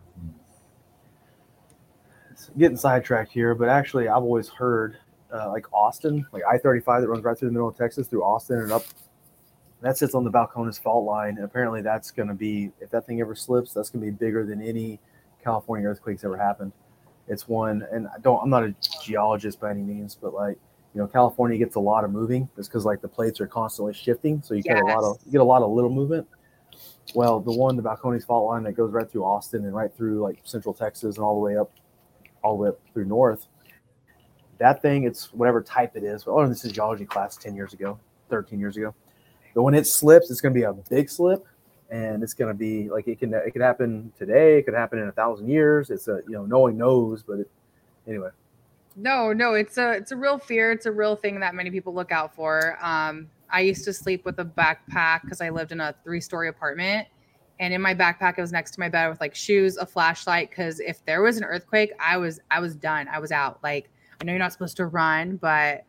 It's 2.30 2.50
getting 2.58 2.76
sidetracked 2.76 3.32
here, 3.32 3.54
but 3.54 3.68
actually, 3.68 4.08
I've 4.08 4.22
always 4.22 4.48
heard 4.48 4.98
uh, 5.32 5.50
like 5.50 5.72
Austin, 5.72 6.26
like 6.32 6.42
I 6.48 6.58
thirty 6.58 6.80
five 6.80 7.00
that 7.02 7.08
runs 7.08 7.24
right 7.24 7.38
through 7.38 7.48
the 7.48 7.52
middle 7.52 7.68
of 7.68 7.76
Texas 7.76 8.08
through 8.08 8.24
Austin 8.24 8.58
and 8.58 8.72
up. 8.72 8.84
That 9.80 9.98
sits 9.98 10.14
on 10.14 10.24
the 10.24 10.30
Balcones 10.30 10.80
fault 10.80 11.04
line, 11.04 11.36
and 11.36 11.44
apparently 11.44 11.82
that's 11.82 12.10
going 12.10 12.28
to 12.28 12.34
be 12.34 12.72
if 12.80 12.90
that 12.90 13.06
thing 13.06 13.20
ever 13.20 13.34
slips, 13.34 13.72
that's 13.72 13.90
going 13.90 14.04
to 14.04 14.10
be 14.10 14.16
bigger 14.16 14.44
than 14.44 14.62
any 14.62 14.98
California 15.42 15.88
earthquakes 15.88 16.24
ever 16.24 16.36
happened. 16.36 16.72
It's 17.28 17.48
one, 17.48 17.86
and 17.92 18.08
I 18.08 18.18
don't. 18.20 18.42
I'm 18.42 18.50
not 18.50 18.64
a 18.64 18.74
geologist 19.02 19.60
by 19.60 19.70
any 19.70 19.82
means, 19.82 20.14
but 20.14 20.34
like 20.34 20.58
you 20.94 21.00
know, 21.00 21.08
California 21.08 21.58
gets 21.58 21.74
a 21.74 21.80
lot 21.80 22.04
of 22.04 22.12
moving 22.12 22.48
just 22.56 22.70
because 22.70 22.84
like 22.84 23.00
the 23.00 23.08
plates 23.08 23.40
are 23.40 23.46
constantly 23.46 23.92
shifting. 23.92 24.40
So 24.42 24.54
you 24.54 24.62
yes. 24.64 24.74
get 24.76 24.82
a 24.84 24.86
lot 24.86 25.04
of 25.04 25.18
you 25.26 25.32
get 25.32 25.40
a 25.40 25.44
lot 25.44 25.62
of 25.62 25.70
little 25.72 25.90
movement. 25.90 26.26
Well, 27.14 27.40
the 27.40 27.52
one, 27.52 27.76
the 27.76 27.82
Balcones 27.82 28.24
fault 28.24 28.46
line 28.46 28.62
that 28.64 28.72
goes 28.72 28.92
right 28.92 29.10
through 29.10 29.24
Austin 29.24 29.64
and 29.64 29.74
right 29.74 29.94
through 29.94 30.20
like 30.20 30.38
central 30.44 30.72
Texas 30.72 31.16
and 31.16 31.24
all 31.24 31.34
the 31.34 31.40
way 31.40 31.56
up, 31.56 31.72
all 32.42 32.56
the 32.56 32.62
way 32.62 32.68
up 32.70 32.80
through 32.92 33.06
north. 33.06 33.46
That 34.58 34.80
thing, 34.82 35.04
it's 35.04 35.32
whatever 35.32 35.62
type 35.62 35.96
it 35.96 36.04
is. 36.04 36.24
Oh, 36.26 36.36
I 36.36 36.40
learned 36.40 36.52
this 36.52 36.64
in 36.64 36.72
geology 36.72 37.04
class 37.04 37.36
10 37.36 37.54
years 37.54 37.72
ago, 37.72 37.98
13 38.30 38.58
years 38.58 38.76
ago. 38.76 38.94
But 39.54 39.62
when 39.62 39.74
it 39.74 39.86
slips, 39.86 40.30
it's 40.30 40.40
going 40.40 40.54
to 40.54 40.58
be 40.58 40.64
a 40.64 40.72
big 40.72 41.10
slip 41.10 41.44
and 41.90 42.22
it's 42.22 42.34
going 42.34 42.48
to 42.48 42.58
be 42.58 42.88
like 42.88 43.06
it 43.06 43.18
can 43.18 43.34
it 43.34 43.52
could 43.52 43.60
happen 43.62 44.10
today 44.18 44.58
it 44.58 44.62
could 44.62 44.74
happen 44.74 44.98
in 44.98 45.08
a 45.08 45.12
thousand 45.12 45.48
years 45.48 45.90
it's 45.90 46.08
a 46.08 46.20
you 46.26 46.32
know 46.32 46.46
no 46.46 46.60
one 46.60 46.78
knows 46.78 47.22
but 47.22 47.40
it, 47.40 47.50
anyway 48.08 48.30
no, 48.96 49.32
no, 49.32 49.54
it's 49.54 49.78
a 49.78 49.92
it's 49.92 50.12
a 50.12 50.16
real 50.16 50.38
fear. 50.38 50.70
It's 50.72 50.86
a 50.86 50.92
real 50.92 51.16
thing 51.16 51.40
that 51.40 51.54
many 51.54 51.70
people 51.70 51.94
look 51.94 52.12
out 52.12 52.34
for. 52.34 52.78
Um, 52.80 53.28
I 53.50 53.60
used 53.60 53.84
to 53.84 53.92
sleep 53.92 54.24
with 54.24 54.38
a 54.38 54.44
backpack 54.44 55.22
because 55.22 55.40
I 55.40 55.50
lived 55.50 55.72
in 55.72 55.80
a 55.80 55.94
three 56.04 56.20
story 56.20 56.48
apartment, 56.48 57.08
and 57.60 57.74
in 57.74 57.80
my 57.80 57.94
backpack 57.94 58.38
it 58.38 58.40
was 58.40 58.52
next 58.52 58.72
to 58.72 58.80
my 58.80 58.88
bed 58.88 59.08
with 59.08 59.20
like 59.20 59.34
shoes, 59.34 59.76
a 59.76 59.86
flashlight. 59.86 60.50
Because 60.50 60.80
if 60.80 61.04
there 61.04 61.22
was 61.22 61.36
an 61.36 61.44
earthquake, 61.44 61.92
I 61.98 62.16
was 62.16 62.40
I 62.50 62.60
was 62.60 62.76
done. 62.76 63.08
I 63.08 63.18
was 63.18 63.32
out. 63.32 63.58
Like 63.62 63.90
I 64.20 64.24
know 64.24 64.32
you're 64.32 64.38
not 64.38 64.52
supposed 64.52 64.76
to 64.78 64.86
run, 64.86 65.36
but 65.36 65.84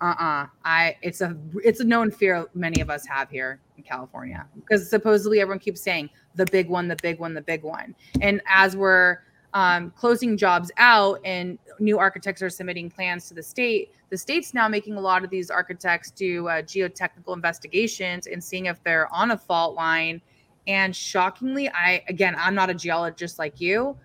uh-uh 0.00 0.46
i 0.64 0.96
it's 1.02 1.20
a 1.20 1.36
it's 1.62 1.80
a 1.80 1.84
known 1.84 2.10
fear 2.10 2.46
many 2.54 2.80
of 2.80 2.88
us 2.88 3.06
have 3.06 3.28
here 3.28 3.60
in 3.76 3.82
california 3.82 4.46
because 4.54 4.88
supposedly 4.88 5.40
everyone 5.40 5.58
keeps 5.58 5.80
saying 5.80 6.08
the 6.36 6.46
big 6.46 6.68
one 6.68 6.88
the 6.88 6.96
big 7.02 7.18
one 7.18 7.34
the 7.34 7.40
big 7.42 7.62
one 7.62 7.94
and 8.22 8.40
as 8.46 8.76
we're 8.76 9.18
um, 9.54 9.90
closing 9.96 10.36
jobs 10.36 10.70
out 10.76 11.20
and 11.24 11.58
new 11.78 11.98
architects 11.98 12.42
are 12.42 12.50
submitting 12.50 12.90
plans 12.90 13.28
to 13.28 13.34
the 13.34 13.42
state. 13.42 13.92
The 14.10 14.18
state's 14.18 14.54
now 14.54 14.68
making 14.68 14.94
a 14.94 15.00
lot 15.00 15.24
of 15.24 15.30
these 15.30 15.50
architects 15.50 16.10
do 16.10 16.48
uh, 16.48 16.62
geotechnical 16.62 17.34
investigations 17.34 18.26
and 18.26 18.42
seeing 18.42 18.66
if 18.66 18.82
they're 18.82 19.12
on 19.12 19.32
a 19.32 19.38
fault 19.38 19.74
line. 19.74 20.20
And 20.66 20.94
shockingly 20.94 21.70
i 21.70 22.02
again 22.08 22.36
i'm 22.38 22.54
not 22.54 22.68
a 22.68 22.74
geologist 22.74 23.38
like 23.38 23.60
you 23.60 23.96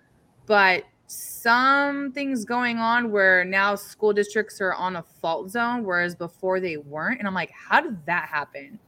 but 0.46 0.84
something's 1.06 2.44
going 2.44 2.78
on 2.78 3.12
where 3.12 3.44
now 3.44 3.74
school 3.74 4.12
districts 4.12 4.60
are 4.60 4.72
on 4.72 4.96
a 4.96 5.02
fault 5.02 5.50
zone 5.50 5.84
whereas 5.84 6.14
before 6.16 6.58
they 6.58 6.78
weren't. 6.78 7.18
And 7.18 7.28
i'm 7.28 7.34
like 7.34 7.52
how 7.52 7.80
did 7.80 8.04
that 8.06 8.28
happen? 8.28 8.78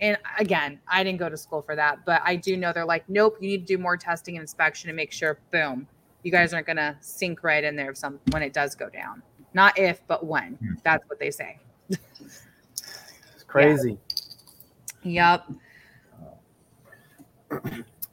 And 0.00 0.16
again 0.38 0.80
i 0.88 1.04
didn't 1.04 1.18
go 1.18 1.28
to 1.28 1.36
school 1.36 1.60
for 1.60 1.76
that 1.76 2.04
but 2.06 2.22
i 2.24 2.34
do 2.34 2.56
know 2.56 2.72
they're 2.72 2.86
like 2.86 3.08
nope 3.08 3.36
you 3.40 3.48
need 3.48 3.66
to 3.66 3.76
do 3.76 3.78
more 3.80 3.96
testing 3.96 4.36
and 4.36 4.42
inspection 4.42 4.88
to 4.88 4.94
make 4.94 5.12
sure 5.12 5.38
boom 5.52 5.86
you 6.22 6.30
guys 6.30 6.52
aren't 6.52 6.66
going 6.66 6.76
to 6.76 6.96
sink 7.00 7.42
right 7.42 7.62
in 7.62 7.76
there 7.76 7.94
some 7.94 8.18
when 8.30 8.42
it 8.42 8.52
does 8.52 8.74
go 8.74 8.88
down. 8.88 9.22
Not 9.54 9.78
if, 9.78 10.06
but 10.06 10.26
when. 10.26 10.54
Hmm. 10.54 10.74
That's 10.84 11.08
what 11.08 11.18
they 11.18 11.30
say. 11.30 11.58
it's 11.88 13.44
crazy. 13.46 13.98
Yeah. 15.02 15.38
Yep. 17.50 17.62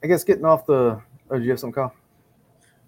I 0.02 0.06
guess 0.06 0.24
getting 0.24 0.44
off 0.44 0.66
the. 0.66 1.00
Oh, 1.30 1.38
do 1.38 1.44
you 1.44 1.50
have 1.50 1.60
some 1.60 1.72
call? 1.72 1.92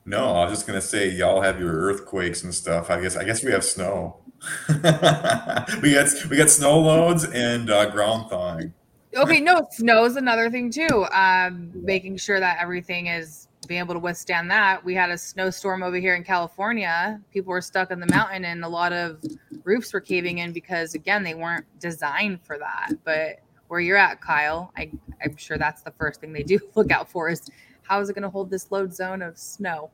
No, 0.04 0.32
I 0.36 0.44
was 0.44 0.54
just 0.54 0.66
gonna 0.66 0.80
say 0.80 1.10
y'all 1.10 1.42
have 1.42 1.60
your 1.60 1.72
earthquakes 1.72 2.42
and 2.42 2.54
stuff. 2.54 2.90
I 2.90 3.00
guess 3.00 3.16
I 3.16 3.24
guess 3.24 3.44
we 3.44 3.50
have 3.50 3.64
snow. 3.64 4.16
we 4.68 5.92
got 5.92 6.08
we 6.30 6.36
got 6.36 6.48
snow 6.48 6.78
loads 6.78 7.24
and 7.24 7.68
uh, 7.68 7.90
ground 7.90 8.30
thawing. 8.30 8.72
Okay, 9.14 9.40
no, 9.40 9.66
snow 9.72 10.04
is 10.04 10.16
another 10.16 10.48
thing 10.48 10.70
too. 10.70 11.06
Um, 11.12 11.70
making 11.74 12.16
sure 12.18 12.40
that 12.40 12.58
everything 12.60 13.08
is 13.08 13.47
being 13.68 13.80
able 13.80 13.94
to 13.94 14.00
withstand 14.00 14.50
that. 14.50 14.84
We 14.84 14.94
had 14.94 15.10
a 15.10 15.18
snowstorm 15.18 15.82
over 15.82 15.96
here 15.96 16.16
in 16.16 16.24
California. 16.24 17.20
People 17.30 17.50
were 17.50 17.60
stuck 17.60 17.90
in 17.90 18.00
the 18.00 18.06
mountain, 18.06 18.46
and 18.46 18.64
a 18.64 18.68
lot 18.68 18.92
of 18.92 19.22
roofs 19.62 19.92
were 19.92 20.00
caving 20.00 20.38
in 20.38 20.52
because, 20.52 20.94
again, 20.94 21.22
they 21.22 21.34
weren't 21.34 21.66
designed 21.78 22.40
for 22.42 22.58
that. 22.58 22.92
But 23.04 23.40
where 23.68 23.80
you're 23.80 23.98
at, 23.98 24.20
Kyle, 24.20 24.72
I, 24.76 24.90
I'm 25.22 25.36
sure 25.36 25.58
that's 25.58 25.82
the 25.82 25.92
first 25.92 26.20
thing 26.20 26.32
they 26.32 26.42
do 26.42 26.58
look 26.74 26.90
out 26.90 27.10
for 27.10 27.28
is 27.28 27.48
how 27.82 28.00
is 28.00 28.08
it 28.08 28.14
going 28.14 28.22
to 28.22 28.30
hold 28.30 28.50
this 28.50 28.72
load 28.72 28.92
zone 28.92 29.22
of 29.22 29.38
snow? 29.38 29.90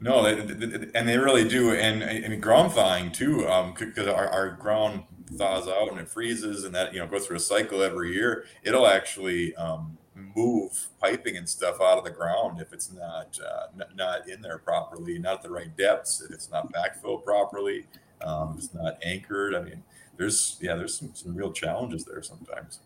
No, 0.00 0.24
and 0.26 1.08
they 1.08 1.16
really 1.16 1.46
do, 1.48 1.74
and 1.74 2.02
and 2.02 2.42
ground 2.42 2.72
thawing 2.72 3.12
too, 3.12 3.46
because 3.78 4.08
um, 4.08 4.14
our, 4.16 4.28
our 4.28 4.50
ground 4.50 5.04
thaws 5.36 5.68
out 5.68 5.92
and 5.92 6.00
it 6.00 6.08
freezes, 6.08 6.64
and 6.64 6.74
that 6.74 6.92
you 6.92 6.98
know 6.98 7.06
goes 7.06 7.24
through 7.24 7.36
a 7.36 7.40
cycle 7.40 7.84
every 7.84 8.12
year. 8.12 8.44
It'll 8.64 8.88
actually 8.88 9.54
um, 9.54 9.96
move 10.34 10.88
piping 11.00 11.36
and 11.36 11.48
stuff 11.48 11.80
out 11.80 11.98
of 11.98 12.04
the 12.04 12.10
ground 12.10 12.60
if 12.60 12.72
it's 12.72 12.92
not 12.92 13.38
uh, 13.44 13.66
n- 13.74 13.96
not 13.96 14.28
in 14.28 14.40
there 14.40 14.58
properly, 14.58 15.18
not 15.18 15.34
at 15.34 15.42
the 15.42 15.50
right 15.50 15.76
depths, 15.76 16.20
if 16.20 16.30
it's 16.30 16.50
not 16.50 16.72
backfilled 16.72 17.24
properly, 17.24 17.86
um, 18.24 18.52
if 18.52 18.64
it's 18.64 18.74
not 18.74 18.98
anchored. 19.02 19.54
I 19.54 19.62
mean, 19.62 19.82
there's 20.16 20.56
yeah, 20.60 20.74
there's 20.74 20.98
some, 20.98 21.10
some 21.14 21.34
real 21.34 21.52
challenges 21.52 22.04
there 22.04 22.22
sometimes. 22.22 22.80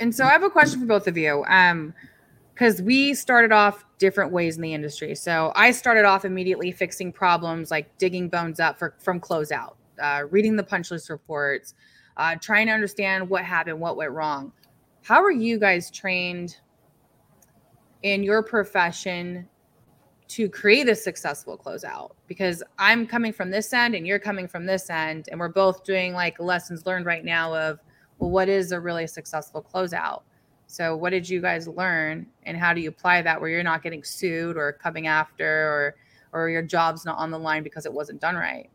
And 0.00 0.14
so 0.14 0.24
I 0.24 0.30
have 0.30 0.42
a 0.42 0.50
question 0.50 0.80
for 0.80 0.86
both 0.86 1.06
of 1.06 1.16
you. 1.16 1.44
Um, 1.46 1.94
because 2.54 2.80
we 2.80 3.14
started 3.14 3.52
off 3.52 3.84
different 3.98 4.32
ways 4.32 4.56
in 4.56 4.62
the 4.62 4.72
industry. 4.72 5.14
So 5.14 5.52
I 5.56 5.72
started 5.72 6.04
off 6.04 6.24
immediately 6.24 6.70
fixing 6.70 7.12
problems 7.12 7.70
like 7.70 7.98
digging 7.98 8.28
bones 8.28 8.60
up 8.60 8.78
for, 8.78 8.94
from 9.00 9.20
closeout, 9.20 9.74
uh, 10.00 10.22
reading 10.30 10.54
the 10.54 10.62
punch 10.62 10.90
list 10.90 11.10
reports, 11.10 11.74
uh, 12.16 12.36
trying 12.36 12.68
to 12.68 12.72
understand 12.72 13.28
what 13.28 13.44
happened, 13.44 13.80
what 13.80 13.96
went 13.96 14.12
wrong. 14.12 14.52
How 15.04 15.22
are 15.22 15.30
you 15.30 15.58
guys 15.58 15.90
trained 15.90 16.56
in 18.04 18.22
your 18.22 18.42
profession 18.42 19.46
to 20.28 20.48
create 20.48 20.88
a 20.88 20.94
successful 20.94 21.58
closeout? 21.58 22.12
Because 22.26 22.62
I'm 22.78 23.06
coming 23.06 23.30
from 23.30 23.50
this 23.50 23.74
end 23.74 23.94
and 23.94 24.06
you're 24.06 24.18
coming 24.18 24.48
from 24.48 24.64
this 24.64 24.88
end, 24.88 25.28
and 25.30 25.38
we're 25.38 25.50
both 25.50 25.84
doing 25.84 26.14
like 26.14 26.40
lessons 26.40 26.86
learned 26.86 27.04
right 27.04 27.22
now 27.22 27.54
of, 27.54 27.80
well, 28.18 28.30
what 28.30 28.48
is 28.48 28.72
a 28.72 28.80
really 28.80 29.06
successful 29.06 29.62
closeout? 29.62 30.22
So, 30.68 30.96
what 30.96 31.10
did 31.10 31.28
you 31.28 31.42
guys 31.42 31.68
learn, 31.68 32.26
and 32.44 32.56
how 32.56 32.72
do 32.72 32.80
you 32.80 32.88
apply 32.88 33.20
that 33.20 33.38
where 33.38 33.50
you're 33.50 33.62
not 33.62 33.82
getting 33.82 34.02
sued 34.02 34.56
or 34.56 34.72
coming 34.72 35.06
after, 35.06 35.46
or 35.46 35.96
or 36.32 36.48
your 36.48 36.62
job's 36.62 37.04
not 37.04 37.18
on 37.18 37.30
the 37.30 37.38
line 37.38 37.62
because 37.62 37.84
it 37.84 37.92
wasn't 37.92 38.22
done 38.22 38.36
right? 38.36 38.70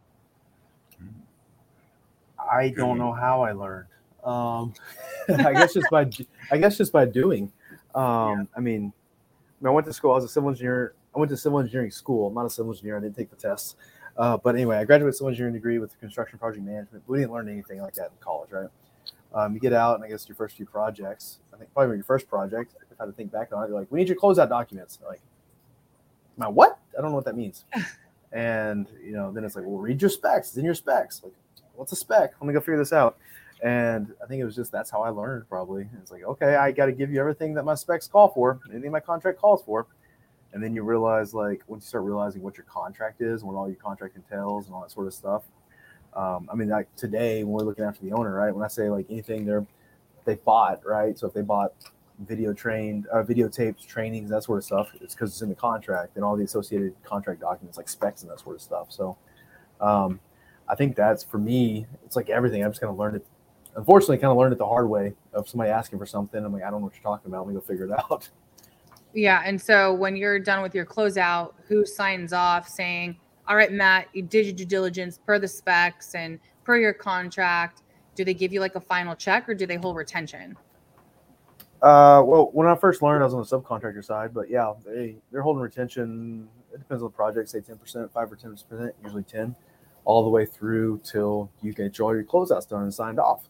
I 2.52 2.70
don't 2.70 3.00
know 3.00 3.14
how 3.14 3.42
I 3.42 3.52
learned. 3.52 3.88
Um, 4.24 4.74
I 5.30 5.54
guess 5.54 5.74
just 5.74 5.90
by 5.90 6.10
I 6.52 6.58
guess 6.58 6.78
just 6.78 6.92
by 6.92 7.06
doing. 7.06 7.52
Um, 7.96 8.04
yeah. 8.04 8.44
I 8.56 8.60
mean, 8.60 8.94
I 9.64 9.70
went 9.70 9.86
to 9.88 9.94
school. 9.94 10.12
I 10.12 10.16
was 10.16 10.26
a 10.26 10.30
civil 10.30 10.50
engineer. 10.50 10.94
I 11.16 11.20
went 11.20 11.30
to 11.32 11.38
civil 11.38 11.60
engineering 11.60 11.92
school. 11.92 12.28
I'm 12.28 12.34
not 12.34 12.46
a 12.46 12.50
civil 12.50 12.72
engineer. 12.72 12.98
I 12.98 13.02
didn't 13.02 13.16
take 13.16 13.30
the 13.30 13.36
tests. 13.36 13.76
Uh, 14.18 14.38
but 14.38 14.56
anyway, 14.56 14.78
I 14.78 14.84
graduated 14.84 15.16
civil 15.16 15.30
engineering 15.30 15.54
degree 15.54 15.80
with 15.80 15.98
construction 16.00 16.38
project 16.40 16.64
management. 16.66 17.04
We 17.08 17.20
didn't 17.20 17.32
learn 17.32 17.50
anything 17.50 17.82
like 17.82 17.94
that 17.96 18.08
in 18.08 18.18
college, 18.20 18.52
right? 18.52 18.70
Um, 19.34 19.54
you 19.54 19.60
get 19.60 19.74
out, 19.74 19.96
and 19.96 20.04
I 20.04 20.08
guess 20.08 20.28
your 20.28 20.36
first 20.36 20.58
few 20.58 20.66
projects. 20.66 21.40
I 21.54 21.58
think 21.58 21.74
probably 21.74 21.96
your 21.96 22.04
first 22.04 22.28
project. 22.28 22.74
If 22.92 23.00
I 23.00 23.04
had 23.04 23.12
to 23.12 23.16
think 23.16 23.32
back 23.32 23.54
on 23.54 23.64
it, 23.64 23.70
you're 23.70 23.80
like, 23.80 23.92
"We 23.92 24.00
need 24.00 24.08
your 24.08 24.18
closeout 24.18 24.50
documents." 24.50 25.00
like, 25.08 25.22
my 26.38 26.48
what? 26.48 26.80
I 26.98 27.02
don't 27.02 27.12
know 27.12 27.16
what 27.16 27.26
that 27.26 27.38
means. 27.38 27.66
And 28.32 28.86
you 29.04 29.14
know, 29.14 29.32
then 29.32 29.44
it's 29.44 29.56
like, 29.56 29.66
well, 29.66 29.80
read 29.80 30.00
your 30.00 30.10
specs. 30.10 30.50
It's 30.50 30.58
in 30.58 30.64
your 30.64 30.76
specs. 30.76 31.22
Like, 31.24 31.34
what's 31.74 31.92
a 31.94 31.96
spec? 31.96 32.34
Let 32.40 32.48
me 32.48 32.54
go 32.54 32.60
figure 32.60 32.78
this 32.78 32.94
out. 32.94 33.18
And 33.62 34.14
I 34.24 34.28
think 34.28 34.42
it 34.42 34.46
was 34.46 34.56
just 34.56 34.72
that's 34.72 34.90
how 34.90 35.02
I 35.02 35.10
learned 35.10 35.50
probably. 35.50 35.88
It's 36.02 36.12
like, 36.12 36.24
okay, 36.24 36.56
I 36.56 36.72
got 36.72 36.86
to 36.86 36.94
give 36.94 37.12
you 37.12 37.20
everything 37.20 37.54
that 37.56 37.64
my 37.64 37.76
specs 37.76 38.08
call 38.08 38.30
for, 38.30 38.60
anything 38.72 38.92
my 38.92 39.00
contract 39.00 39.40
calls 39.40 39.64
for. 39.64 39.88
And 40.54 40.64
then 40.64 40.74
you 40.74 40.84
realize, 40.84 41.34
like, 41.34 41.62
once 41.68 41.84
you 41.86 41.90
start 41.90 42.06
realizing 42.06 42.42
what 42.42 42.58
your 42.58 42.66
contract 42.66 43.22
is, 43.22 43.44
what 43.44 43.56
all 43.56 43.68
your 43.68 43.76
contract 43.76 44.16
entails, 44.16 44.66
and 44.66 44.74
all 44.74 44.82
that 44.82 44.92
sort 44.92 45.06
of 45.06 45.14
stuff. 45.14 45.44
Um, 46.14 46.50
I 46.52 46.56
mean, 46.56 46.70
like 46.70 46.94
today, 46.96 47.44
when 47.44 47.54
we're 47.54 47.66
looking 47.66 47.86
after 47.86 48.04
the 48.04 48.14
owner, 48.14 48.34
right? 48.34 48.54
When 48.54 48.64
I 48.64 48.68
say 48.68 48.90
like 48.90 49.06
anything 49.10 49.46
they're 49.46 49.66
they 50.26 50.36
bought, 50.36 50.86
right? 50.86 51.18
So 51.18 51.28
if 51.28 51.34
they 51.34 51.42
bought 51.42 51.74
video 52.20 52.54
trained, 52.54 53.08
uh, 53.12 53.24
videotapes, 53.24 53.86
trainings, 53.86 54.30
that 54.30 54.44
sort 54.44 54.58
of 54.58 54.64
stuff, 54.64 54.92
it's 55.02 55.14
because 55.14 55.32
it's 55.32 55.42
in 55.42 55.50
the 55.50 55.56
contract 55.56 56.16
and 56.16 56.24
all 56.24 56.36
the 56.36 56.44
associated 56.44 56.94
contract 57.04 57.42
documents, 57.42 57.78
like 57.78 57.90
specs 57.90 58.22
and 58.22 58.32
that 58.32 58.40
sort 58.40 58.56
of 58.56 58.62
stuff. 58.62 58.88
So, 58.92 59.18
um, 59.82 60.20
I 60.68 60.76
think 60.76 60.96
that's 60.96 61.24
for 61.24 61.38
me. 61.38 61.88
It's 62.06 62.16
like 62.16 62.30
everything. 62.30 62.64
I'm 62.64 62.72
just 62.72 62.82
gonna 62.82 62.96
learn 62.96 63.16
it. 63.16 63.26
Unfortunately, 63.80 64.18
kind 64.18 64.32
of 64.32 64.38
learned 64.38 64.52
it 64.52 64.58
the 64.58 64.68
hard 64.68 64.90
way 64.90 65.14
of 65.32 65.48
somebody 65.48 65.72
asking 65.72 66.00
for 66.00 66.06
something. 66.06 66.44
I'm 66.44 66.52
like, 66.52 66.64
I 66.64 66.70
don't 66.70 66.82
know 66.82 66.88
what 66.88 66.96
you're 66.96 67.02
talking 67.02 67.32
about. 67.32 67.46
Let 67.46 67.54
me 67.54 67.60
go 67.60 67.66
figure 67.66 67.86
it 67.86 67.92
out. 67.92 68.30
Yeah. 69.12 69.42
And 69.44 69.60
so 69.60 69.92
when 69.92 70.16
you're 70.16 70.38
done 70.38 70.62
with 70.62 70.76
your 70.76 70.86
closeout, 70.86 71.54
who 71.68 71.84
signs 71.84 72.32
off 72.32 72.70
saying, 72.70 73.18
all 73.48 73.56
right, 73.56 73.72
Matt, 73.72 74.08
you 74.14 74.22
did 74.22 74.46
your 74.46 74.54
due 74.54 74.66
diligence 74.66 75.18
per 75.18 75.40
the 75.40 75.48
specs 75.48 76.14
and 76.14 76.40
per 76.64 76.78
your 76.78 76.94
contract. 76.94 77.82
Do 78.14 78.24
they 78.24 78.36
give 78.36 78.54
you 78.54 78.60
like 78.60 78.76
a 78.76 78.80
final 78.80 79.16
check 79.16 79.50
or 79.50 79.56
do 79.56 79.66
they 79.66 79.78
hold 79.78 79.96
retention? 79.96 80.56
Uh, 81.82 82.22
well, 82.24 82.52
when 82.54 82.68
I 82.68 82.76
first 82.76 83.02
learned, 83.02 83.24
I 83.24 83.26
was 83.26 83.34
on 83.34 83.40
the 83.40 83.48
subcontractor 83.48 84.06
side, 84.06 84.32
but 84.32 84.48
yeah, 84.48 84.74
they 84.86 85.16
they're 85.32 85.42
holding 85.42 85.64
retention. 85.64 86.48
It 86.72 86.78
depends 86.78 87.02
on 87.02 87.10
the 87.10 87.16
project, 87.16 87.50
say 87.50 87.62
ten 87.62 87.78
percent, 87.78 88.14
five 88.14 88.32
or 88.32 88.36
ten 88.36 88.52
percent, 88.52 88.94
usually 89.04 89.24
ten, 89.24 89.56
all 90.06 90.24
the 90.24 90.30
way 90.30 90.46
through 90.46 91.02
till 91.04 91.50
you 91.64 91.74
get 91.74 92.00
all 92.00 92.14
your 92.14 92.26
closeouts 92.26 92.70
done 92.70 92.84
and 92.84 92.94
signed 92.94 93.20
off. 93.20 93.50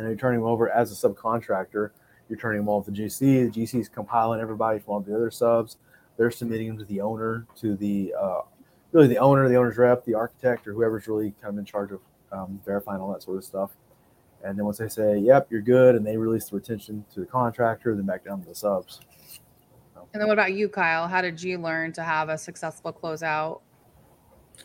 And 0.00 0.08
you're 0.08 0.16
turning 0.16 0.40
them 0.40 0.48
over 0.48 0.70
as 0.70 0.90
a 0.90 1.08
subcontractor. 1.08 1.90
You're 2.30 2.38
turning 2.38 2.60
them 2.60 2.68
all 2.68 2.82
to 2.82 2.90
the 2.90 2.96
GC. 2.96 3.52
The 3.52 3.60
GC 3.60 3.80
is 3.80 3.88
compiling 3.88 4.40
everybody 4.40 4.78
from 4.78 4.94
all 4.94 5.00
the 5.00 5.14
other 5.14 5.30
subs. 5.30 5.76
They're 6.16 6.30
submitting 6.30 6.68
them 6.68 6.78
to 6.78 6.84
the 6.86 7.02
owner, 7.02 7.46
to 7.56 7.76
the 7.76 8.14
uh, 8.18 8.40
really 8.92 9.08
the 9.08 9.18
owner, 9.18 9.46
the 9.48 9.56
owner's 9.56 9.76
rep, 9.76 10.04
the 10.06 10.14
architect, 10.14 10.66
or 10.66 10.72
whoever's 10.72 11.06
really 11.06 11.34
kind 11.42 11.52
of 11.52 11.58
in 11.58 11.66
charge 11.66 11.92
of 11.92 12.00
um, 12.32 12.60
verifying 12.64 13.00
all 13.00 13.12
that 13.12 13.22
sort 13.22 13.36
of 13.36 13.44
stuff. 13.44 13.72
And 14.42 14.58
then 14.58 14.64
once 14.64 14.78
they 14.78 14.88
say, 14.88 15.18
"Yep, 15.18 15.48
you're 15.50 15.60
good," 15.60 15.96
and 15.96 16.06
they 16.06 16.16
release 16.16 16.48
the 16.48 16.56
retention 16.56 17.04
to 17.12 17.20
the 17.20 17.26
contractor, 17.26 17.94
then 17.94 18.06
back 18.06 18.24
down 18.24 18.40
to 18.40 18.48
the 18.48 18.54
subs. 18.54 19.00
And 20.14 20.20
then 20.20 20.28
what 20.28 20.34
about 20.34 20.54
you, 20.54 20.68
Kyle? 20.68 21.08
How 21.08 21.20
did 21.20 21.42
you 21.42 21.58
learn 21.58 21.92
to 21.92 22.02
have 22.02 22.30
a 22.30 22.38
successful 22.38 22.92
closeout? 22.92 23.60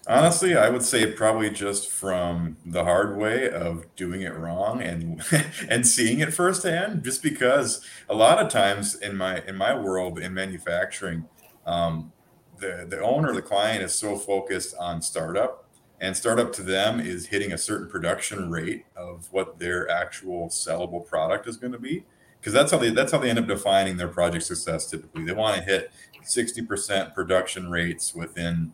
Honestly, 0.08 0.56
I 0.56 0.70
would 0.70 0.84
say 0.84 1.12
probably 1.12 1.50
just 1.50 1.90
from 1.90 2.58
the 2.66 2.84
hard 2.84 3.18
way 3.18 3.50
of 3.50 3.86
doing 3.96 4.22
it 4.22 4.36
wrong 4.36 4.82
and 4.82 5.24
and 5.70 5.86
seeing 5.86 6.20
it 6.20 6.34
firsthand. 6.34 7.04
Just 7.04 7.24
because 7.24 7.82
a 8.08 8.16
lot 8.16 8.40
of 8.40 8.50
times 8.52 8.96
in 8.96 9.18
my 9.18 9.42
in 9.48 9.56
my 9.56 9.78
world 9.78 10.20
in 10.20 10.34
manufacturing, 10.34 11.26
um, 11.66 12.12
the 12.60 12.86
the 12.88 13.02
owner, 13.02 13.34
the 13.34 13.42
client, 13.42 13.84
is 13.84 13.96
so 13.96 14.16
focused 14.16 14.76
on 14.80 15.02
startup, 15.02 15.68
and 16.00 16.16
startup 16.16 16.54
to 16.54 16.64
them 16.64 17.00
is 17.00 17.28
hitting 17.28 17.52
a 17.52 17.58
certain 17.58 17.90
production 17.90 18.52
rate 18.52 18.86
of 18.96 19.28
what 19.32 19.58
their 19.60 19.90
actual 19.90 20.50
sellable 20.50 21.06
product 21.06 21.48
is 21.48 21.58
going 21.58 21.74
to 21.74 21.80
be. 21.80 22.06
Because 22.40 22.54
that's 22.54 22.72
how 22.72 22.78
they 22.78 22.92
that's 22.92 23.12
how 23.12 23.18
they 23.18 23.30
end 23.32 23.40
up 23.40 23.48
defining 23.48 23.98
their 23.98 24.08
project 24.08 24.44
success. 24.44 24.88
Typically, 24.88 25.26
they 25.26 25.34
want 25.34 25.58
to 25.58 25.64
hit 25.64 25.92
sixty 26.24 26.62
percent 26.62 27.16
production 27.16 27.72
rates 27.72 28.14
within 28.14 28.72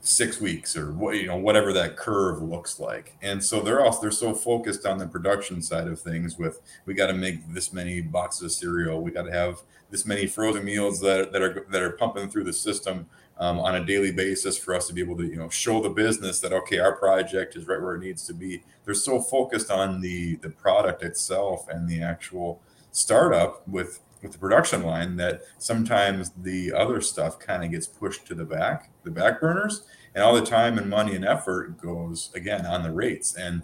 six 0.00 0.40
weeks 0.40 0.76
or 0.76 0.94
you 1.12 1.26
know 1.26 1.36
whatever 1.36 1.72
that 1.72 1.96
curve 1.96 2.40
looks 2.40 2.78
like. 2.78 3.16
And 3.20 3.42
so 3.42 3.60
they're 3.60 3.84
also 3.84 4.00
they're 4.00 4.10
so 4.10 4.34
focused 4.34 4.86
on 4.86 4.98
the 4.98 5.06
production 5.06 5.60
side 5.60 5.88
of 5.88 6.00
things 6.00 6.38
with 6.38 6.60
we 6.86 6.94
got 6.94 7.08
to 7.08 7.14
make 7.14 7.52
this 7.52 7.72
many 7.72 8.00
boxes 8.00 8.42
of 8.42 8.52
cereal. 8.52 9.00
We 9.00 9.10
got 9.10 9.24
to 9.24 9.32
have 9.32 9.62
this 9.90 10.06
many 10.06 10.26
frozen 10.26 10.64
meals 10.64 11.00
that, 11.00 11.32
that 11.32 11.42
are 11.42 11.66
that 11.70 11.82
are 11.82 11.90
pumping 11.90 12.28
through 12.30 12.44
the 12.44 12.52
system 12.52 13.06
um, 13.38 13.58
on 13.58 13.74
a 13.76 13.84
daily 13.84 14.12
basis 14.12 14.58
for 14.58 14.74
us 14.74 14.86
to 14.88 14.92
be 14.92 15.00
able 15.00 15.16
to 15.16 15.24
you 15.24 15.36
know 15.36 15.48
show 15.48 15.82
the 15.82 15.90
business 15.90 16.40
that 16.40 16.52
okay 16.52 16.78
our 16.78 16.96
project 16.96 17.56
is 17.56 17.66
right 17.66 17.80
where 17.80 17.94
it 17.94 18.00
needs 18.00 18.24
to 18.26 18.34
be. 18.34 18.62
They're 18.84 18.94
so 18.94 19.20
focused 19.20 19.70
on 19.70 20.00
the 20.00 20.36
the 20.36 20.50
product 20.50 21.02
itself 21.02 21.68
and 21.68 21.88
the 21.88 22.02
actual 22.02 22.60
startup 22.92 23.66
with 23.68 24.00
with 24.22 24.32
the 24.32 24.38
production 24.38 24.82
line 24.82 25.16
that 25.16 25.42
sometimes 25.58 26.30
the 26.30 26.72
other 26.72 27.00
stuff 27.00 27.38
kind 27.38 27.64
of 27.64 27.70
gets 27.70 27.86
pushed 27.86 28.26
to 28.26 28.34
the 28.34 28.44
back, 28.44 28.90
the 29.04 29.10
back 29.10 29.40
burners, 29.40 29.82
and 30.14 30.24
all 30.24 30.34
the 30.34 30.44
time 30.44 30.78
and 30.78 30.90
money 30.90 31.14
and 31.14 31.24
effort 31.24 31.80
goes 31.80 32.30
again 32.34 32.66
on 32.66 32.82
the 32.82 32.92
rates. 32.92 33.34
And 33.34 33.62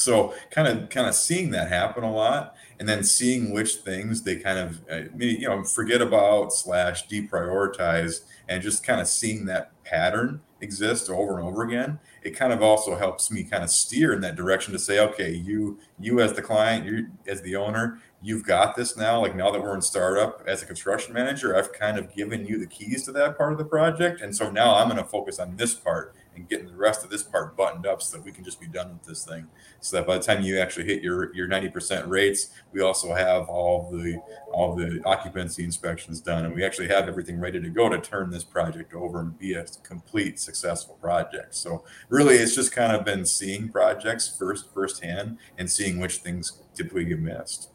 so 0.00 0.34
kind 0.50 0.66
of 0.66 0.88
kind 0.88 1.06
of 1.06 1.14
seeing 1.14 1.50
that 1.50 1.68
happen 1.68 2.02
a 2.02 2.12
lot 2.12 2.54
and 2.78 2.88
then 2.88 3.04
seeing 3.04 3.52
which 3.52 3.76
things 3.76 4.22
they 4.22 4.36
kind 4.36 4.58
of 4.58 4.80
uh, 4.90 5.02
you 5.18 5.46
know 5.46 5.62
forget 5.62 6.00
about 6.00 6.52
slash 6.52 7.06
deprioritize 7.06 8.22
and 8.48 8.62
just 8.62 8.82
kind 8.82 9.00
of 9.00 9.06
seeing 9.06 9.44
that 9.44 9.70
pattern 9.84 10.40
exist 10.62 11.10
over 11.10 11.38
and 11.38 11.46
over 11.46 11.62
again 11.62 11.98
it 12.22 12.30
kind 12.30 12.52
of 12.52 12.62
also 12.62 12.96
helps 12.96 13.30
me 13.30 13.44
kind 13.44 13.62
of 13.62 13.70
steer 13.70 14.12
in 14.12 14.20
that 14.20 14.36
direction 14.36 14.72
to 14.72 14.78
say 14.78 14.98
okay 14.98 15.32
you 15.32 15.78
you 15.98 16.20
as 16.20 16.32
the 16.32 16.42
client 16.42 16.86
you 16.86 17.06
as 17.26 17.40
the 17.42 17.56
owner 17.56 18.00
you've 18.22 18.44
got 18.44 18.76
this 18.76 18.96
now. 18.96 19.20
Like 19.20 19.34
now 19.34 19.50
that 19.50 19.62
we're 19.62 19.74
in 19.74 19.82
startup 19.82 20.42
as 20.46 20.62
a 20.62 20.66
construction 20.66 21.14
manager, 21.14 21.56
I've 21.56 21.72
kind 21.72 21.98
of 21.98 22.14
given 22.14 22.46
you 22.46 22.58
the 22.58 22.66
keys 22.66 23.04
to 23.04 23.12
that 23.12 23.36
part 23.36 23.52
of 23.52 23.58
the 23.58 23.64
project. 23.64 24.20
And 24.20 24.34
so 24.34 24.50
now 24.50 24.74
I'm 24.74 24.88
going 24.88 25.02
to 25.02 25.08
focus 25.08 25.38
on 25.38 25.56
this 25.56 25.74
part 25.74 26.14
and 26.36 26.48
getting 26.48 26.66
the 26.66 26.76
rest 26.76 27.02
of 27.02 27.10
this 27.10 27.22
part 27.22 27.56
buttoned 27.56 27.86
up 27.86 28.02
so 28.02 28.16
that 28.16 28.24
we 28.24 28.30
can 28.30 28.44
just 28.44 28.60
be 28.60 28.66
done 28.66 28.90
with 28.92 29.02
this 29.04 29.24
thing. 29.24 29.46
So 29.80 29.96
that 29.96 30.06
by 30.06 30.18
the 30.18 30.22
time 30.22 30.42
you 30.42 30.58
actually 30.60 30.86
hit 30.86 31.02
your 31.02 31.34
your 31.34 31.48
90% 31.48 32.08
rates, 32.08 32.50
we 32.72 32.82
also 32.82 33.14
have 33.14 33.48
all 33.48 33.90
the 33.90 34.20
all 34.52 34.74
the 34.74 35.00
occupancy 35.04 35.64
inspections 35.64 36.20
done 36.20 36.44
and 36.44 36.54
we 36.54 36.64
actually 36.64 36.88
have 36.88 37.08
everything 37.08 37.40
ready 37.40 37.60
to 37.60 37.68
go 37.68 37.88
to 37.88 37.98
turn 37.98 38.30
this 38.30 38.44
project 38.44 38.94
over 38.94 39.20
and 39.20 39.38
be 39.38 39.54
a 39.54 39.64
complete 39.82 40.38
successful 40.38 40.96
project. 41.00 41.54
So 41.54 41.84
really 42.08 42.36
it's 42.36 42.54
just 42.54 42.72
kind 42.72 42.94
of 42.94 43.04
been 43.04 43.24
seeing 43.24 43.68
projects 43.68 44.36
first 44.36 44.72
firsthand 44.74 45.38
and 45.58 45.70
seeing 45.70 45.98
which 45.98 46.18
things 46.18 46.62
typically 46.74 47.04
get 47.06 47.20
missed. 47.20 47.70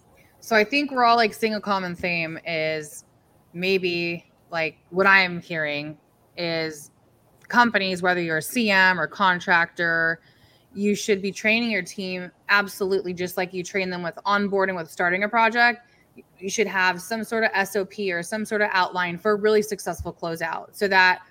So 0.45 0.55
I 0.55 0.63
think 0.63 0.91
we're 0.91 1.03
all 1.03 1.15
like 1.15 1.33
seeing 1.33 1.55
a 1.55 1.59
common 1.59 1.95
theme 1.95 2.37
is 2.45 3.03
maybe 3.53 4.31
like 4.51 4.77
what 4.91 5.07
I'm 5.07 5.41
hearing 5.41 5.97
is 6.37 6.91
companies, 7.47 8.03
whether 8.03 8.21
you're 8.21 8.37
a 8.37 8.41
CM 8.41 8.99
or 8.99 9.07
contractor, 9.07 10.19
you 10.71 10.93
should 10.93 11.19
be 11.19 11.31
training 11.31 11.71
your 11.71 11.81
team 11.81 12.31
absolutely 12.49 13.11
just 13.11 13.37
like 13.37 13.55
you 13.55 13.63
train 13.63 13.89
them 13.89 14.03
with 14.03 14.13
onboarding 14.23 14.75
with 14.75 14.91
starting 14.91 15.23
a 15.23 15.29
project. 15.29 15.89
You 16.37 16.51
should 16.51 16.67
have 16.67 17.01
some 17.01 17.23
sort 17.23 17.43
of 17.43 17.67
SOP 17.67 17.97
or 18.11 18.21
some 18.21 18.45
sort 18.45 18.61
of 18.61 18.69
outline 18.71 19.17
for 19.17 19.31
a 19.31 19.35
really 19.35 19.63
successful 19.63 20.13
closeout 20.13 20.75
so 20.75 20.87
that 20.89 21.23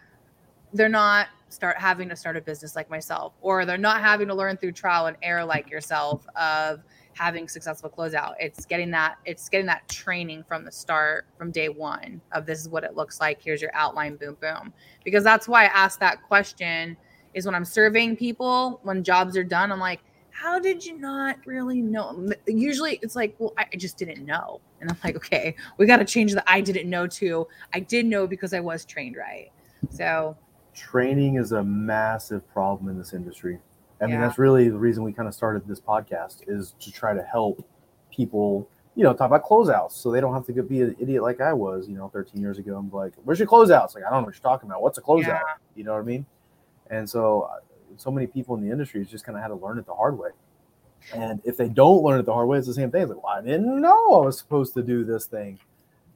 they're 0.72 0.88
not 0.88 1.28
start 1.50 1.76
having 1.78 2.08
to 2.08 2.16
start 2.16 2.36
a 2.36 2.40
business 2.40 2.74
like 2.74 2.90
myself 2.90 3.34
or 3.42 3.64
they're 3.64 3.78
not 3.78 4.00
having 4.00 4.26
to 4.26 4.34
learn 4.34 4.56
through 4.56 4.72
trial 4.72 5.06
and 5.06 5.16
error 5.22 5.44
like 5.44 5.70
yourself 5.70 6.26
of 6.34 6.82
having 7.14 7.48
successful 7.48 7.90
closeout. 7.90 8.34
It's 8.38 8.66
getting 8.66 8.90
that 8.90 9.16
it's 9.24 9.48
getting 9.48 9.66
that 9.66 9.88
training 9.88 10.44
from 10.44 10.64
the 10.64 10.72
start, 10.72 11.26
from 11.38 11.50
day 11.50 11.68
one 11.68 12.20
of 12.32 12.46
this 12.46 12.60
is 12.60 12.68
what 12.68 12.84
it 12.84 12.94
looks 12.96 13.20
like. 13.20 13.40
Here's 13.42 13.62
your 13.62 13.74
outline, 13.74 14.16
boom, 14.16 14.36
boom. 14.40 14.72
Because 15.04 15.24
that's 15.24 15.48
why 15.48 15.64
I 15.64 15.66
asked 15.66 16.00
that 16.00 16.22
question 16.22 16.96
is 17.32 17.46
when 17.46 17.54
I'm 17.54 17.64
surveying 17.64 18.16
people 18.16 18.80
when 18.82 19.02
jobs 19.02 19.36
are 19.36 19.44
done, 19.44 19.72
I'm 19.72 19.80
like, 19.80 20.00
how 20.30 20.58
did 20.58 20.84
you 20.84 20.98
not 20.98 21.36
really 21.46 21.80
know? 21.80 22.28
Usually 22.46 22.98
it's 23.02 23.14
like, 23.14 23.36
well, 23.38 23.54
I 23.56 23.76
just 23.76 23.96
didn't 23.96 24.24
know. 24.24 24.60
And 24.80 24.90
I'm 24.90 24.98
like, 25.04 25.16
okay, 25.16 25.54
we 25.78 25.86
got 25.86 25.98
to 25.98 26.04
change 26.04 26.32
the 26.32 26.42
I 26.50 26.60
didn't 26.60 26.90
know 26.90 27.06
to 27.06 27.46
I 27.72 27.80
did 27.80 28.06
know 28.06 28.26
because 28.26 28.52
I 28.52 28.60
was 28.60 28.84
trained 28.84 29.16
right. 29.16 29.50
So 29.90 30.36
training 30.74 31.36
is 31.36 31.52
a 31.52 31.62
massive 31.62 32.46
problem 32.52 32.88
in 32.90 32.98
this 32.98 33.12
industry. 33.12 33.58
I 34.05 34.07
mean, 34.07 34.20
that's 34.20 34.38
really 34.38 34.68
the 34.68 34.78
reason 34.78 35.02
we 35.02 35.12
kind 35.12 35.28
of 35.28 35.34
started 35.34 35.66
this 35.66 35.80
podcast 35.80 36.42
is 36.46 36.74
to 36.80 36.92
try 36.92 37.14
to 37.14 37.22
help 37.22 37.66
people, 38.11 38.68
you 38.94 39.02
know, 39.02 39.12
talk 39.12 39.26
about 39.26 39.44
closeouts 39.44 39.92
so 39.92 40.11
they 40.11 40.20
don't 40.20 40.34
have 40.34 40.46
to 40.46 40.62
be 40.62 40.82
an 40.82 40.96
idiot 41.00 41.22
like 41.22 41.40
I 41.40 41.52
was, 41.52 41.88
you 41.88 41.96
know, 41.96 42.09
13 42.09 42.40
years 42.40 42.59
ago. 42.59 42.76
I'm 42.76 42.90
like, 42.90 43.12
where's 43.24 43.38
your 43.38 43.48
closeouts? 43.48 43.94
Like, 43.94 44.05
I 44.05 44.11
don't 44.11 44.20
know 44.20 44.26
what 44.26 44.34
you're 44.34 44.42
talking 44.42 44.68
about. 44.68 44.82
What's 44.82 44.98
a 44.98 45.02
closeout? 45.02 45.26
Yeah. 45.26 45.40
You 45.74 45.84
know 45.84 45.92
what 45.92 46.00
I 46.00 46.05
mean? 46.05 46.26
And 46.90 47.09
so, 47.09 47.48
uh, 47.52 47.61
so 47.96 48.11
many 48.11 48.26
people 48.26 48.55
in 48.57 48.62
the 48.62 48.70
industry 48.70 49.05
just 49.05 49.24
kind 49.24 49.36
of 49.36 49.42
had 49.42 49.48
to 49.48 49.55
learn 49.55 49.78
it 49.78 49.86
the 49.86 49.94
hard 49.94 50.18
way. 50.18 50.30
And 51.12 51.40
if 51.44 51.57
they 51.57 51.68
don't 51.68 52.02
learn 52.02 52.18
it 52.18 52.26
the 52.26 52.32
hard 52.32 52.48
way, 52.48 52.59
it's 52.59 52.66
the 52.66 52.74
same 52.74 52.90
thing. 52.90 53.02
It's 53.02 53.11
like, 53.11 53.22
well, 53.22 53.34
I 53.34 53.42
didn't 53.42 53.80
know 53.80 54.14
I 54.14 54.26
was 54.26 54.38
supposed 54.38 54.74
to 54.74 54.82
do 54.82 55.05
this 55.05 55.26
thing. 55.26 55.59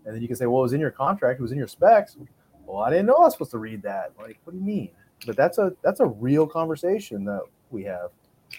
And 0.04 0.14
then 0.14 0.22
you 0.22 0.28
can 0.28 0.36
say, 0.36 0.46
well, 0.46 0.60
it 0.60 0.62
was 0.62 0.72
in 0.72 0.80
your 0.80 0.90
contract, 0.90 1.38
it 1.38 1.42
was 1.42 1.52
in 1.52 1.58
your 1.58 1.68
specs. 1.68 2.16
Well, 2.66 2.82
I 2.82 2.90
didn't 2.90 3.06
know 3.06 3.16
I 3.16 3.24
was 3.24 3.34
supposed 3.34 3.50
to 3.52 3.58
read 3.58 3.82
that. 3.82 4.12
Like, 4.18 4.38
what 4.44 4.52
do 4.52 4.58
you 4.58 4.64
mean? 4.64 4.90
But 5.26 5.36
that's 5.36 5.58
a 5.58 5.72
that's 5.82 6.00
a 6.00 6.06
real 6.06 6.46
conversation 6.46 7.24
that 7.24 7.42
we 7.70 7.84
have. 7.84 8.10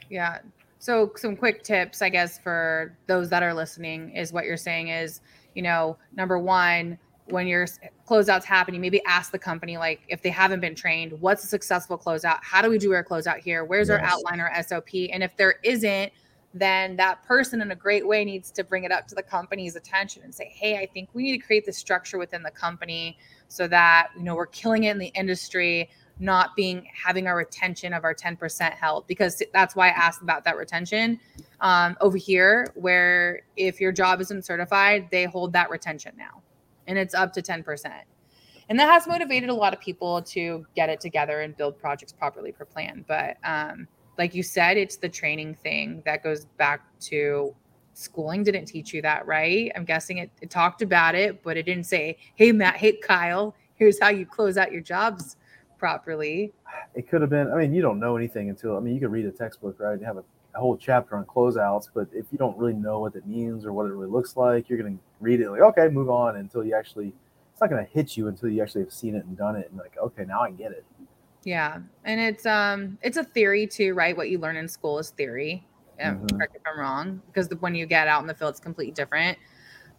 Yeah. 0.10 0.40
So 0.80 1.12
some 1.16 1.36
quick 1.36 1.64
tips, 1.64 2.02
I 2.02 2.10
guess, 2.10 2.40
for 2.40 2.98
those 3.08 3.30
that 3.30 3.44
are 3.44 3.54
listening 3.54 4.12
is 4.16 4.32
what 4.32 4.46
you're 4.46 4.58
saying 4.58 4.90
is, 4.90 5.22
you 5.54 5.62
know, 5.62 5.98
number 6.16 6.40
one, 6.40 6.98
when 7.26 7.48
your 7.48 7.68
closeouts 8.08 8.44
happen, 8.44 8.74
you 8.74 8.80
maybe 8.80 9.04
ask 9.06 9.32
the 9.32 9.40
company 9.40 9.78
like 9.78 10.02
if 10.08 10.22
they 10.22 10.30
haven't 10.30 10.62
been 10.62 10.76
trained, 10.76 11.12
what's 11.20 11.44
a 11.44 11.48
successful 11.48 11.98
closeout? 11.98 12.40
How 12.42 12.62
do 12.62 12.70
we 12.70 12.78
do 12.78 12.92
our 12.94 13.04
closeout 13.04 13.40
here? 13.40 13.66
Where's 13.66 13.90
yes. 13.90 14.00
our 14.00 14.06
outline 14.06 14.40
or 14.40 14.52
SOP? 14.64 14.90
And 15.12 15.22
if 15.22 15.36
there 15.38 15.56
isn't, 15.64 16.12
then 16.54 16.96
that 16.96 17.24
person 17.24 17.62
in 17.62 17.72
a 17.72 17.76
great 17.76 18.08
way 18.08 18.26
needs 18.26 18.50
to 18.52 18.64
bring 18.64 18.84
it 18.84 18.92
up 18.92 19.08
to 19.08 19.16
the 19.16 19.22
company's 19.22 19.76
attention 19.76 20.24
and 20.24 20.34
say, 20.34 20.52
"Hey, 20.56 20.80
I 20.80 20.88
think 20.88 21.10
we 21.14 21.24
need 21.24 21.40
to 21.40 21.46
create 21.46 21.66
this 21.66 21.78
structure 21.78 22.18
within 22.18 22.42
the 22.42 22.52
company 22.52 23.20
so 23.48 23.68
that 23.68 24.10
you 24.18 24.24
know 24.24 24.36
we're 24.36 24.48
killing 24.48 24.86
it 24.86 24.92
in 24.92 24.98
the 24.98 25.08
industry." 25.10 25.90
Not 26.20 26.56
being 26.56 26.88
having 26.94 27.28
our 27.28 27.38
retention 27.38 27.94
of 27.94 28.04
our 28.04 28.14
10% 28.14 28.72
held 28.74 29.08
because 29.08 29.42
that's 29.54 29.76
why 29.76 29.88
I 29.88 29.92
asked 29.92 30.22
about 30.22 30.44
that 30.44 30.58
retention 30.58 31.20
um, 31.62 31.96
over 32.02 32.18
here 32.18 32.72
where 32.76 33.42
if 33.56 33.80
your 33.80 33.92
job 33.92 34.20
isn't 34.22 34.46
certified 34.46 35.08
they 35.12 35.24
hold 35.26 35.54
that 35.54 35.70
retention 35.70 36.14
now 36.18 36.42
and 36.90 36.98
it's 36.98 37.14
up 37.14 37.32
to 37.34 37.42
10%. 37.42 37.92
And 38.68 38.80
that 38.80 38.92
has 38.92 39.08
motivated 39.08 39.50
a 39.50 39.54
lot 39.54 39.74
of 39.74 39.80
people 39.80 40.22
to 40.24 40.66
get 40.76 40.90
it 40.90 41.00
together 41.00 41.42
and 41.42 41.56
build 41.56 41.80
projects 41.80 42.12
properly 42.12 42.52
per 42.52 42.66
plan. 42.66 43.06
But 43.08 43.38
um, 43.44 43.88
like 44.18 44.36
you 44.36 44.44
said, 44.44 44.78
it's 44.78 44.98
the 44.98 45.10
training 45.10 45.56
thing 45.56 46.02
that 46.06 46.24
goes 46.24 46.46
back 46.46 46.82
to 47.02 47.56
schooling 47.94 48.44
didn't 48.44 48.66
teach 48.66 48.94
you 48.94 49.02
that, 49.04 49.26
right? 49.26 49.72
I'm 49.76 49.86
guessing 49.86 50.20
it, 50.20 50.30
it 50.42 50.50
talked 50.50 50.82
about 50.82 51.16
it, 51.16 51.42
but 51.44 51.58
it 51.58 51.64
didn't 51.64 51.86
say, 51.86 52.18
hey, 52.36 52.52
Matt, 52.52 52.76
hey, 52.76 52.94
Kyle, 52.94 53.56
here's 53.76 54.00
how 54.00 54.10
you 54.10 54.26
close 54.26 54.58
out 54.58 54.72
your 54.72 54.82
jobs 54.82 55.38
properly. 55.80 56.54
It 56.94 57.10
could 57.10 57.22
have 57.22 57.32
been, 57.32 57.52
I 57.52 57.56
mean, 57.56 57.74
you 57.74 57.82
don't 57.82 58.00
know 58.00 58.18
anything 58.18 58.50
until, 58.50 58.78
I 58.78 58.82
mean, 58.82 58.94
you 58.94 59.00
could 59.00 59.12
read 59.12 59.26
a 59.26 59.32
textbook, 59.32 59.80
right? 59.80 59.94
And 59.94 60.06
have 60.06 60.18
a 60.18 60.24
a 60.56 60.60
whole 60.60 60.76
chapter 60.76 61.16
on 61.16 61.26
closeouts, 61.26 61.90
but 61.94 62.08
if 62.12 62.26
you 62.32 62.38
don't 62.40 62.58
really 62.58 62.74
know 62.74 63.00
what 63.00 63.16
it 63.16 63.26
means 63.28 63.66
or 63.66 63.72
what 63.72 63.86
it 63.86 63.90
really 63.90 64.10
looks 64.10 64.36
like, 64.36 64.68
you're 64.68 64.80
going 64.80 64.98
to 64.98 65.04
read 65.20 65.40
it 65.42 65.50
like, 65.52 65.62
okay, 65.62 65.88
move 65.90 66.10
on 66.10 66.38
until 66.38 66.64
you 66.64 66.74
actually, 66.74 67.14
it's 67.52 67.62
not 67.62 67.70
going 67.70 67.86
to 67.86 67.92
hit 67.92 68.18
you 68.18 68.28
until 68.28 68.50
you 68.50 68.62
actually 68.62 68.82
have 68.82 68.92
seen 68.92 69.14
it 69.16 69.24
and 69.26 69.38
done 69.38 69.56
it 69.56 69.70
and 69.70 69.78
like, 69.78 69.96
okay, 70.02 70.26
now 70.26 70.42
I 70.42 70.50
get 70.50 70.72
it. 70.72 70.84
Yeah. 71.44 71.78
And 72.04 72.20
it's, 72.20 72.48
um, 72.48 72.98
it's 73.04 73.18
a 73.18 73.24
theory 73.24 73.68
too, 73.68 73.94
right? 73.94 74.18
What 74.18 74.30
you 74.30 74.40
learn 74.40 74.58
in 74.58 74.68
school 74.68 74.98
is 74.98 75.12
theory. 75.12 75.66
Mm-hmm. 76.02 76.36
Correct 76.36 76.56
if 76.56 76.62
I'm 76.66 76.80
wrong, 76.80 77.22
because 77.28 77.48
the, 77.48 77.58
when 77.58 77.76
you 77.76 77.86
get 77.86 78.08
out 78.08 78.22
in 78.22 78.28
the 78.28 78.34
field, 78.34 78.50
it's 78.52 78.60
completely 78.60 78.94
different. 78.94 79.38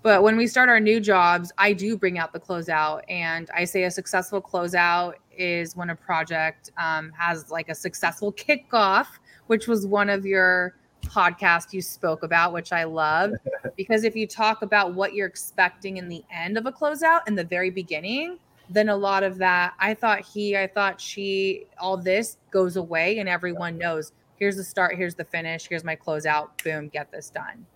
But 0.02 0.22
when 0.24 0.36
we 0.36 0.48
start 0.48 0.68
our 0.68 0.80
new 0.80 0.98
jobs, 0.98 1.52
I 1.58 1.74
do 1.74 1.96
bring 1.96 2.18
out 2.18 2.32
the 2.32 2.40
closeout, 2.40 3.02
and 3.08 3.50
I 3.54 3.64
say 3.64 3.84
a 3.84 3.90
successful 3.90 4.40
closeout 4.40 5.14
is 5.40 5.74
when 5.74 5.90
a 5.90 5.96
project 5.96 6.70
um, 6.76 7.10
has 7.16 7.50
like 7.50 7.68
a 7.68 7.74
successful 7.74 8.32
kickoff 8.32 9.06
which 9.50 9.66
was 9.66 9.84
one 9.84 10.08
of 10.08 10.24
your 10.24 10.76
podcasts 11.06 11.72
you 11.72 11.82
spoke 11.82 12.22
about, 12.22 12.52
which 12.52 12.72
I 12.72 12.84
love. 12.84 13.32
because 13.76 14.04
if 14.04 14.14
you 14.14 14.28
talk 14.28 14.62
about 14.62 14.94
what 14.94 15.12
you're 15.12 15.26
expecting 15.26 15.96
in 15.96 16.08
the 16.08 16.22
end 16.32 16.56
of 16.56 16.66
a 16.66 16.72
closeout 16.72 17.26
in 17.26 17.34
the 17.34 17.42
very 17.42 17.68
beginning, 17.68 18.38
then 18.68 18.90
a 18.90 18.96
lot 18.96 19.24
of 19.24 19.38
that, 19.38 19.74
I 19.80 19.92
thought 19.92 20.20
he, 20.20 20.56
I 20.56 20.68
thought 20.68 21.00
she, 21.00 21.66
all 21.78 21.96
this 21.96 22.36
goes 22.52 22.76
away 22.76 23.18
and 23.18 23.28
everyone 23.28 23.76
knows 23.76 24.12
here's 24.36 24.54
the 24.54 24.62
start, 24.62 24.94
here's 24.94 25.16
the 25.16 25.24
finish, 25.24 25.66
here's 25.66 25.82
my 25.82 25.96
closeout, 25.96 26.62
boom, 26.62 26.88
get 26.88 27.10
this 27.10 27.28
done. 27.28 27.66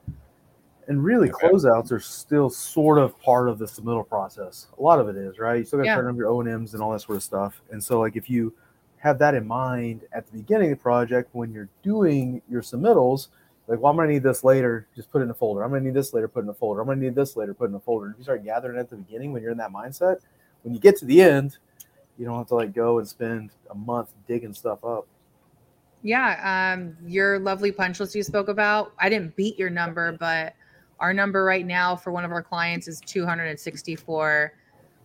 And 0.86 1.02
really, 1.02 1.30
closeouts 1.30 1.92
are 1.92 2.00
still 2.00 2.50
sort 2.50 2.98
of 2.98 3.18
part 3.20 3.48
of 3.48 3.58
the 3.58 3.64
submittal 3.64 4.06
process. 4.06 4.68
A 4.78 4.82
lot 4.82 4.98
of 4.98 5.08
it 5.08 5.16
is, 5.16 5.38
right? 5.38 5.58
You 5.58 5.64
still 5.64 5.78
got 5.78 5.84
to 5.84 5.88
yeah. 5.88 5.96
turn 5.96 6.08
up 6.08 6.16
your 6.16 6.28
O 6.28 6.40
and 6.40 6.48
M's 6.48 6.74
and 6.74 6.82
all 6.82 6.92
that 6.92 7.00
sort 7.00 7.16
of 7.16 7.22
stuff. 7.22 7.62
And 7.70 7.82
so, 7.82 8.00
like, 8.00 8.16
if 8.16 8.28
you 8.28 8.52
have 9.04 9.18
that 9.18 9.34
in 9.34 9.46
mind 9.46 10.00
at 10.12 10.26
the 10.26 10.38
beginning 10.38 10.72
of 10.72 10.78
the 10.78 10.82
project 10.82 11.28
when 11.32 11.52
you're 11.52 11.68
doing 11.82 12.40
your 12.48 12.62
submittals. 12.62 13.28
Like, 13.68 13.78
well, 13.78 13.90
I'm 13.90 13.96
gonna 13.96 14.08
need 14.08 14.22
this 14.22 14.42
later. 14.42 14.86
Just 14.96 15.10
put 15.10 15.20
it 15.20 15.24
in 15.24 15.30
a 15.30 15.34
folder. 15.34 15.62
I'm 15.62 15.70
gonna 15.70 15.82
need 15.82 15.92
this 15.92 16.14
later. 16.14 16.26
Put 16.26 16.40
it 16.40 16.44
in 16.44 16.48
a 16.48 16.54
folder. 16.54 16.80
I'm 16.80 16.86
gonna 16.86 17.02
need 17.02 17.14
this 17.14 17.36
later. 17.36 17.52
Put 17.52 17.66
it 17.66 17.68
in 17.68 17.74
a 17.74 17.80
folder. 17.80 18.06
And 18.06 18.14
if 18.14 18.18
you 18.18 18.24
start 18.24 18.44
gathering 18.44 18.78
at 18.78 18.88
the 18.88 18.96
beginning 18.96 19.32
when 19.32 19.42
you're 19.42 19.52
in 19.52 19.58
that 19.58 19.72
mindset, 19.72 20.20
when 20.62 20.72
you 20.72 20.80
get 20.80 20.96
to 20.98 21.04
the 21.04 21.20
end, 21.20 21.58
you 22.18 22.24
don't 22.24 22.38
have 22.38 22.48
to 22.48 22.54
like 22.54 22.72
go 22.72 22.98
and 22.98 23.06
spend 23.06 23.50
a 23.70 23.74
month 23.74 24.08
digging 24.26 24.54
stuff 24.54 24.82
up. 24.82 25.06
Yeah, 26.02 26.72
um, 26.74 26.96
your 27.06 27.38
lovely 27.38 27.72
punch 27.72 28.00
list 28.00 28.14
you 28.14 28.22
spoke 28.22 28.48
about. 28.48 28.94
I 28.98 29.10
didn't 29.10 29.36
beat 29.36 29.58
your 29.58 29.70
number, 29.70 30.12
but 30.12 30.54
our 31.04 31.12
number 31.12 31.44
right 31.44 31.66
now 31.66 31.94
for 31.94 32.12
one 32.12 32.24
of 32.24 32.32
our 32.32 32.42
clients 32.42 32.88
is 32.88 32.98
264 33.04 34.54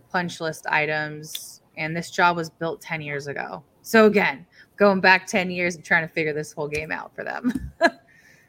punch 0.09 0.39
list 0.39 0.65
items, 0.67 1.61
and 1.75 1.93
this 1.93 2.09
job 2.09 2.37
was 2.37 2.49
built 2.49 2.79
10 2.79 3.01
years 3.01 3.27
ago. 3.27 3.61
So 3.81 4.05
again, 4.05 4.45
going 4.77 5.01
back 5.01 5.27
10 5.27 5.51
years 5.51 5.75
and 5.75 5.83
trying 5.83 6.07
to 6.07 6.13
figure 6.13 6.31
this 6.31 6.53
whole 6.53 6.69
game 6.69 6.89
out 6.89 7.13
for 7.13 7.25
them. 7.25 7.73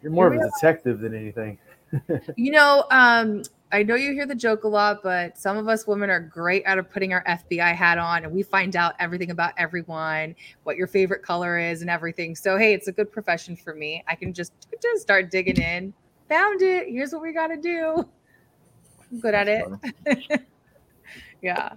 You're 0.01 0.13
more 0.13 0.29
of 0.29 0.41
a 0.41 0.49
detective 0.49 1.01
than 1.01 1.13
anything. 1.13 1.59
you 2.37 2.53
know, 2.53 2.85
um, 2.93 3.43
I 3.73 3.83
know 3.83 3.97
you 3.97 4.13
hear 4.13 4.27
the 4.27 4.35
joke 4.37 4.63
a 4.63 4.69
lot, 4.69 5.03
but 5.03 5.37
some 5.37 5.57
of 5.57 5.67
us 5.67 5.89
women 5.89 6.09
are 6.09 6.21
great 6.21 6.63
at 6.67 6.79
putting 6.93 7.13
our 7.13 7.25
FBI 7.25 7.75
hat 7.75 7.99
on 7.99 8.23
and 8.23 8.33
we 8.33 8.45
find 8.45 8.77
out 8.77 8.95
everything 9.01 9.33
about 9.33 9.55
everyone, 9.59 10.37
what 10.63 10.77
your 10.77 10.87
favorite 10.87 11.25
color 11.25 11.59
is, 11.59 11.81
and 11.81 11.91
everything. 11.91 12.37
So, 12.37 12.57
hey, 12.57 12.75
it's 12.75 12.87
a 12.87 12.93
good 12.93 13.11
profession 13.11 13.57
for 13.57 13.75
me. 13.75 14.05
I 14.07 14.15
can 14.15 14.33
just, 14.33 14.53
just 14.81 15.03
start 15.03 15.33
digging 15.33 15.61
in. 15.61 15.93
Found 16.31 16.63
it. 16.63 16.89
Here's 16.89 17.13
what 17.13 17.23
we 17.23 17.33
got 17.33 17.49
to 17.49 17.57
do. 17.57 18.09
I'm 19.11 19.19
good 19.19 19.35
at 19.35 19.49
it. 19.49 19.67
yeah. 21.43 21.73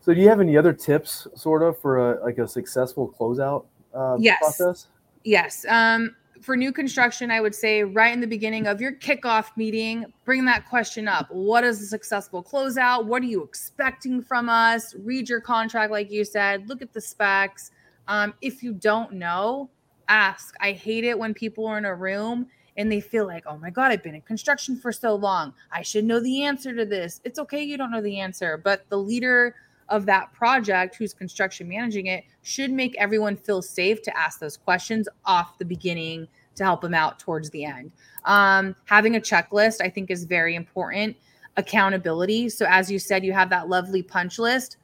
So, 0.00 0.14
do 0.14 0.20
you 0.22 0.28
have 0.30 0.40
any 0.40 0.56
other 0.56 0.72
tips, 0.72 1.28
sort 1.34 1.62
of, 1.62 1.78
for 1.78 2.14
a, 2.14 2.24
like 2.24 2.38
a 2.38 2.48
successful 2.48 3.14
closeout 3.20 3.66
uh, 3.94 4.16
yes. 4.18 4.38
process? 4.38 4.86
Yes. 5.24 5.66
Um, 5.68 6.16
for 6.40 6.56
new 6.56 6.72
construction, 6.72 7.30
I 7.30 7.42
would 7.42 7.54
say 7.54 7.82
right 7.82 8.10
in 8.10 8.20
the 8.20 8.26
beginning 8.26 8.66
of 8.68 8.80
your 8.80 8.92
kickoff 8.92 9.54
meeting, 9.54 10.06
bring 10.24 10.46
that 10.46 10.66
question 10.66 11.06
up. 11.06 11.30
What 11.30 11.62
is 11.62 11.82
a 11.82 11.86
successful 11.86 12.42
closeout? 12.42 13.04
What 13.04 13.22
are 13.22 13.26
you 13.26 13.42
expecting 13.42 14.22
from 14.22 14.48
us? 14.48 14.94
Read 14.94 15.28
your 15.28 15.42
contract, 15.42 15.92
like 15.92 16.10
you 16.10 16.24
said. 16.24 16.70
Look 16.70 16.80
at 16.80 16.94
the 16.94 17.00
specs. 17.02 17.70
Um, 18.08 18.32
if 18.40 18.62
you 18.62 18.72
don't 18.72 19.12
know, 19.12 19.68
ask. 20.08 20.54
I 20.60 20.72
hate 20.72 21.04
it 21.04 21.18
when 21.18 21.34
people 21.34 21.66
are 21.66 21.76
in 21.76 21.84
a 21.84 21.94
room 21.94 22.46
and 22.76 22.90
they 22.90 23.00
feel 23.00 23.26
like, 23.26 23.44
oh 23.46 23.58
my 23.58 23.70
God, 23.70 23.90
I've 23.90 24.02
been 24.02 24.14
in 24.14 24.20
construction 24.22 24.76
for 24.76 24.92
so 24.92 25.14
long. 25.14 25.54
I 25.72 25.82
should 25.82 26.04
know 26.04 26.20
the 26.20 26.42
answer 26.42 26.74
to 26.74 26.84
this. 26.84 27.20
It's 27.24 27.38
okay, 27.38 27.62
you 27.62 27.76
don't 27.76 27.90
know 27.90 28.02
the 28.02 28.20
answer, 28.20 28.56
but 28.56 28.84
the 28.88 28.98
leader 28.98 29.54
of 29.88 30.06
that 30.06 30.32
project 30.32 30.96
who's 30.96 31.14
construction 31.14 31.68
managing 31.68 32.06
it 32.06 32.24
should 32.42 32.72
make 32.72 32.96
everyone 32.96 33.36
feel 33.36 33.62
safe 33.62 34.02
to 34.02 34.18
ask 34.18 34.40
those 34.40 34.56
questions 34.56 35.08
off 35.24 35.58
the 35.58 35.64
beginning 35.64 36.26
to 36.56 36.64
help 36.64 36.80
them 36.80 36.94
out 36.94 37.18
towards 37.18 37.50
the 37.50 37.64
end. 37.64 37.92
Um, 38.24 38.74
having 38.84 39.16
a 39.16 39.20
checklist, 39.20 39.80
I 39.80 39.88
think, 39.88 40.10
is 40.10 40.24
very 40.24 40.54
important. 40.54 41.16
Accountability. 41.56 42.48
So, 42.48 42.66
as 42.68 42.90
you 42.90 42.98
said, 42.98 43.24
you 43.24 43.32
have 43.32 43.50
that 43.50 43.68
lovely 43.68 44.02
punch 44.02 44.38
list. 44.38 44.78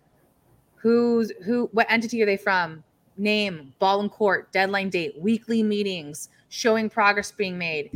Who's 0.76 1.32
who? 1.44 1.68
What 1.72 1.90
entity 1.90 2.22
are 2.22 2.26
they 2.26 2.36
from? 2.36 2.82
Name, 3.18 3.74
ball 3.78 4.00
and 4.00 4.10
court, 4.10 4.52
deadline 4.52 4.88
date, 4.88 5.14
weekly 5.18 5.62
meetings, 5.62 6.30
showing 6.52 6.88
progress 6.88 7.32
being 7.32 7.56
made 7.56 7.90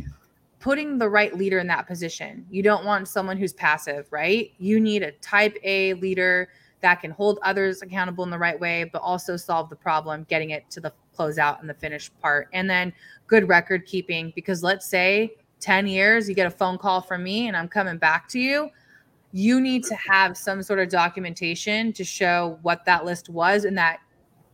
putting 0.59 0.97
the 0.97 1.09
right 1.09 1.37
leader 1.37 1.59
in 1.59 1.67
that 1.67 1.87
position. 1.87 2.45
You 2.49 2.63
don't 2.63 2.85
want 2.85 3.07
someone 3.07 3.37
who's 3.37 3.53
passive, 3.53 4.07
right? 4.11 4.51
You 4.57 4.79
need 4.79 5.03
a 5.03 5.11
type 5.13 5.55
A 5.63 5.93
leader 5.95 6.49
that 6.81 6.95
can 6.95 7.11
hold 7.11 7.39
others 7.41 7.81
accountable 7.81 8.23
in 8.23 8.29
the 8.29 8.37
right 8.37 8.59
way, 8.59 8.83
but 8.83 9.01
also 9.01 9.35
solve 9.37 9.69
the 9.69 9.75
problem, 9.75 10.25
getting 10.29 10.51
it 10.51 10.69
to 10.71 10.79
the 10.79 10.93
closeout 11.17 11.59
and 11.59 11.69
the 11.69 11.73
finished 11.73 12.17
part. 12.19 12.49
And 12.53 12.69
then 12.69 12.93
good 13.27 13.47
record 13.47 13.85
keeping, 13.85 14.31
because 14.35 14.63
let's 14.63 14.85
say 14.85 15.35
10 15.59 15.87
years, 15.87 16.29
you 16.29 16.35
get 16.35 16.47
a 16.47 16.51
phone 16.51 16.77
call 16.77 17.01
from 17.01 17.23
me 17.23 17.47
and 17.47 17.57
I'm 17.57 17.67
coming 17.67 17.97
back 17.97 18.27
to 18.29 18.39
you. 18.39 18.69
You 19.31 19.59
need 19.59 19.83
to 19.85 19.95
have 19.95 20.37
some 20.37 20.61
sort 20.61 20.79
of 20.79 20.89
documentation 20.89 21.93
to 21.93 22.03
show 22.03 22.59
what 22.61 22.85
that 22.85 23.05
list 23.05 23.29
was 23.29 23.65
and 23.65 23.77
that 23.77 23.99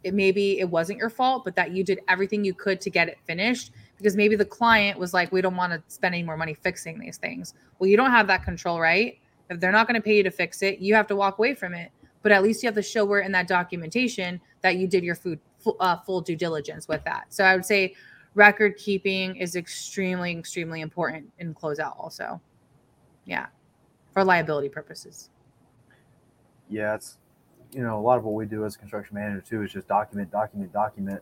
it 0.04 0.14
maybe 0.14 0.60
it 0.60 0.70
wasn't 0.70 1.00
your 1.00 1.10
fault, 1.10 1.44
but 1.46 1.56
that 1.56 1.72
you 1.72 1.84
did 1.84 2.02
everything 2.08 2.44
you 2.44 2.54
could 2.54 2.82
to 2.82 2.90
get 2.90 3.08
it 3.08 3.18
finished 3.26 3.72
because 4.04 4.18
maybe 4.18 4.36
the 4.36 4.46
client 4.46 5.00
was 5.00 5.14
like, 5.14 5.32
we 5.32 5.42
don't 5.42 5.56
want 5.56 5.72
to 5.72 5.82
spend 5.88 6.14
any 6.14 6.24
more 6.24 6.36
money 6.36 6.54
fixing 6.54 7.00
these 7.00 7.18
things. 7.18 7.54
Well, 7.80 7.90
you 7.90 7.96
don't 7.96 8.12
have 8.12 8.28
that 8.28 8.44
control, 8.44 8.80
right? 8.80 9.18
If 9.50 9.60
they're 9.60 9.72
not 9.72 9.88
going 9.88 9.96
to 9.96 10.02
pay 10.02 10.18
you 10.18 10.24
to 10.24 10.32
fix 10.32 10.62
it, 10.62 10.80
you 10.80 10.94
have 10.96 11.08
to 11.08 11.16
walk 11.16 11.38
away 11.38 11.56
from 11.56 11.74
it 11.74 11.92
but 12.24 12.32
at 12.32 12.42
least 12.42 12.64
you 12.64 12.68
have 12.68 12.76
to 12.76 12.82
show 12.82 13.06
where 13.06 13.20
in 13.20 13.32
that 13.34 13.48
documentation 13.48 14.42
that 14.62 14.78
you 14.78 14.88
did 14.88 15.04
your 15.04 15.14
food 15.14 15.40
uh, 15.80 15.98
full 15.98 16.22
due 16.22 16.36
diligence 16.36 16.88
with 16.88 17.04
that. 17.04 17.26
So 17.30 17.44
I 17.44 17.56
would 17.56 17.66
say 17.66 17.94
record 18.34 18.78
keeping 18.78 19.36
is 19.36 19.56
extremely 19.56 20.36
extremely 20.36 20.82
important 20.82 21.30
in 21.38 21.54
closeout 21.54 22.00
also. 22.00 22.42
Yeah, 23.26 23.48
for 24.12 24.24
liability 24.24 24.70
purposes. 24.70 25.30
Yeah, 26.70 26.96
it's 26.96 27.18
you 27.74 27.84
know 27.84 28.00
a 28.00 28.02
lot 28.02 28.18
of 28.18 28.24
what 28.24 28.34
we 28.34 28.46
do 28.46 28.66
as 28.66 28.76
a 28.76 28.80
construction 28.80 29.16
manager 29.16 29.42
too 29.42 29.62
is 29.62 29.72
just 29.72 29.88
document, 29.88 30.32
document, 30.32 30.74
document, 30.74 31.22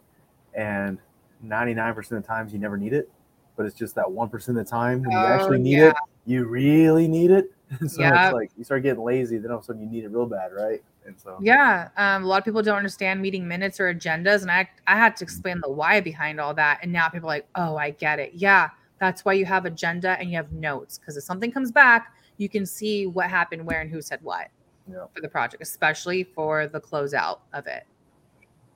and 0.54 1.00
ninety 1.42 1.74
nine 1.74 1.94
percent 1.94 2.18
of 2.18 2.24
the 2.24 2.28
times 2.28 2.54
you 2.54 2.60
never 2.60 2.78
need 2.78 2.94
it, 2.94 3.10
but 3.56 3.66
it's 3.66 3.76
just 3.76 3.96
that 3.96 4.10
one 4.12 4.30
percent 4.30 4.58
of 4.58 4.66
the 4.66 4.70
time 4.70 5.02
when 5.02 5.12
you 5.12 5.18
actually 5.18 5.58
oh, 5.58 5.62
need 5.62 5.78
yeah. 5.78 5.90
it, 5.90 5.96
you 6.26 6.46
really 6.46 7.08
need 7.08 7.32
it. 7.32 7.52
so 7.88 8.04
it's 8.04 8.34
like 8.34 8.52
you 8.58 8.64
start 8.64 8.84
getting 8.84 9.04
lazy, 9.04 9.38
then 9.38 9.50
all 9.52 9.58
of 9.58 9.64
a 9.64 9.66
sudden 9.68 9.82
you 9.82 9.88
need 9.88 10.04
it 10.04 10.10
real 10.10 10.26
bad, 10.26 10.52
right? 10.52 10.84
And 11.06 11.20
so 11.20 11.38
yeah, 11.42 11.90
um, 11.98 12.24
a 12.24 12.28
lot 12.28 12.38
of 12.38 12.46
people 12.46 12.62
don't 12.62 12.78
understand 12.78 13.22
meeting 13.22 13.48
minutes 13.48 13.80
or 13.80 13.94
agendas, 13.94 14.42
and 14.42 14.52
I 14.52 14.70
I 14.88 14.98
had 14.98 15.16
to 15.18 15.24
explain 15.24 15.62
the 15.62 15.72
why 15.72 16.02
behind 16.02 16.40
all 16.40 16.54
that, 16.56 16.80
and 16.84 16.92
now 16.92 17.10
people 17.10 17.28
are 17.30 17.34
like, 17.34 17.48
oh, 17.56 17.78
I 17.78 17.92
get 17.92 18.20
it. 18.20 18.34
Yeah, 18.34 18.70
That's 19.00 19.26
why 19.26 19.34
you 19.34 19.46
have 19.46 19.66
agenda 19.66 20.12
and 20.20 20.30
you 20.30 20.36
have 20.38 20.52
notes 20.52 21.00
because 21.00 21.18
if 21.18 21.24
something 21.24 21.52
comes 21.52 21.72
back, 21.72 22.14
you 22.38 22.48
can 22.48 22.66
see 22.66 23.08
what 23.08 23.30
happened 23.30 23.66
where 23.66 23.82
and 23.82 23.90
who 23.90 24.02
said 24.02 24.20
what 24.22 24.50
Yeah. 24.88 25.06
for 25.14 25.22
the 25.22 25.28
project, 25.28 25.64
especially 25.64 26.24
for 26.24 26.68
the 26.68 26.80
closeout 26.80 27.40
of 27.54 27.66
it. 27.66 27.86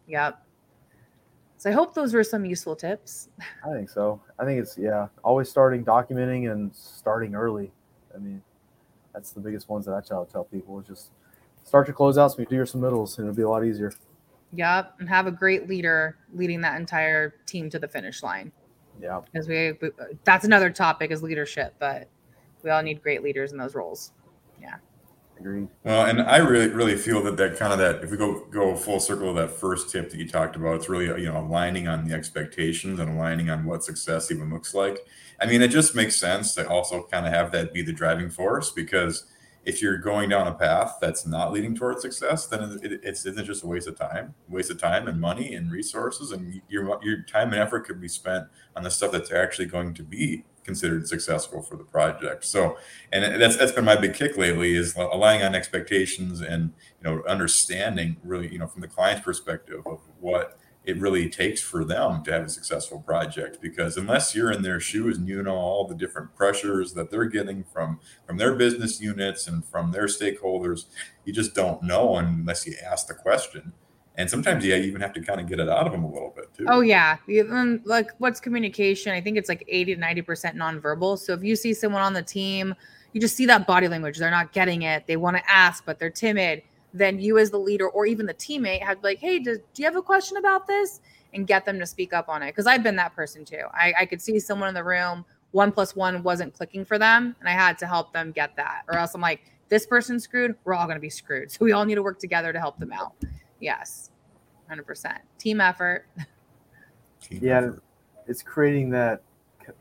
Yep. 0.07 0.44
So 1.66 1.72
I 1.72 1.74
hope 1.74 1.95
those 1.95 2.13
were 2.13 2.24
some 2.24 2.45
useful 2.45 2.76
tips. 2.76 3.30
I 3.66 3.74
think 3.74 3.89
so. 3.89 4.22
I 4.38 4.45
think 4.45 4.61
it's 4.61 4.78
yeah, 4.78 5.07
always 5.24 5.49
starting 5.49 5.84
documenting 5.84 6.51
and 6.51 6.70
starting 6.76 7.34
early. 7.34 7.72
I 8.13 8.20
mean, 8.20 8.43
that's 9.16 9.32
the 9.32 9.39
biggest 9.39 9.68
ones 9.68 9.88
that 9.88 9.95
I 9.95 10.01
try 10.01 10.24
to 10.24 10.32
tell 10.32 10.43
people 10.43 10.80
is 10.80 10.86
just 10.86 11.09
start 11.63 11.88
your 11.88 11.95
closeouts 11.95 12.38
when 12.38 12.43
you 12.43 12.49
do 12.51 12.55
your 12.57 12.68
submittals, 12.68 13.18
and 13.18 13.26
it'll 13.26 13.36
be 13.36 13.41
a 13.41 13.49
lot 13.49 13.66
easier. 13.66 13.91
Yep. 14.53 14.93
And 14.99 15.09
have 15.09 15.26
a 15.26 15.32
great 15.32 15.68
leader 15.68 16.20
leading 16.36 16.61
that 16.61 16.80
entire 16.80 17.34
team 17.47 17.72
to 17.72 17.80
the 17.80 17.88
finish 17.88 18.22
line. 18.22 18.51
Yeah, 19.01 19.22
Because 19.26 19.47
we, 19.47 19.72
we 19.82 19.89
that's 20.24 20.45
another 20.45 20.70
topic 20.70 21.09
is 21.09 21.24
leadership, 21.24 21.74
but 21.80 22.07
we 22.61 22.70
all 22.70 22.84
need 22.84 23.01
great 23.01 23.24
leaders 23.24 23.53
in 23.53 23.57
those 23.57 23.74
roles. 23.74 24.11
Agreed. 25.39 25.67
Well, 25.83 26.05
and 26.05 26.21
I 26.21 26.38
really, 26.38 26.69
really 26.69 26.95
feel 26.95 27.23
that 27.23 27.38
that 27.38 27.57
kind 27.57 27.73
of 27.73 27.79
that 27.79 28.03
if 28.03 28.11
we 28.11 28.17
go 28.17 28.45
go 28.45 28.75
full 28.75 28.99
circle 28.99 29.29
of 29.29 29.36
that 29.36 29.51
first 29.51 29.89
tip 29.89 30.09
that 30.09 30.17
you 30.17 30.27
talked 30.27 30.55
about, 30.55 30.75
it's 30.75 30.89
really 30.89 31.05
you 31.21 31.31
know 31.31 31.39
aligning 31.39 31.88
on 31.88 32.07
the 32.07 32.13
expectations 32.13 32.99
and 32.99 33.09
aligning 33.09 33.49
on 33.49 33.65
what 33.65 33.83
success 33.83 34.31
even 34.31 34.51
looks 34.51 34.73
like. 34.73 34.99
I 35.41 35.45
mean, 35.45 35.61
it 35.61 35.69
just 35.69 35.95
makes 35.95 36.15
sense 36.15 36.55
to 36.55 36.67
also 36.67 37.07
kind 37.11 37.25
of 37.25 37.33
have 37.33 37.51
that 37.51 37.73
be 37.73 37.81
the 37.81 37.93
driving 37.93 38.29
force 38.29 38.71
because 38.71 39.25
if 39.65 39.81
you're 39.81 39.97
going 39.97 40.29
down 40.29 40.47
a 40.47 40.53
path 40.53 40.97
that's 41.01 41.25
not 41.25 41.51
leading 41.51 41.75
towards 41.75 42.01
success, 42.01 42.45
then 42.45 42.79
it, 42.83 43.01
it's 43.03 43.25
isn't 43.25 43.45
just 43.45 43.63
a 43.63 43.67
waste 43.67 43.88
of 43.88 43.97
time, 43.97 44.33
waste 44.47 44.69
of 44.69 44.79
time 44.79 45.07
and 45.07 45.19
money 45.19 45.55
and 45.55 45.71
resources, 45.71 46.31
and 46.31 46.61
your 46.69 46.99
your 47.03 47.23
time 47.23 47.51
and 47.51 47.61
effort 47.61 47.86
could 47.86 47.99
be 47.99 48.07
spent 48.07 48.45
on 48.75 48.83
the 48.83 48.91
stuff 48.91 49.11
that's 49.11 49.31
actually 49.31 49.65
going 49.65 49.93
to 49.93 50.03
be 50.03 50.45
considered 50.66 51.07
successful 51.07 51.61
for 51.61 51.78
the 51.78 51.84
project. 51.84 52.43
So, 52.43 52.78
and 53.11 53.41
that's 53.41 53.55
that's 53.55 53.72
been 53.72 53.86
my 53.86 53.95
big 53.95 54.13
kick 54.13 54.36
lately 54.36 54.76
is 54.76 54.95
aligning 54.95 55.43
on 55.43 55.55
expectations 55.55 56.41
and 56.41 56.74
you 57.01 57.09
know 57.09 57.24
understanding 57.28 58.18
really 58.24 58.51
you 58.51 58.59
know 58.59 58.68
from 58.68 58.82
the 58.82 58.88
client's 58.88 59.24
perspective 59.24 59.82
of 59.86 60.01
what 60.20 60.59
it 60.84 60.99
really 60.99 61.30
takes 61.30 61.61
for 61.61 61.84
them 61.84 62.24
to 62.24 62.32
have 62.32 62.43
a 62.43 62.49
successful 62.49 62.99
project 62.99 63.57
because 63.59 63.97
unless 63.97 64.36
you're 64.36 64.51
in 64.51 64.61
their 64.61 64.80
shoes 64.80 65.18
and 65.18 65.28
you 65.28 65.41
know 65.41 65.55
all 65.55 65.88
the 65.88 65.95
different 65.95 66.36
pressures 66.36 66.93
that 66.93 67.09
they're 67.09 67.26
getting 67.26 67.63
from 67.63 67.99
from 68.26 68.38
their 68.38 68.55
business 68.55 69.01
units 69.01 69.47
and 69.47 69.66
from 69.66 69.91
their 69.91 70.05
stakeholders 70.05 70.86
you 71.24 71.34
just 71.34 71.55
don't 71.55 71.82
know 71.82 72.16
unless 72.18 72.68
you 72.68 72.76
ask 72.86 73.07
the 73.07 73.13
question 73.13 73.74
and 74.18 74.30
sometimes 74.30 74.66
yeah, 74.66 74.76
you 74.76 74.84
even 74.84 75.01
have 75.01 75.13
to 75.13 75.22
kind 75.22 75.39
of 75.39 75.47
get 75.47 75.59
it 75.59 75.70
out 75.70 75.86
of 75.86 75.91
them 75.91 76.03
a 76.03 76.11
little 76.11 76.34
bit 76.36 76.53
too 76.53 76.66
Oh 76.68 76.82
yeah, 76.82 77.18
Even, 77.28 77.82
like 77.86 78.11
what's 78.20 78.39
communication? 78.39 79.11
I 79.11 79.22
think 79.22 79.38
it's 79.38 79.49
like 79.49 79.63
eighty 79.68 79.93
to 79.93 79.99
ninety 79.99 80.22
percent 80.22 80.55
nonverbal. 80.55 81.20
So 81.20 81.34
if 81.34 81.43
you 81.43 81.55
see 81.55 81.74
someone 81.74 82.01
on 82.01 82.13
the 82.13 82.24
team, 82.24 82.76
you 83.13 83.22
just 83.22 83.36
see 83.36 83.45
that 83.45 83.68
body 83.68 83.88
language. 83.88 84.18
They're 84.18 84.32
not 84.32 84.53
getting 84.53 84.84
it. 84.84 85.05
They 85.07 85.18
want 85.18 85.38
to 85.38 85.43
ask, 85.49 85.86
but 85.86 85.99
they're 85.99 86.09
timid. 86.09 86.63
Then 86.93 87.20
you, 87.20 87.38
as 87.38 87.49
the 87.49 87.57
leader, 87.57 87.89
or 87.89 88.05
even 88.05 88.26
the 88.26 88.34
teammate, 88.34 88.82
have 88.82 89.03
like, 89.03 89.20
"Hey, 89.20 89.39
do, 89.39 89.57
do 89.57 89.82
you 89.82 89.86
have 89.86 89.97
a 89.97 90.01
question 90.01 90.38
about 90.38 90.66
this?" 90.68 91.01
and 91.34 91.45
get 91.45 91.66
them 91.66 91.78
to 91.80 91.86
speak 91.86 92.13
up 92.13 92.30
on 92.30 92.41
it. 92.41 92.47
Because 92.47 92.66
I've 92.66 92.82
been 92.82 92.95
that 92.95 93.13
person 93.13 93.43
too. 93.43 93.63
I, 93.74 93.93
I 93.99 94.05
could 94.05 94.22
see 94.22 94.39
someone 94.39 94.70
in 94.70 94.74
the 94.74 94.84
room, 94.84 95.26
one 95.51 95.72
plus 95.72 95.95
one 95.95 96.24
wasn't 96.24 96.53
clicking 96.53 96.86
for 96.86 96.97
them, 96.97 97.36
and 97.39 97.49
I 97.49 97.51
had 97.51 97.78
to 97.80 97.88
help 97.88 98.13
them 98.13 98.32
get 98.32 98.55
that, 98.55 98.84
or 98.88 98.97
else 98.97 99.13
I'm 99.13 99.22
like, 99.22 99.41
"This 99.70 99.86
person's 99.86 100.24
screwed. 100.24 100.55
We're 100.63 100.74
all 100.74 100.86
going 100.86 100.95
to 100.95 101.01
be 101.01 101.09
screwed." 101.09 101.51
So 101.51 101.66
we 101.66 101.74
all 101.74 101.86
need 101.86 101.95
to 101.95 102.03
work 102.03 102.20
together 102.20 102.53
to 102.53 102.59
help 102.59 102.80
them 102.80 102.93
out. 102.93 103.13
Yes, 103.60 104.12
hundred 104.68 104.86
percent 104.86 105.20
team 105.38 105.62
effort. 105.62 106.08
Team 107.22 107.39
Yeah, 107.41 107.58
effort. 107.60 107.84
it's 108.28 108.41
creating 108.41 108.89
that 108.91 109.22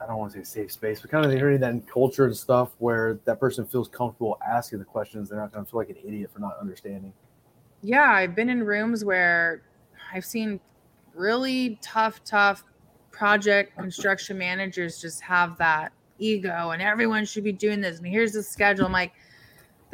I 0.00 0.06
don't 0.06 0.16
want 0.16 0.32
to 0.32 0.38
say 0.38 0.62
safe 0.62 0.72
space, 0.72 1.00
but 1.00 1.10
kind 1.10 1.24
of 1.24 1.38
creating 1.38 1.60
that 1.60 1.86
culture 1.86 2.24
and 2.24 2.36
stuff 2.36 2.70
where 2.78 3.20
that 3.24 3.38
person 3.38 3.66
feels 3.66 3.88
comfortable 3.88 4.38
asking 4.46 4.78
the 4.78 4.84
questions. 4.84 5.28
They're 5.28 5.38
not 5.38 5.52
going 5.52 5.64
to 5.64 5.70
feel 5.70 5.80
like 5.80 5.90
an 5.90 5.96
idiot 6.02 6.30
for 6.32 6.38
not 6.40 6.56
understanding. 6.58 7.12
Yeah, 7.82 8.10
I've 8.10 8.34
been 8.34 8.48
in 8.48 8.62
rooms 8.64 9.04
where 9.04 9.62
I've 10.12 10.24
seen 10.24 10.58
really 11.14 11.78
tough, 11.82 12.24
tough 12.24 12.64
project 13.10 13.76
construction 13.76 14.38
managers 14.38 15.00
just 15.00 15.20
have 15.20 15.56
that 15.58 15.92
ego 16.18 16.70
and 16.70 16.80
everyone 16.80 17.24
should 17.24 17.44
be 17.44 17.52
doing 17.52 17.80
this. 17.80 17.98
And 17.98 18.06
here's 18.06 18.32
the 18.32 18.42
schedule. 18.42 18.86
I'm 18.86 18.92
like, 18.92 19.12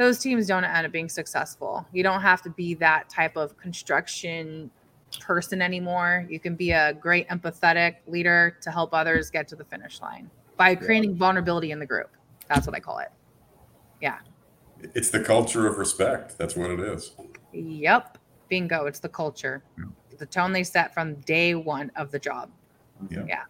those 0.01 0.19
teams 0.19 0.47
don't 0.47 0.65
end 0.65 0.87
up 0.87 0.93
being 0.93 1.11
successful. 1.11 1.87
You 1.93 2.03
don't 2.03 2.23
have 2.23 2.41
to 2.43 2.51
be 2.51 2.73
that 2.75 3.11
type 3.11 3.37
of 3.37 3.55
construction 3.59 4.71
person 5.21 5.61
anymore. 5.61 6.27
You 6.31 6.41
can 6.41 6.55
be 6.57 6.71
a 6.71 6.95
great 6.95 7.29
empathetic 7.29 7.97
leader 8.07 8.57
to 8.63 8.71
help 8.71 8.95
others 8.95 9.29
get 9.29 9.47
to 9.49 9.57
the 9.57 9.65
finish 9.65 10.01
line 10.01 10.31
by 10.57 10.75
creating 10.75 11.17
vulnerability 11.17 11.71
in 11.71 11.79
the 11.79 11.85
group. 11.85 12.09
That's 12.49 12.67
what 12.67 12.75
I 12.75 12.81
call 12.81 12.99
it. 13.01 13.09
Yeah. 14.01 14.19
It's 14.95 15.11
the 15.11 15.21
culture 15.21 15.67
of 15.67 15.77
respect 15.77 16.39
that's 16.39 16.57
what 16.57 16.71
it 16.71 16.81
is 16.81 17.13
Yep. 17.53 18.17
Bingo. 18.49 18.87
It's 18.87 19.01
the 19.01 19.09
culture, 19.11 19.63
Yeah. 19.79 19.85
the 20.19 20.25
tone 20.25 20.53
they 20.53 20.65
set 20.65 20.95
from 20.95 21.17
day 21.17 21.55
one 21.55 21.93
of 21.95 22.11
the 22.11 22.19
job. 22.19 22.51
A 23.11 23.45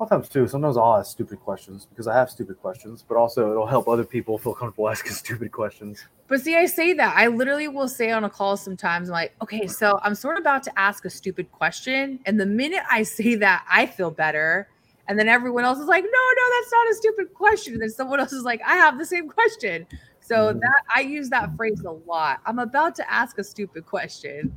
lot 0.00 0.06
of 0.06 0.10
times 0.10 0.28
too. 0.30 0.48
Sometimes 0.48 0.76
I'll 0.76 0.96
ask 0.96 1.10
stupid 1.10 1.40
questions 1.40 1.86
because 1.90 2.06
I 2.06 2.14
have 2.14 2.30
stupid 2.30 2.58
questions, 2.60 3.04
but 3.06 3.16
also 3.16 3.50
it'll 3.50 3.66
help 3.66 3.86
other 3.86 4.04
people 4.04 4.38
feel 4.38 4.54
comfortable 4.54 4.88
asking 4.88 5.12
stupid 5.24 5.52
questions. 5.52 6.06
But 6.26 6.40
see, 6.40 6.56
I 6.56 6.66
say 6.66 6.94
that. 6.94 7.14
I 7.16 7.26
literally 7.26 7.68
will 7.68 7.88
say 7.88 8.10
on 8.10 8.24
a 8.24 8.30
call 8.30 8.56
sometimes, 8.56 9.08
I'm 9.10 9.12
like, 9.12 9.34
okay, 9.42 9.66
so 9.66 10.00
I'm 10.02 10.14
sort 10.14 10.36
of 10.38 10.40
about 10.42 10.62
to 10.64 10.78
ask 10.78 11.04
a 11.04 11.10
stupid 11.10 11.52
question. 11.52 12.18
And 12.24 12.40
the 12.40 12.46
minute 12.46 12.82
I 12.90 13.02
say 13.02 13.34
that, 13.36 13.66
I 13.70 13.86
feel 13.86 14.10
better. 14.10 14.68
And 15.08 15.18
then 15.18 15.28
everyone 15.28 15.64
else 15.64 15.78
is 15.78 15.86
like, 15.86 16.04
no, 16.04 16.08
no, 16.10 16.42
that's 16.60 16.72
not 16.72 16.90
a 16.90 16.94
stupid 16.94 17.34
question. 17.34 17.74
And 17.74 17.82
then 17.82 17.90
someone 17.90 18.20
else 18.20 18.32
is 18.32 18.44
like, 18.44 18.62
I 18.64 18.76
have 18.76 18.96
the 18.96 19.04
same 19.06 19.28
question. 19.28 19.86
So 20.20 20.54
Mhm. 20.54 20.60
that 20.60 20.82
I 20.94 21.00
use 21.00 21.28
that 21.30 21.54
phrase 21.56 21.80
a 21.84 21.90
lot. 21.90 22.40
I'm 22.46 22.60
about 22.60 22.94
to 22.96 23.12
ask 23.12 23.38
a 23.38 23.44
stupid 23.44 23.84
question. 23.84 24.56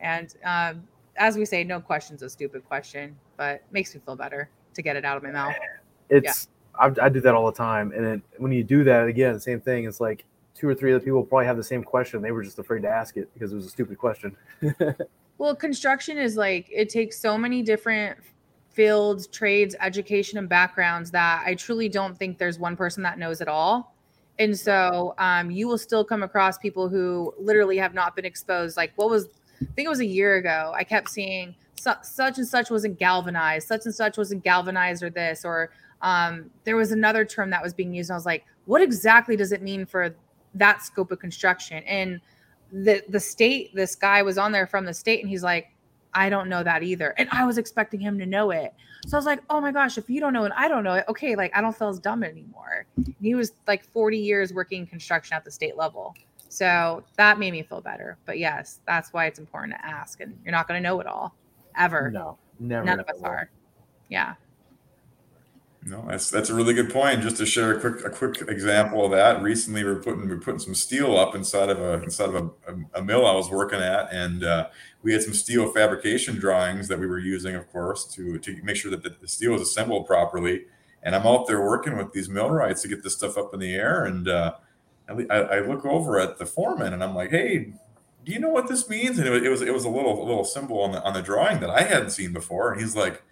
And 0.00 0.32
um, 0.44 0.86
as 1.16 1.36
we 1.36 1.44
say, 1.44 1.64
no 1.64 1.80
question's 1.80 2.22
a 2.22 2.30
stupid 2.30 2.64
question, 2.64 3.16
but 3.36 3.64
makes 3.72 3.92
me 3.94 4.00
feel 4.06 4.14
better 4.14 4.48
to 4.78 4.82
get 4.82 4.96
it 4.96 5.04
out 5.04 5.16
of 5.16 5.22
my 5.22 5.30
mouth. 5.30 5.54
It's 6.08 6.48
I, 6.78 6.92
I 7.02 7.08
do 7.08 7.20
that 7.20 7.34
all 7.34 7.46
the 7.46 7.56
time, 7.56 7.92
and 7.92 8.04
it, 8.06 8.22
when 8.38 8.52
you 8.52 8.64
do 8.64 8.84
that 8.84 9.06
again, 9.06 9.38
same 9.40 9.60
thing. 9.60 9.84
It's 9.84 10.00
like 10.00 10.24
two 10.54 10.68
or 10.68 10.74
three 10.74 10.92
other 10.92 11.04
people 11.04 11.22
probably 11.22 11.46
have 11.46 11.56
the 11.56 11.64
same 11.64 11.84
question. 11.84 12.22
They 12.22 12.32
were 12.32 12.42
just 12.42 12.58
afraid 12.58 12.82
to 12.82 12.88
ask 12.88 13.16
it 13.16 13.28
because 13.34 13.52
it 13.52 13.56
was 13.56 13.66
a 13.66 13.70
stupid 13.70 13.98
question. 13.98 14.36
Well, 15.38 15.54
construction 15.54 16.18
is 16.18 16.36
like 16.36 16.68
it 16.68 16.88
takes 16.88 17.18
so 17.18 17.38
many 17.38 17.62
different 17.62 18.18
fields, 18.70 19.28
trades, 19.28 19.76
education, 19.80 20.38
and 20.38 20.48
backgrounds 20.48 21.12
that 21.12 21.44
I 21.46 21.54
truly 21.54 21.88
don't 21.88 22.18
think 22.18 22.38
there's 22.38 22.58
one 22.58 22.76
person 22.76 23.04
that 23.04 23.18
knows 23.18 23.40
it 23.40 23.48
all. 23.48 23.94
And 24.40 24.56
so 24.56 25.14
um, 25.18 25.50
you 25.50 25.66
will 25.66 25.78
still 25.78 26.04
come 26.04 26.22
across 26.22 26.58
people 26.58 26.88
who 26.88 27.32
literally 27.38 27.76
have 27.78 27.94
not 27.94 28.14
been 28.14 28.24
exposed. 28.24 28.76
Like, 28.76 28.92
what 28.96 29.10
was, 29.10 29.26
I 29.60 29.66
think 29.74 29.86
it 29.86 29.88
was 29.88 30.00
a 30.00 30.06
year 30.06 30.36
ago, 30.36 30.72
I 30.74 30.84
kept 30.84 31.08
seeing 31.08 31.54
su- 31.78 31.92
such 32.02 32.38
and 32.38 32.46
such 32.46 32.70
wasn't 32.70 32.98
galvanized, 32.98 33.68
such 33.68 33.84
and 33.84 33.94
such 33.94 34.18
wasn't 34.18 34.42
galvanized, 34.44 35.02
or 35.02 35.10
this, 35.10 35.44
or 35.44 35.70
um, 36.02 36.50
there 36.64 36.76
was 36.76 36.92
another 36.92 37.24
term 37.24 37.50
that 37.50 37.62
was 37.62 37.74
being 37.74 37.94
used. 37.94 38.10
And 38.10 38.14
I 38.14 38.18
was 38.18 38.26
like, 38.26 38.44
what 38.66 38.82
exactly 38.82 39.36
does 39.36 39.52
it 39.52 39.62
mean 39.62 39.86
for 39.86 40.14
that 40.54 40.82
scope 40.82 41.10
of 41.10 41.18
construction? 41.18 41.82
And 41.84 42.20
the 42.72 43.02
the 43.08 43.20
state 43.20 43.74
this 43.74 43.94
guy 43.94 44.22
was 44.22 44.38
on 44.38 44.52
there 44.52 44.66
from 44.66 44.84
the 44.84 44.92
state 44.92 45.20
and 45.20 45.28
he's 45.28 45.42
like 45.42 45.72
i 46.14 46.28
don't 46.28 46.48
know 46.48 46.62
that 46.62 46.82
either. 46.82 47.14
And 47.16 47.28
i 47.32 47.46
was 47.46 47.58
expecting 47.58 48.00
him 48.00 48.18
to 48.18 48.26
know 48.26 48.50
it. 48.50 48.74
So 49.06 49.16
i 49.16 49.18
was 49.18 49.26
like 49.26 49.42
oh 49.48 49.60
my 49.60 49.72
gosh 49.72 49.96
if 49.98 50.10
you 50.10 50.20
don't 50.20 50.32
know 50.32 50.44
it 50.44 50.52
i 50.56 50.68
don't 50.68 50.84
know 50.84 50.94
it 50.94 51.04
okay 51.08 51.34
like 51.34 51.56
i 51.56 51.60
don't 51.60 51.76
feel 51.76 51.88
as 51.88 51.98
dumb 51.98 52.22
anymore. 52.22 52.86
He 53.20 53.34
was 53.34 53.52
like 53.66 53.84
40 53.84 54.18
years 54.18 54.52
working 54.52 54.86
construction 54.86 55.34
at 55.34 55.44
the 55.44 55.50
state 55.50 55.76
level. 55.76 56.14
So 56.50 57.04
that 57.16 57.38
made 57.38 57.52
me 57.52 57.62
feel 57.62 57.80
better. 57.80 58.18
But 58.26 58.38
yes 58.38 58.80
that's 58.86 59.12
why 59.12 59.26
it's 59.26 59.38
important 59.38 59.74
to 59.74 59.86
ask 59.86 60.20
and 60.20 60.38
you're 60.44 60.52
not 60.52 60.68
going 60.68 60.82
to 60.82 60.86
know 60.86 61.00
it 61.00 61.06
all 61.06 61.34
ever 61.78 62.10
No, 62.10 62.38
never. 62.58 62.84
none 62.84 63.00
of 63.00 63.08
us 63.08 63.16
will. 63.20 63.26
are 63.26 63.50
yeah 64.08 64.34
No, 65.82 66.04
that's 66.08 66.30
that's 66.30 66.50
a 66.50 66.54
really 66.54 66.74
good 66.74 66.90
point. 66.90 67.22
Just 67.22 67.36
to 67.38 67.46
share 67.46 67.72
a 67.76 67.80
quick 67.80 68.04
a 68.04 68.10
quick 68.10 68.40
example 68.48 69.04
of 69.04 69.12
that. 69.12 69.40
Recently, 69.42 69.84
we 69.84 69.90
are 69.90 69.96
putting 69.96 70.26
we 70.26 70.32
are 70.34 70.38
putting 70.40 70.58
some 70.58 70.74
steel 70.74 71.16
up 71.16 71.34
inside 71.34 71.70
of 71.70 71.80
a 71.80 72.02
inside 72.02 72.30
of 72.30 72.34
a, 72.34 72.44
a, 72.72 73.00
a 73.00 73.02
mill 73.02 73.24
I 73.26 73.32
was 73.34 73.48
working 73.48 73.78
at, 73.80 74.12
and 74.12 74.42
uh, 74.44 74.68
we 75.02 75.12
had 75.12 75.22
some 75.22 75.34
steel 75.34 75.72
fabrication 75.72 76.36
drawings 76.36 76.88
that 76.88 76.98
we 76.98 77.06
were 77.06 77.20
using, 77.20 77.54
of 77.54 77.70
course, 77.70 78.04
to 78.16 78.38
to 78.40 78.62
make 78.64 78.76
sure 78.76 78.90
that 78.90 79.02
the, 79.04 79.16
the 79.20 79.28
steel 79.28 79.54
is 79.54 79.62
assembled 79.62 80.06
properly. 80.06 80.64
And 81.04 81.14
I'm 81.14 81.26
out 81.26 81.46
there 81.46 81.62
working 81.64 81.96
with 81.96 82.12
these 82.12 82.28
millwrights 82.28 82.82
to 82.82 82.88
get 82.88 83.04
this 83.04 83.14
stuff 83.14 83.38
up 83.38 83.54
in 83.54 83.60
the 83.60 83.72
air, 83.74 84.04
and 84.04 84.28
uh, 84.28 84.54
I, 85.08 85.36
I 85.36 85.60
look 85.60 85.86
over 85.86 86.18
at 86.18 86.38
the 86.38 86.44
foreman, 86.44 86.92
and 86.92 87.04
I'm 87.04 87.14
like, 87.14 87.30
"Hey, 87.30 87.72
do 88.28 88.34
you 88.34 88.40
know 88.40 88.50
what 88.50 88.68
this 88.68 88.88
means?" 88.88 89.18
And 89.18 89.26
it 89.26 89.30
was 89.30 89.42
it 89.42 89.48
was, 89.48 89.62
it 89.62 89.72
was 89.72 89.84
a 89.84 89.88
little 89.88 90.22
a 90.22 90.26
little 90.26 90.44
symbol 90.44 90.82
on 90.82 90.92
the 90.92 91.02
on 91.02 91.14
the 91.14 91.22
drawing 91.22 91.60
that 91.60 91.70
I 91.70 91.82
hadn't 91.82 92.10
seen 92.10 92.32
before, 92.32 92.72
and 92.72 92.80
he's 92.80 92.94
like 92.94 93.22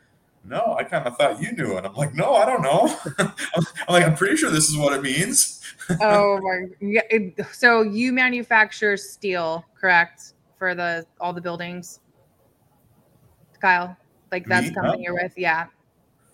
no, 0.49 0.77
I 0.79 0.85
kind 0.85 1.05
of 1.07 1.17
thought 1.17 1.43
you 1.43 1.51
knew. 1.53 1.77
And 1.77 1.85
I'm 1.85 1.95
like, 1.95 2.15
no, 2.15 2.35
I 2.35 2.47
don't 2.47 2.63
know. 2.63 2.97
I'm 3.19 3.33
like, 3.89 4.05
I'm 4.05 4.15
pretty 4.15 4.37
sure 4.37 4.49
this 4.49 4.69
is 4.69 4.77
what 4.77 4.93
it 4.93 5.03
means. 5.03 5.61
oh 6.01 6.41
my 6.41 6.65
yeah 6.81 7.03
it- 7.11 7.47
so 7.53 7.83
you 7.83 8.13
manufacture 8.13 8.97
steel 8.97 9.65
correct 9.79 10.33
for 10.59 10.75
the 10.75 11.07
all 11.21 11.33
the 11.33 11.41
buildings 11.41 12.01
kyle 13.61 13.97
like 14.33 14.47
that's 14.47 14.65
Me? 14.65 14.69
the 14.71 14.75
company 14.75 15.03
you're 15.05 15.15
with 15.15 15.33
yeah 15.37 15.67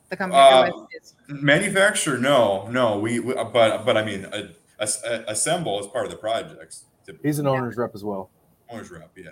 The 0.08 0.16
company 0.16 0.40
uh, 0.40 0.70
manufacturer, 1.28 2.18
no, 2.18 2.68
no. 2.68 2.98
We, 2.98 3.18
we, 3.20 3.34
but 3.34 3.84
but 3.84 3.96
I 3.96 4.04
mean, 4.04 4.26
a, 4.26 4.50
a, 4.78 4.88
a, 5.06 5.24
assemble 5.28 5.80
is 5.80 5.86
part 5.86 6.04
of 6.04 6.10
the 6.10 6.18
projects. 6.18 6.84
He's 7.22 7.38
an 7.38 7.46
owner's 7.46 7.76
rep 7.76 7.94
as 7.94 8.04
well. 8.04 8.30
Owner's 8.72 8.90
rep, 8.90 9.10
yeah. 9.16 9.30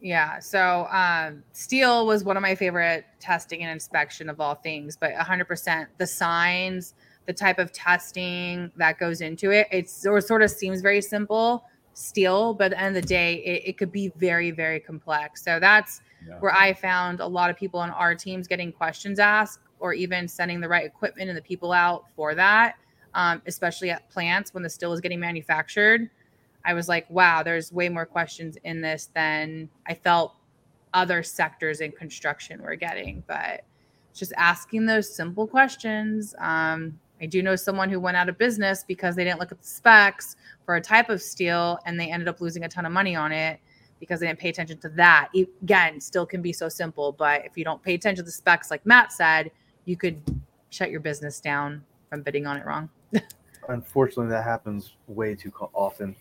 Yeah. 0.00 0.38
So 0.38 0.86
um, 0.90 1.42
steel 1.52 2.06
was 2.06 2.22
one 2.24 2.36
of 2.36 2.42
my 2.42 2.54
favorite 2.54 3.04
testing 3.18 3.62
and 3.62 3.70
inspection 3.70 4.30
of 4.30 4.40
all 4.40 4.54
things, 4.54 4.96
but 4.96 5.12
100% 5.12 5.86
the 5.98 6.06
signs, 6.06 6.94
the 7.26 7.32
type 7.32 7.58
of 7.58 7.72
testing 7.72 8.70
that 8.76 8.98
goes 8.98 9.20
into 9.20 9.50
it, 9.50 9.66
it's 9.72 10.06
or 10.06 10.20
sort 10.20 10.42
of 10.42 10.50
seems 10.50 10.80
very 10.80 11.02
simple 11.02 11.64
steel, 11.98 12.54
but 12.54 12.66
at 12.66 12.70
the 12.70 12.80
end 12.80 12.96
of 12.96 13.02
the 13.02 13.08
day, 13.08 13.34
it, 13.44 13.70
it 13.70 13.76
could 13.76 13.90
be 13.90 14.12
very, 14.16 14.52
very 14.52 14.78
complex. 14.78 15.42
So 15.42 15.58
that's 15.58 16.00
yeah. 16.26 16.38
where 16.38 16.54
I 16.54 16.72
found 16.72 17.18
a 17.18 17.26
lot 17.26 17.50
of 17.50 17.56
people 17.56 17.80
on 17.80 17.90
our 17.90 18.14
teams 18.14 18.46
getting 18.46 18.70
questions 18.72 19.18
asked 19.18 19.60
or 19.80 19.92
even 19.92 20.28
sending 20.28 20.60
the 20.60 20.68
right 20.68 20.86
equipment 20.86 21.28
and 21.28 21.36
the 21.36 21.42
people 21.42 21.72
out 21.72 22.04
for 22.14 22.36
that, 22.36 22.76
um, 23.14 23.42
especially 23.46 23.90
at 23.90 24.08
plants 24.10 24.54
when 24.54 24.62
the 24.62 24.70
steel 24.70 24.92
is 24.92 25.00
getting 25.00 25.18
manufactured. 25.18 26.08
I 26.64 26.74
was 26.74 26.88
like, 26.88 27.08
wow, 27.10 27.42
there's 27.42 27.72
way 27.72 27.88
more 27.88 28.06
questions 28.06 28.56
in 28.64 28.80
this 28.80 29.10
than 29.14 29.68
I 29.86 29.94
felt 29.94 30.34
other 30.94 31.22
sectors 31.22 31.80
in 31.80 31.92
construction 31.92 32.62
were 32.62 32.74
getting. 32.74 33.22
But 33.26 33.64
just 34.14 34.32
asking 34.36 34.86
those 34.86 35.14
simple 35.14 35.46
questions. 35.46 36.34
Um, 36.38 36.98
I 37.20 37.26
do 37.26 37.42
know 37.42 37.56
someone 37.56 37.88
who 37.88 38.00
went 38.00 38.16
out 38.16 38.28
of 38.28 38.38
business 38.38 38.84
because 38.86 39.16
they 39.16 39.24
didn't 39.24 39.40
look 39.40 39.52
at 39.52 39.60
the 39.60 39.66
specs 39.66 40.36
for 40.64 40.76
a 40.76 40.80
type 40.80 41.08
of 41.08 41.22
steel 41.22 41.78
and 41.86 41.98
they 41.98 42.10
ended 42.10 42.28
up 42.28 42.40
losing 42.40 42.64
a 42.64 42.68
ton 42.68 42.86
of 42.86 42.92
money 42.92 43.16
on 43.16 43.32
it 43.32 43.60
because 44.00 44.20
they 44.20 44.26
didn't 44.26 44.38
pay 44.38 44.48
attention 44.48 44.78
to 44.78 44.88
that. 44.90 45.28
It, 45.34 45.48
again, 45.62 46.00
still 46.00 46.26
can 46.26 46.42
be 46.42 46.52
so 46.52 46.68
simple, 46.68 47.12
but 47.12 47.44
if 47.44 47.56
you 47.56 47.64
don't 47.64 47.82
pay 47.82 47.94
attention 47.94 48.24
to 48.24 48.26
the 48.26 48.32
specs, 48.32 48.70
like 48.70 48.84
Matt 48.86 49.12
said, 49.12 49.50
you 49.84 49.96
could 49.96 50.20
shut 50.70 50.90
your 50.90 51.00
business 51.00 51.40
down 51.40 51.84
from 52.08 52.22
bidding 52.22 52.46
on 52.46 52.56
it 52.56 52.66
wrong. 52.66 52.88
Unfortunately, 53.68 54.30
that 54.30 54.44
happens 54.44 54.94
way 55.08 55.34
too 55.34 55.52
often. 55.72 56.14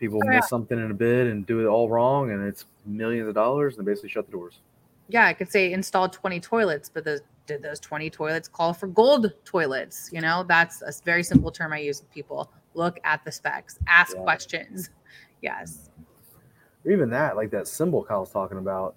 People 0.00 0.20
oh, 0.24 0.28
miss 0.28 0.34
yeah. 0.34 0.40
something 0.40 0.78
in 0.78 0.90
a 0.90 0.94
bid 0.94 1.26
and 1.26 1.46
do 1.46 1.60
it 1.60 1.66
all 1.66 1.90
wrong, 1.90 2.30
and 2.30 2.42
it's 2.42 2.64
millions 2.86 3.28
of 3.28 3.34
dollars, 3.34 3.76
and 3.76 3.86
they 3.86 3.90
basically 3.90 4.08
shut 4.08 4.26
the 4.26 4.32
doors. 4.32 4.60
Yeah, 5.08 5.26
I 5.26 5.34
could 5.34 5.50
say 5.50 5.72
install 5.72 6.08
20 6.08 6.40
toilets, 6.40 6.88
but 6.88 7.04
the, 7.04 7.20
did 7.46 7.62
those 7.62 7.78
20 7.80 8.08
toilets 8.08 8.48
call 8.48 8.72
for 8.72 8.86
gold 8.86 9.32
toilets? 9.44 10.08
You 10.10 10.22
know, 10.22 10.44
that's 10.48 10.82
a 10.82 10.92
very 11.04 11.22
simple 11.22 11.50
term 11.50 11.74
I 11.74 11.80
use 11.80 12.00
with 12.00 12.10
people. 12.12 12.50
Look 12.74 12.98
at 13.04 13.24
the 13.24 13.30
specs, 13.30 13.78
ask 13.86 14.16
yeah. 14.16 14.22
questions. 14.22 14.90
Yes. 15.42 15.88
Or 16.84 16.92
even 16.92 17.08
that, 17.08 17.34
like 17.34 17.50
that 17.52 17.66
symbol 17.66 18.04
Kyle's 18.04 18.30
talking 18.30 18.58
about, 18.58 18.94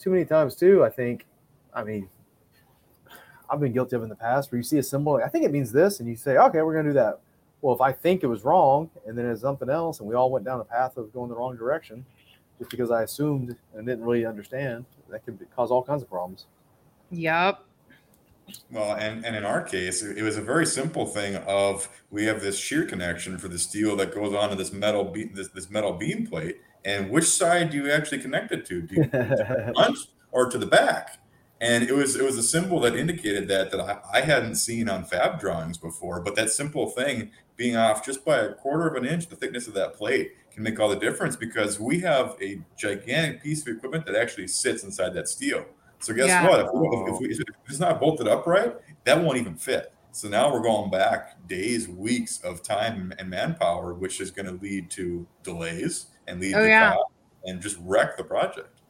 too 0.00 0.10
many 0.10 0.24
times 0.24 0.56
too. 0.56 0.82
I 0.82 0.90
think, 0.90 1.26
I 1.72 1.84
mean, 1.84 2.08
I've 3.48 3.60
been 3.60 3.72
guilty 3.72 3.94
of 3.94 4.02
in 4.02 4.08
the 4.08 4.16
past 4.16 4.50
where 4.50 4.56
you 4.56 4.64
see 4.64 4.78
a 4.78 4.82
symbol, 4.82 5.12
like, 5.12 5.22
I 5.22 5.28
think 5.28 5.44
it 5.44 5.52
means 5.52 5.70
this, 5.70 6.00
and 6.00 6.08
you 6.08 6.16
say, 6.16 6.38
okay, 6.38 6.62
we're 6.62 6.74
gonna 6.74 6.88
do 6.88 6.94
that. 6.94 7.20
Well, 7.66 7.74
if 7.74 7.80
I 7.80 7.90
think 7.90 8.22
it 8.22 8.28
was 8.28 8.44
wrong 8.44 8.88
and 9.08 9.18
then 9.18 9.26
it's 9.26 9.40
something 9.40 9.68
else, 9.68 9.98
and 9.98 10.08
we 10.08 10.14
all 10.14 10.30
went 10.30 10.44
down 10.44 10.60
a 10.60 10.64
path 10.64 10.96
of 10.96 11.12
going 11.12 11.28
the 11.28 11.34
wrong 11.34 11.56
direction, 11.56 12.06
just 12.60 12.70
because 12.70 12.92
I 12.92 13.02
assumed 13.02 13.56
and 13.74 13.84
didn't 13.84 14.04
really 14.04 14.24
understand, 14.24 14.84
that 15.10 15.24
could 15.24 15.36
be, 15.36 15.46
cause 15.46 15.72
all 15.72 15.82
kinds 15.82 16.00
of 16.00 16.08
problems. 16.08 16.46
Yep. 17.10 17.58
Well, 18.70 18.94
and, 18.94 19.26
and 19.26 19.34
in 19.34 19.44
our 19.44 19.62
case, 19.62 20.04
it 20.04 20.22
was 20.22 20.36
a 20.36 20.42
very 20.42 20.64
simple 20.64 21.06
thing 21.06 21.34
of 21.38 21.88
we 22.12 22.24
have 22.26 22.40
this 22.40 22.56
shear 22.56 22.86
connection 22.86 23.36
for 23.36 23.48
the 23.48 23.58
steel 23.58 23.96
that 23.96 24.14
goes 24.14 24.32
onto 24.32 24.54
this 24.54 24.72
metal 24.72 25.02
be- 25.02 25.24
this, 25.24 25.48
this 25.48 25.68
metal 25.68 25.94
beam 25.94 26.24
plate, 26.24 26.60
and 26.84 27.10
which 27.10 27.24
side 27.24 27.70
do 27.70 27.78
you 27.78 27.90
actually 27.90 28.20
connect 28.20 28.52
it 28.52 28.64
to? 28.66 28.80
Do 28.80 28.94
you, 28.94 29.02
to 29.06 29.10
the 29.10 29.72
front 29.74 29.98
or 30.30 30.48
to 30.50 30.56
the 30.56 30.66
back? 30.66 31.18
And 31.60 31.84
it 31.84 31.94
was 31.94 32.16
it 32.16 32.24
was 32.24 32.36
a 32.36 32.42
symbol 32.42 32.80
that 32.80 32.94
indicated 32.94 33.48
that 33.48 33.70
that 33.70 33.80
I, 33.80 34.18
I, 34.18 34.20
hadn't 34.20 34.56
seen 34.56 34.88
on 34.88 35.04
fab 35.04 35.40
drawings 35.40 35.78
before 35.78 36.20
but 36.20 36.34
that 36.36 36.50
simple 36.50 36.90
thing 36.90 37.30
being 37.56 37.76
off 37.76 38.04
just 38.04 38.24
by 38.24 38.38
a 38.38 38.52
quarter 38.52 38.86
of 38.86 38.94
an 38.94 39.08
inch 39.08 39.28
the 39.28 39.36
thickness 39.36 39.66
of 39.66 39.74
that 39.74 39.94
plate 39.94 40.34
can 40.56 40.62
make 40.62 40.80
all 40.80 40.88
the 40.88 40.96
difference 40.96 41.36
because 41.36 41.78
we 41.78 42.00
have 42.00 42.34
a 42.40 42.58
gigantic 42.78 43.42
piece 43.42 43.60
of 43.60 43.76
equipment 43.76 44.06
that 44.06 44.16
actually 44.16 44.48
sits 44.48 44.82
inside 44.84 45.12
that 45.12 45.28
steel. 45.28 45.66
So 45.98 46.14
guess 46.14 46.28
yeah. 46.28 46.48
what? 46.48 46.60
If, 46.60 46.70
we, 46.72 47.12
if, 47.12 47.20
we, 47.20 47.28
if, 47.28 47.40
it's 47.68 47.78
not 47.78 48.00
bolted 48.00 48.26
up 48.26 48.46
right 48.46 48.74
that 49.04 49.22
won't 49.22 49.36
even 49.36 49.54
fit. 49.54 49.92
So 50.12 50.28
now 50.28 50.50
we're 50.50 50.62
going 50.62 50.90
back 50.90 51.46
days 51.46 51.88
weeks 51.88 52.40
of 52.40 52.62
time 52.62 53.12
and 53.18 53.28
manpower 53.28 53.92
which 53.92 54.18
is 54.20 54.30
going 54.30 54.46
to 54.46 54.52
lead 54.52 54.90
to 54.92 55.26
delays 55.42 56.06
and 56.26 56.40
lead 56.40 56.54
oh, 56.54 56.62
to 56.62 56.68
yeah. 56.68 56.96
and 57.44 57.60
just 57.60 57.76
wreck 57.82 58.16
the 58.16 58.24
project. 58.24 58.80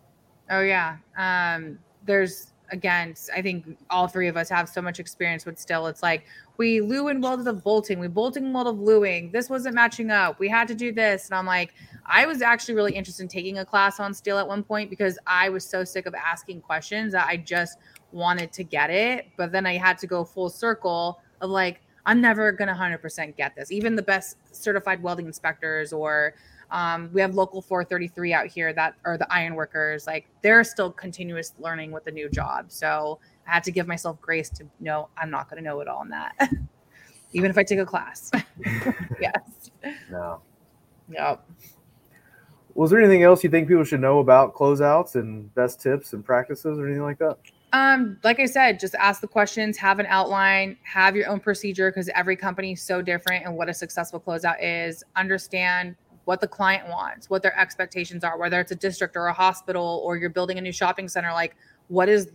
Oh 0.49 0.61
yeah. 0.61 0.99
Um 1.19 1.81
there's 2.05 2.53
again, 2.71 3.15
I 3.35 3.43
think 3.43 3.77
all 3.91 4.09
three 4.09 4.29
of 4.29 4.37
us 4.37 4.49
have 4.49 4.69
so 4.69 4.83
much 4.83 4.99
experience 5.01 5.47
with 5.47 5.59
still. 5.59 5.87
It's 5.87 6.03
like 6.03 6.25
we 6.57 6.81
lue 6.81 7.09
and 7.09 7.23
welded 7.23 7.47
of 7.47 7.63
bolting, 7.63 7.99
we 7.99 8.09
bolting 8.09 8.53
weld 8.53 8.67
of 8.67 8.79
luing. 8.81 9.31
This 9.31 9.51
wasn't 9.51 9.75
matching 9.75 10.11
up. 10.11 10.39
We 10.39 10.49
had 10.49 10.69
to 10.69 10.75
do 10.75 10.93
this. 10.93 11.27
And 11.27 11.35
I'm 11.35 11.47
like, 11.47 11.75
I 12.07 12.27
was 12.27 12.43
actually 12.43 12.75
really 12.75 12.93
interested 12.93 13.23
in 13.23 13.29
taking 13.29 13.59
a 13.59 13.65
class 13.65 14.01
on 14.01 14.15
steel 14.15 14.39
at 14.39 14.47
one 14.47 14.63
point 14.63 14.91
because 14.91 15.19
I 15.27 15.49
was 15.49 15.65
so 15.65 15.85
sick 15.85 16.07
of 16.07 16.15
asking 16.15 16.63
questions 16.63 17.13
that 17.13 17.27
I 17.27 17.37
just 17.37 17.79
wanted 18.13 18.53
to 18.53 18.65
get 18.65 18.91
it. 18.91 19.27
But 19.37 19.53
then 19.53 19.67
I 19.67 19.77
had 19.77 19.99
to 19.99 20.07
go 20.07 20.25
full 20.25 20.51
circle 20.51 21.21
of 21.41 21.51
like, 21.51 21.83
I'm 22.07 22.21
never 22.21 22.53
going 22.53 22.69
to 22.69 22.75
100% 22.75 23.37
get 23.37 23.57
this. 23.57 23.73
Even 23.73 23.97
the 23.97 24.03
best 24.03 24.37
certified 24.53 25.03
welding 25.03 25.27
inspectors 25.27 25.93
or 25.93 26.35
um, 26.71 27.11
we 27.13 27.21
have 27.21 27.35
local 27.35 27.63
433 27.63 28.33
out 28.33 28.47
here 28.47 28.73
that 28.73 28.95
are 29.05 29.17
the 29.17 29.33
iron 29.33 29.55
workers. 29.55 30.07
Like 30.07 30.29
they're 30.43 30.65
still 30.65 30.91
continuous 30.91 31.53
learning 31.59 31.93
with 31.93 32.05
the 32.05 32.11
new 32.11 32.29
job. 32.29 32.67
So 32.69 33.19
I 33.47 33.55
had 33.55 33.65
to 33.65 33.73
give 33.73 33.87
myself 33.87 34.21
grace 34.21 34.49
to 34.51 34.65
know 34.81 35.09
I'm 35.17 35.31
not 35.31 35.49
going 35.49 35.63
to 35.63 35.69
know 35.69 35.81
it 35.81 35.89
all 35.89 36.03
in 36.03 36.09
that, 36.11 36.35
even 37.33 37.51
if 37.51 37.59
I 37.59 37.63
take 37.63 37.79
a 37.79 37.87
class. 37.87 38.31
yes. 39.21 39.71
No. 40.11 40.41
Yep. 41.09 41.49
Was 42.75 42.91
there 42.91 43.01
anything 43.01 43.23
else 43.23 43.43
you 43.43 43.49
think 43.49 43.69
people 43.69 43.85
should 43.85 44.01
know 44.01 44.19
about 44.19 44.55
closeouts 44.55 45.15
and 45.15 45.55
best 45.55 45.81
tips 45.81 46.13
and 46.13 46.25
practices 46.25 46.79
or 46.79 46.87
anything 46.87 47.05
like 47.05 47.19
that? 47.19 47.39
Um, 47.73 48.19
like 48.23 48.41
I 48.41 48.47
said, 48.47 48.79
just 48.79 48.95
ask 48.95 49.21
the 49.21 49.29
questions, 49.29 49.77
have 49.79 49.99
an 49.99 50.07
outline, 50.09 50.77
have 50.83 51.17
your 51.17 51.29
own 51.29 51.41
procedure 51.41 51.91
because 51.91 52.09
every 52.15 52.37
company 52.37 52.73
is 52.73 52.83
so 52.83 53.03
different 53.03 53.45
and 53.45 53.57
what 53.57 53.69
a 53.69 53.75
successful 53.75 54.21
closeout 54.21 54.57
is. 54.61 55.03
Understand 55.15 55.97
what 56.27 56.41
the 56.41 56.49
client 56.49 56.89
wants, 56.89 57.31
what 57.31 57.41
their 57.41 57.59
expectations 57.59 58.25
are, 58.25 58.37
whether 58.37 58.61
it's 58.61 58.73
a 58.73 58.77
district 58.77 59.17
or 59.17 59.29
a 59.29 59.33
hospital 59.33 60.03
or 60.05 60.17
you're 60.17 60.29
building 60.29 60.59
a 60.59 60.61
new 60.61 60.73
shopping 60.73 61.09
center, 61.09 61.33
like 61.33 61.57
what 61.89 62.09
is 62.09 62.29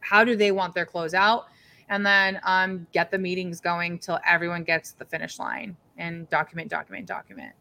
how 0.00 0.24
do 0.24 0.36
they 0.36 0.52
want 0.52 0.74
their 0.74 0.86
close 0.86 1.12
out? 1.12 1.46
And 1.88 2.06
then 2.06 2.40
um, 2.44 2.86
get 2.92 3.10
the 3.10 3.18
meetings 3.18 3.60
going 3.60 3.98
till 3.98 4.18
everyone 4.26 4.62
gets 4.62 4.92
the 4.92 5.04
finish 5.04 5.38
line 5.38 5.76
and 5.98 6.30
document, 6.30 6.70
document, 6.70 7.06
document. 7.06 7.52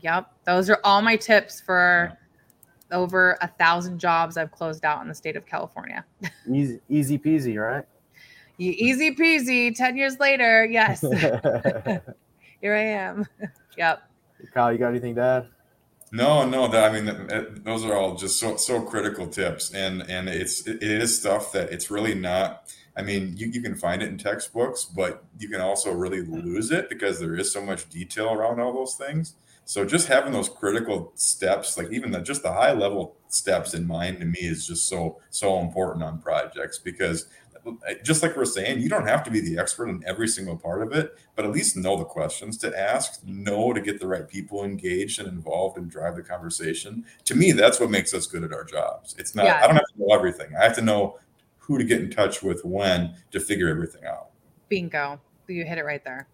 Yep. 0.00 0.32
Those 0.44 0.68
are 0.68 0.80
all 0.82 1.00
my 1.00 1.14
tips 1.14 1.60
for 1.60 2.18
yeah. 2.90 2.96
over 2.96 3.38
a 3.40 3.46
thousand 3.46 4.00
jobs 4.00 4.36
I've 4.36 4.50
closed 4.50 4.84
out 4.84 5.00
in 5.00 5.08
the 5.08 5.14
state 5.14 5.36
of 5.36 5.46
California. 5.46 6.04
easy, 6.52 6.80
easy 6.88 7.18
peasy, 7.18 7.56
right? 7.56 7.84
Easy 8.58 9.14
peasy. 9.14 9.74
10 9.74 9.96
years 9.96 10.18
later. 10.18 10.64
Yes. 10.64 11.00
Here 12.60 12.74
I 12.74 12.80
am. 12.80 13.26
yep. 13.76 14.02
Kyle, 14.52 14.72
you 14.72 14.78
got 14.78 14.88
anything 14.88 15.14
to 15.16 15.22
add? 15.22 15.48
No, 16.10 16.46
no. 16.46 16.68
That 16.68 16.90
I 16.90 17.00
mean, 17.00 17.62
those 17.64 17.84
are 17.84 17.94
all 17.94 18.16
just 18.16 18.38
so 18.38 18.56
so 18.56 18.82
critical 18.82 19.26
tips, 19.26 19.72
and 19.72 20.02
and 20.02 20.28
it's 20.28 20.66
it 20.66 20.82
is 20.82 21.18
stuff 21.18 21.52
that 21.52 21.72
it's 21.72 21.90
really 21.90 22.14
not. 22.14 22.70
I 22.94 23.00
mean, 23.00 23.34
you, 23.38 23.46
you 23.46 23.62
can 23.62 23.74
find 23.74 24.02
it 24.02 24.10
in 24.10 24.18
textbooks, 24.18 24.84
but 24.84 25.24
you 25.38 25.48
can 25.48 25.62
also 25.62 25.90
really 25.92 26.20
lose 26.20 26.70
it 26.70 26.90
because 26.90 27.18
there 27.18 27.34
is 27.34 27.50
so 27.50 27.64
much 27.64 27.88
detail 27.88 28.30
around 28.30 28.60
all 28.60 28.74
those 28.74 28.96
things. 28.96 29.34
So 29.64 29.86
just 29.86 30.08
having 30.08 30.32
those 30.34 30.50
critical 30.50 31.12
steps, 31.14 31.78
like 31.78 31.90
even 31.90 32.10
the, 32.10 32.20
just 32.20 32.42
the 32.42 32.52
high 32.52 32.72
level 32.72 33.16
steps 33.28 33.72
in 33.72 33.86
mind, 33.86 34.18
to 34.18 34.26
me 34.26 34.40
is 34.40 34.66
just 34.66 34.88
so 34.88 35.20
so 35.30 35.60
important 35.60 36.04
on 36.04 36.18
projects 36.18 36.78
because 36.78 37.26
just 38.02 38.22
like 38.22 38.36
we're 38.36 38.44
saying, 38.44 38.80
you 38.80 38.88
don't 38.88 39.06
have 39.06 39.22
to 39.24 39.30
be 39.30 39.40
the 39.40 39.58
expert 39.58 39.88
in 39.88 40.02
every 40.06 40.28
single 40.28 40.56
part 40.56 40.82
of 40.82 40.92
it, 40.92 41.18
but 41.36 41.44
at 41.44 41.52
least 41.52 41.76
know 41.76 41.96
the 41.96 42.04
questions 42.04 42.56
to 42.58 42.78
ask, 42.78 43.24
know 43.24 43.72
to 43.72 43.80
get 43.80 44.00
the 44.00 44.06
right 44.06 44.28
people 44.28 44.64
engaged 44.64 45.20
and 45.20 45.28
involved 45.28 45.78
and 45.78 45.90
drive 45.90 46.16
the 46.16 46.22
conversation. 46.22 47.04
To 47.24 47.34
me, 47.34 47.52
that's 47.52 47.78
what 47.78 47.90
makes 47.90 48.14
us 48.14 48.26
good 48.26 48.42
at 48.44 48.52
our 48.52 48.64
jobs. 48.64 49.14
It's 49.18 49.34
not, 49.34 49.44
yeah. 49.44 49.60
I 49.62 49.66
don't 49.66 49.76
have 49.76 49.84
to 49.84 49.98
know 49.98 50.14
everything. 50.14 50.54
I 50.58 50.64
have 50.64 50.74
to 50.76 50.82
know 50.82 51.18
who 51.58 51.78
to 51.78 51.84
get 51.84 52.00
in 52.00 52.10
touch 52.10 52.42
with 52.42 52.64
when 52.64 53.14
to 53.30 53.40
figure 53.40 53.68
everything 53.68 54.04
out. 54.04 54.30
Bingo. 54.68 55.20
You 55.46 55.64
hit 55.64 55.78
it 55.78 55.84
right 55.84 56.04
there. 56.04 56.28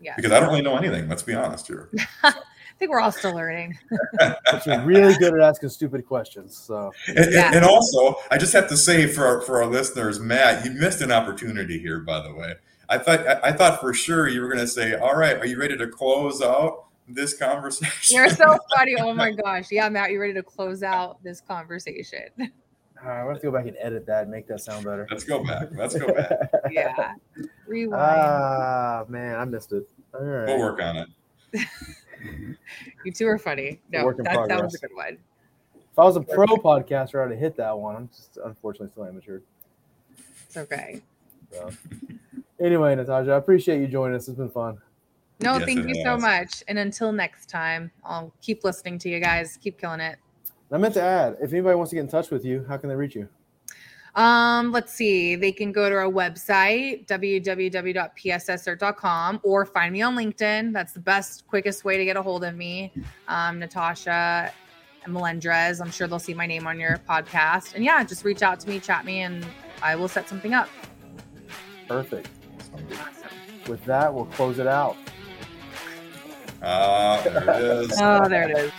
Yeah. 0.00 0.16
Because 0.16 0.32
I 0.32 0.40
don't 0.40 0.48
really 0.50 0.62
know 0.62 0.76
anything. 0.76 1.08
Let's 1.08 1.22
be 1.22 1.34
honest 1.34 1.66
here. 1.66 1.90
think 2.84 2.92
we're 2.92 3.00
all 3.00 3.12
still 3.12 3.34
learning. 3.34 3.78
but 4.18 4.66
you're 4.66 4.80
really 4.82 5.14
good 5.14 5.34
at 5.34 5.40
asking 5.40 5.70
stupid 5.70 6.06
questions. 6.06 6.56
So, 6.56 6.92
and, 7.08 7.32
yeah. 7.32 7.52
and, 7.54 7.64
also, 7.64 8.16
I 8.30 8.36
just 8.36 8.52
have 8.52 8.68
to 8.68 8.76
say 8.76 9.06
for 9.06 9.26
our, 9.26 9.40
for 9.40 9.62
our 9.62 9.68
listeners, 9.68 10.20
Matt, 10.20 10.64
you 10.64 10.72
missed 10.72 11.00
an 11.00 11.10
opportunity 11.10 11.78
here. 11.78 12.00
By 12.00 12.20
the 12.20 12.34
way, 12.34 12.54
I 12.88 12.98
thought 12.98 13.26
I, 13.26 13.40
I 13.44 13.52
thought 13.52 13.80
for 13.80 13.94
sure 13.94 14.28
you 14.28 14.40
were 14.42 14.48
going 14.48 14.60
to 14.60 14.68
say, 14.68 14.94
"All 14.94 15.16
right, 15.16 15.38
are 15.38 15.46
you 15.46 15.58
ready 15.58 15.76
to 15.76 15.86
close 15.86 16.42
out 16.42 16.86
this 17.08 17.34
conversation?" 17.34 18.16
You're 18.16 18.28
so 18.28 18.58
funny. 18.76 18.96
Oh 18.98 19.14
my 19.14 19.32
gosh, 19.32 19.70
yeah, 19.70 19.88
Matt, 19.88 20.10
you 20.10 20.20
ready 20.20 20.34
to 20.34 20.42
close 20.42 20.82
out 20.82 21.22
this 21.22 21.40
conversation? 21.40 22.28
All 22.38 23.10
right, 23.10 23.22
we'll 23.22 23.32
have 23.34 23.40
to 23.42 23.50
go 23.50 23.52
back 23.52 23.66
and 23.66 23.76
edit 23.80 24.06
that 24.06 24.22
and 24.22 24.30
make 24.30 24.46
that 24.48 24.60
sound 24.60 24.84
better. 24.84 25.06
Let's 25.10 25.24
go 25.24 25.42
back. 25.44 25.68
Let's 25.72 25.94
go 25.94 26.12
back. 26.12 26.50
Yeah. 26.70 27.12
Rewind. 27.66 28.02
Ah, 28.02 29.04
man, 29.08 29.36
I 29.36 29.44
missed 29.44 29.72
it. 29.72 29.86
All 30.14 30.24
right. 30.24 30.46
We'll 30.46 30.58
work 30.58 30.80
on 30.80 30.96
it. 30.96 31.08
You 33.04 33.12
two 33.12 33.26
are 33.26 33.38
funny. 33.38 33.80
No, 33.90 34.04
Work 34.04 34.18
in 34.18 34.24
that, 34.24 34.48
that 34.48 34.62
was 34.62 34.74
a 34.74 34.78
good 34.78 34.94
one. 34.94 35.18
If 35.74 35.98
I 35.98 36.04
was 36.04 36.16
a 36.16 36.20
pro 36.20 36.46
podcaster, 36.46 37.24
I'd 37.24 37.30
have 37.30 37.38
hit 37.38 37.56
that 37.56 37.78
one. 37.78 37.96
I'm 37.96 38.08
just 38.08 38.38
unfortunately 38.44 38.88
still 38.90 39.04
amateur. 39.04 39.40
It's 40.46 40.56
okay. 40.56 41.02
So. 41.52 41.70
Anyway, 42.60 42.94
Natassia, 42.96 43.32
I 43.32 43.36
appreciate 43.36 43.80
you 43.80 43.86
joining 43.86 44.16
us. 44.16 44.26
It's 44.28 44.36
been 44.36 44.48
fun. 44.48 44.78
No, 45.40 45.54
Yes, 45.58 45.64
thank 45.64 45.80
it 45.80 45.88
you 45.88 46.04
so 46.04 46.16
much. 46.16 46.62
And 46.68 46.78
until 46.78 47.12
next 47.12 47.48
time, 47.48 47.90
I'll 48.04 48.32
keep 48.40 48.64
listening 48.64 48.98
to 49.00 49.08
you 49.08 49.20
guys. 49.20 49.58
Keep 49.60 49.78
killing 49.80 50.00
it. 50.00 50.18
I 50.72 50.78
meant 50.78 50.94
to 50.94 51.02
add, 51.02 51.36
if 51.40 51.52
anybody 51.52 51.76
wants 51.76 51.90
to 51.90 51.96
get 51.96 52.00
in 52.00 52.08
touch 52.08 52.30
with 52.30 52.44
you, 52.44 52.64
how 52.68 52.76
can 52.76 52.88
they 52.88 52.96
reach 52.96 53.14
you? 53.14 53.28
Um, 54.14 54.70
let's 54.70 54.92
see. 54.92 55.34
They 55.34 55.52
can 55.52 55.72
go 55.72 55.88
to 55.88 55.94
our 55.94 56.10
website, 56.10 57.06
www.psscert.com, 57.06 59.40
or 59.42 59.66
find 59.66 59.92
me 59.92 60.02
on 60.02 60.16
LinkedIn. 60.16 60.72
That's 60.72 60.92
the 60.92 61.00
best, 61.00 61.46
quickest 61.48 61.84
way 61.84 61.96
to 61.96 62.04
get 62.04 62.16
a 62.16 62.22
hold 62.22 62.44
of 62.44 62.54
me. 62.54 62.92
Um, 63.26 63.60
Natassia 63.60 64.52
Melendrez. 65.08 65.80
I'm 65.80 65.90
sure 65.90 66.06
they'll 66.06 66.18
see 66.18 66.34
my 66.34 66.46
name 66.46 66.66
on 66.66 66.78
your 66.78 67.00
podcast. 67.08 67.74
And 67.74 67.84
yeah, 67.84 68.02
just 68.04 68.24
reach 68.24 68.42
out 68.42 68.60
to 68.60 68.68
me, 68.68 68.80
chat 68.80 69.04
me, 69.04 69.22
and 69.22 69.46
I 69.82 69.96
will 69.96 70.08
set 70.08 70.28
something 70.28 70.54
up. 70.54 70.68
Perfect. 71.88 72.28
Awesome. 72.72 73.68
With 73.68 73.84
that, 73.84 74.12
we'll 74.12 74.26
close 74.26 74.58
it 74.58 74.66
out. 74.66 74.96
Ah, 76.62 77.20
there 77.24 77.50
it 77.50 77.90
is. 77.90 78.00
Oh, 78.00 78.28
there 78.28 78.48
it 78.48 78.56
is. 78.56 78.72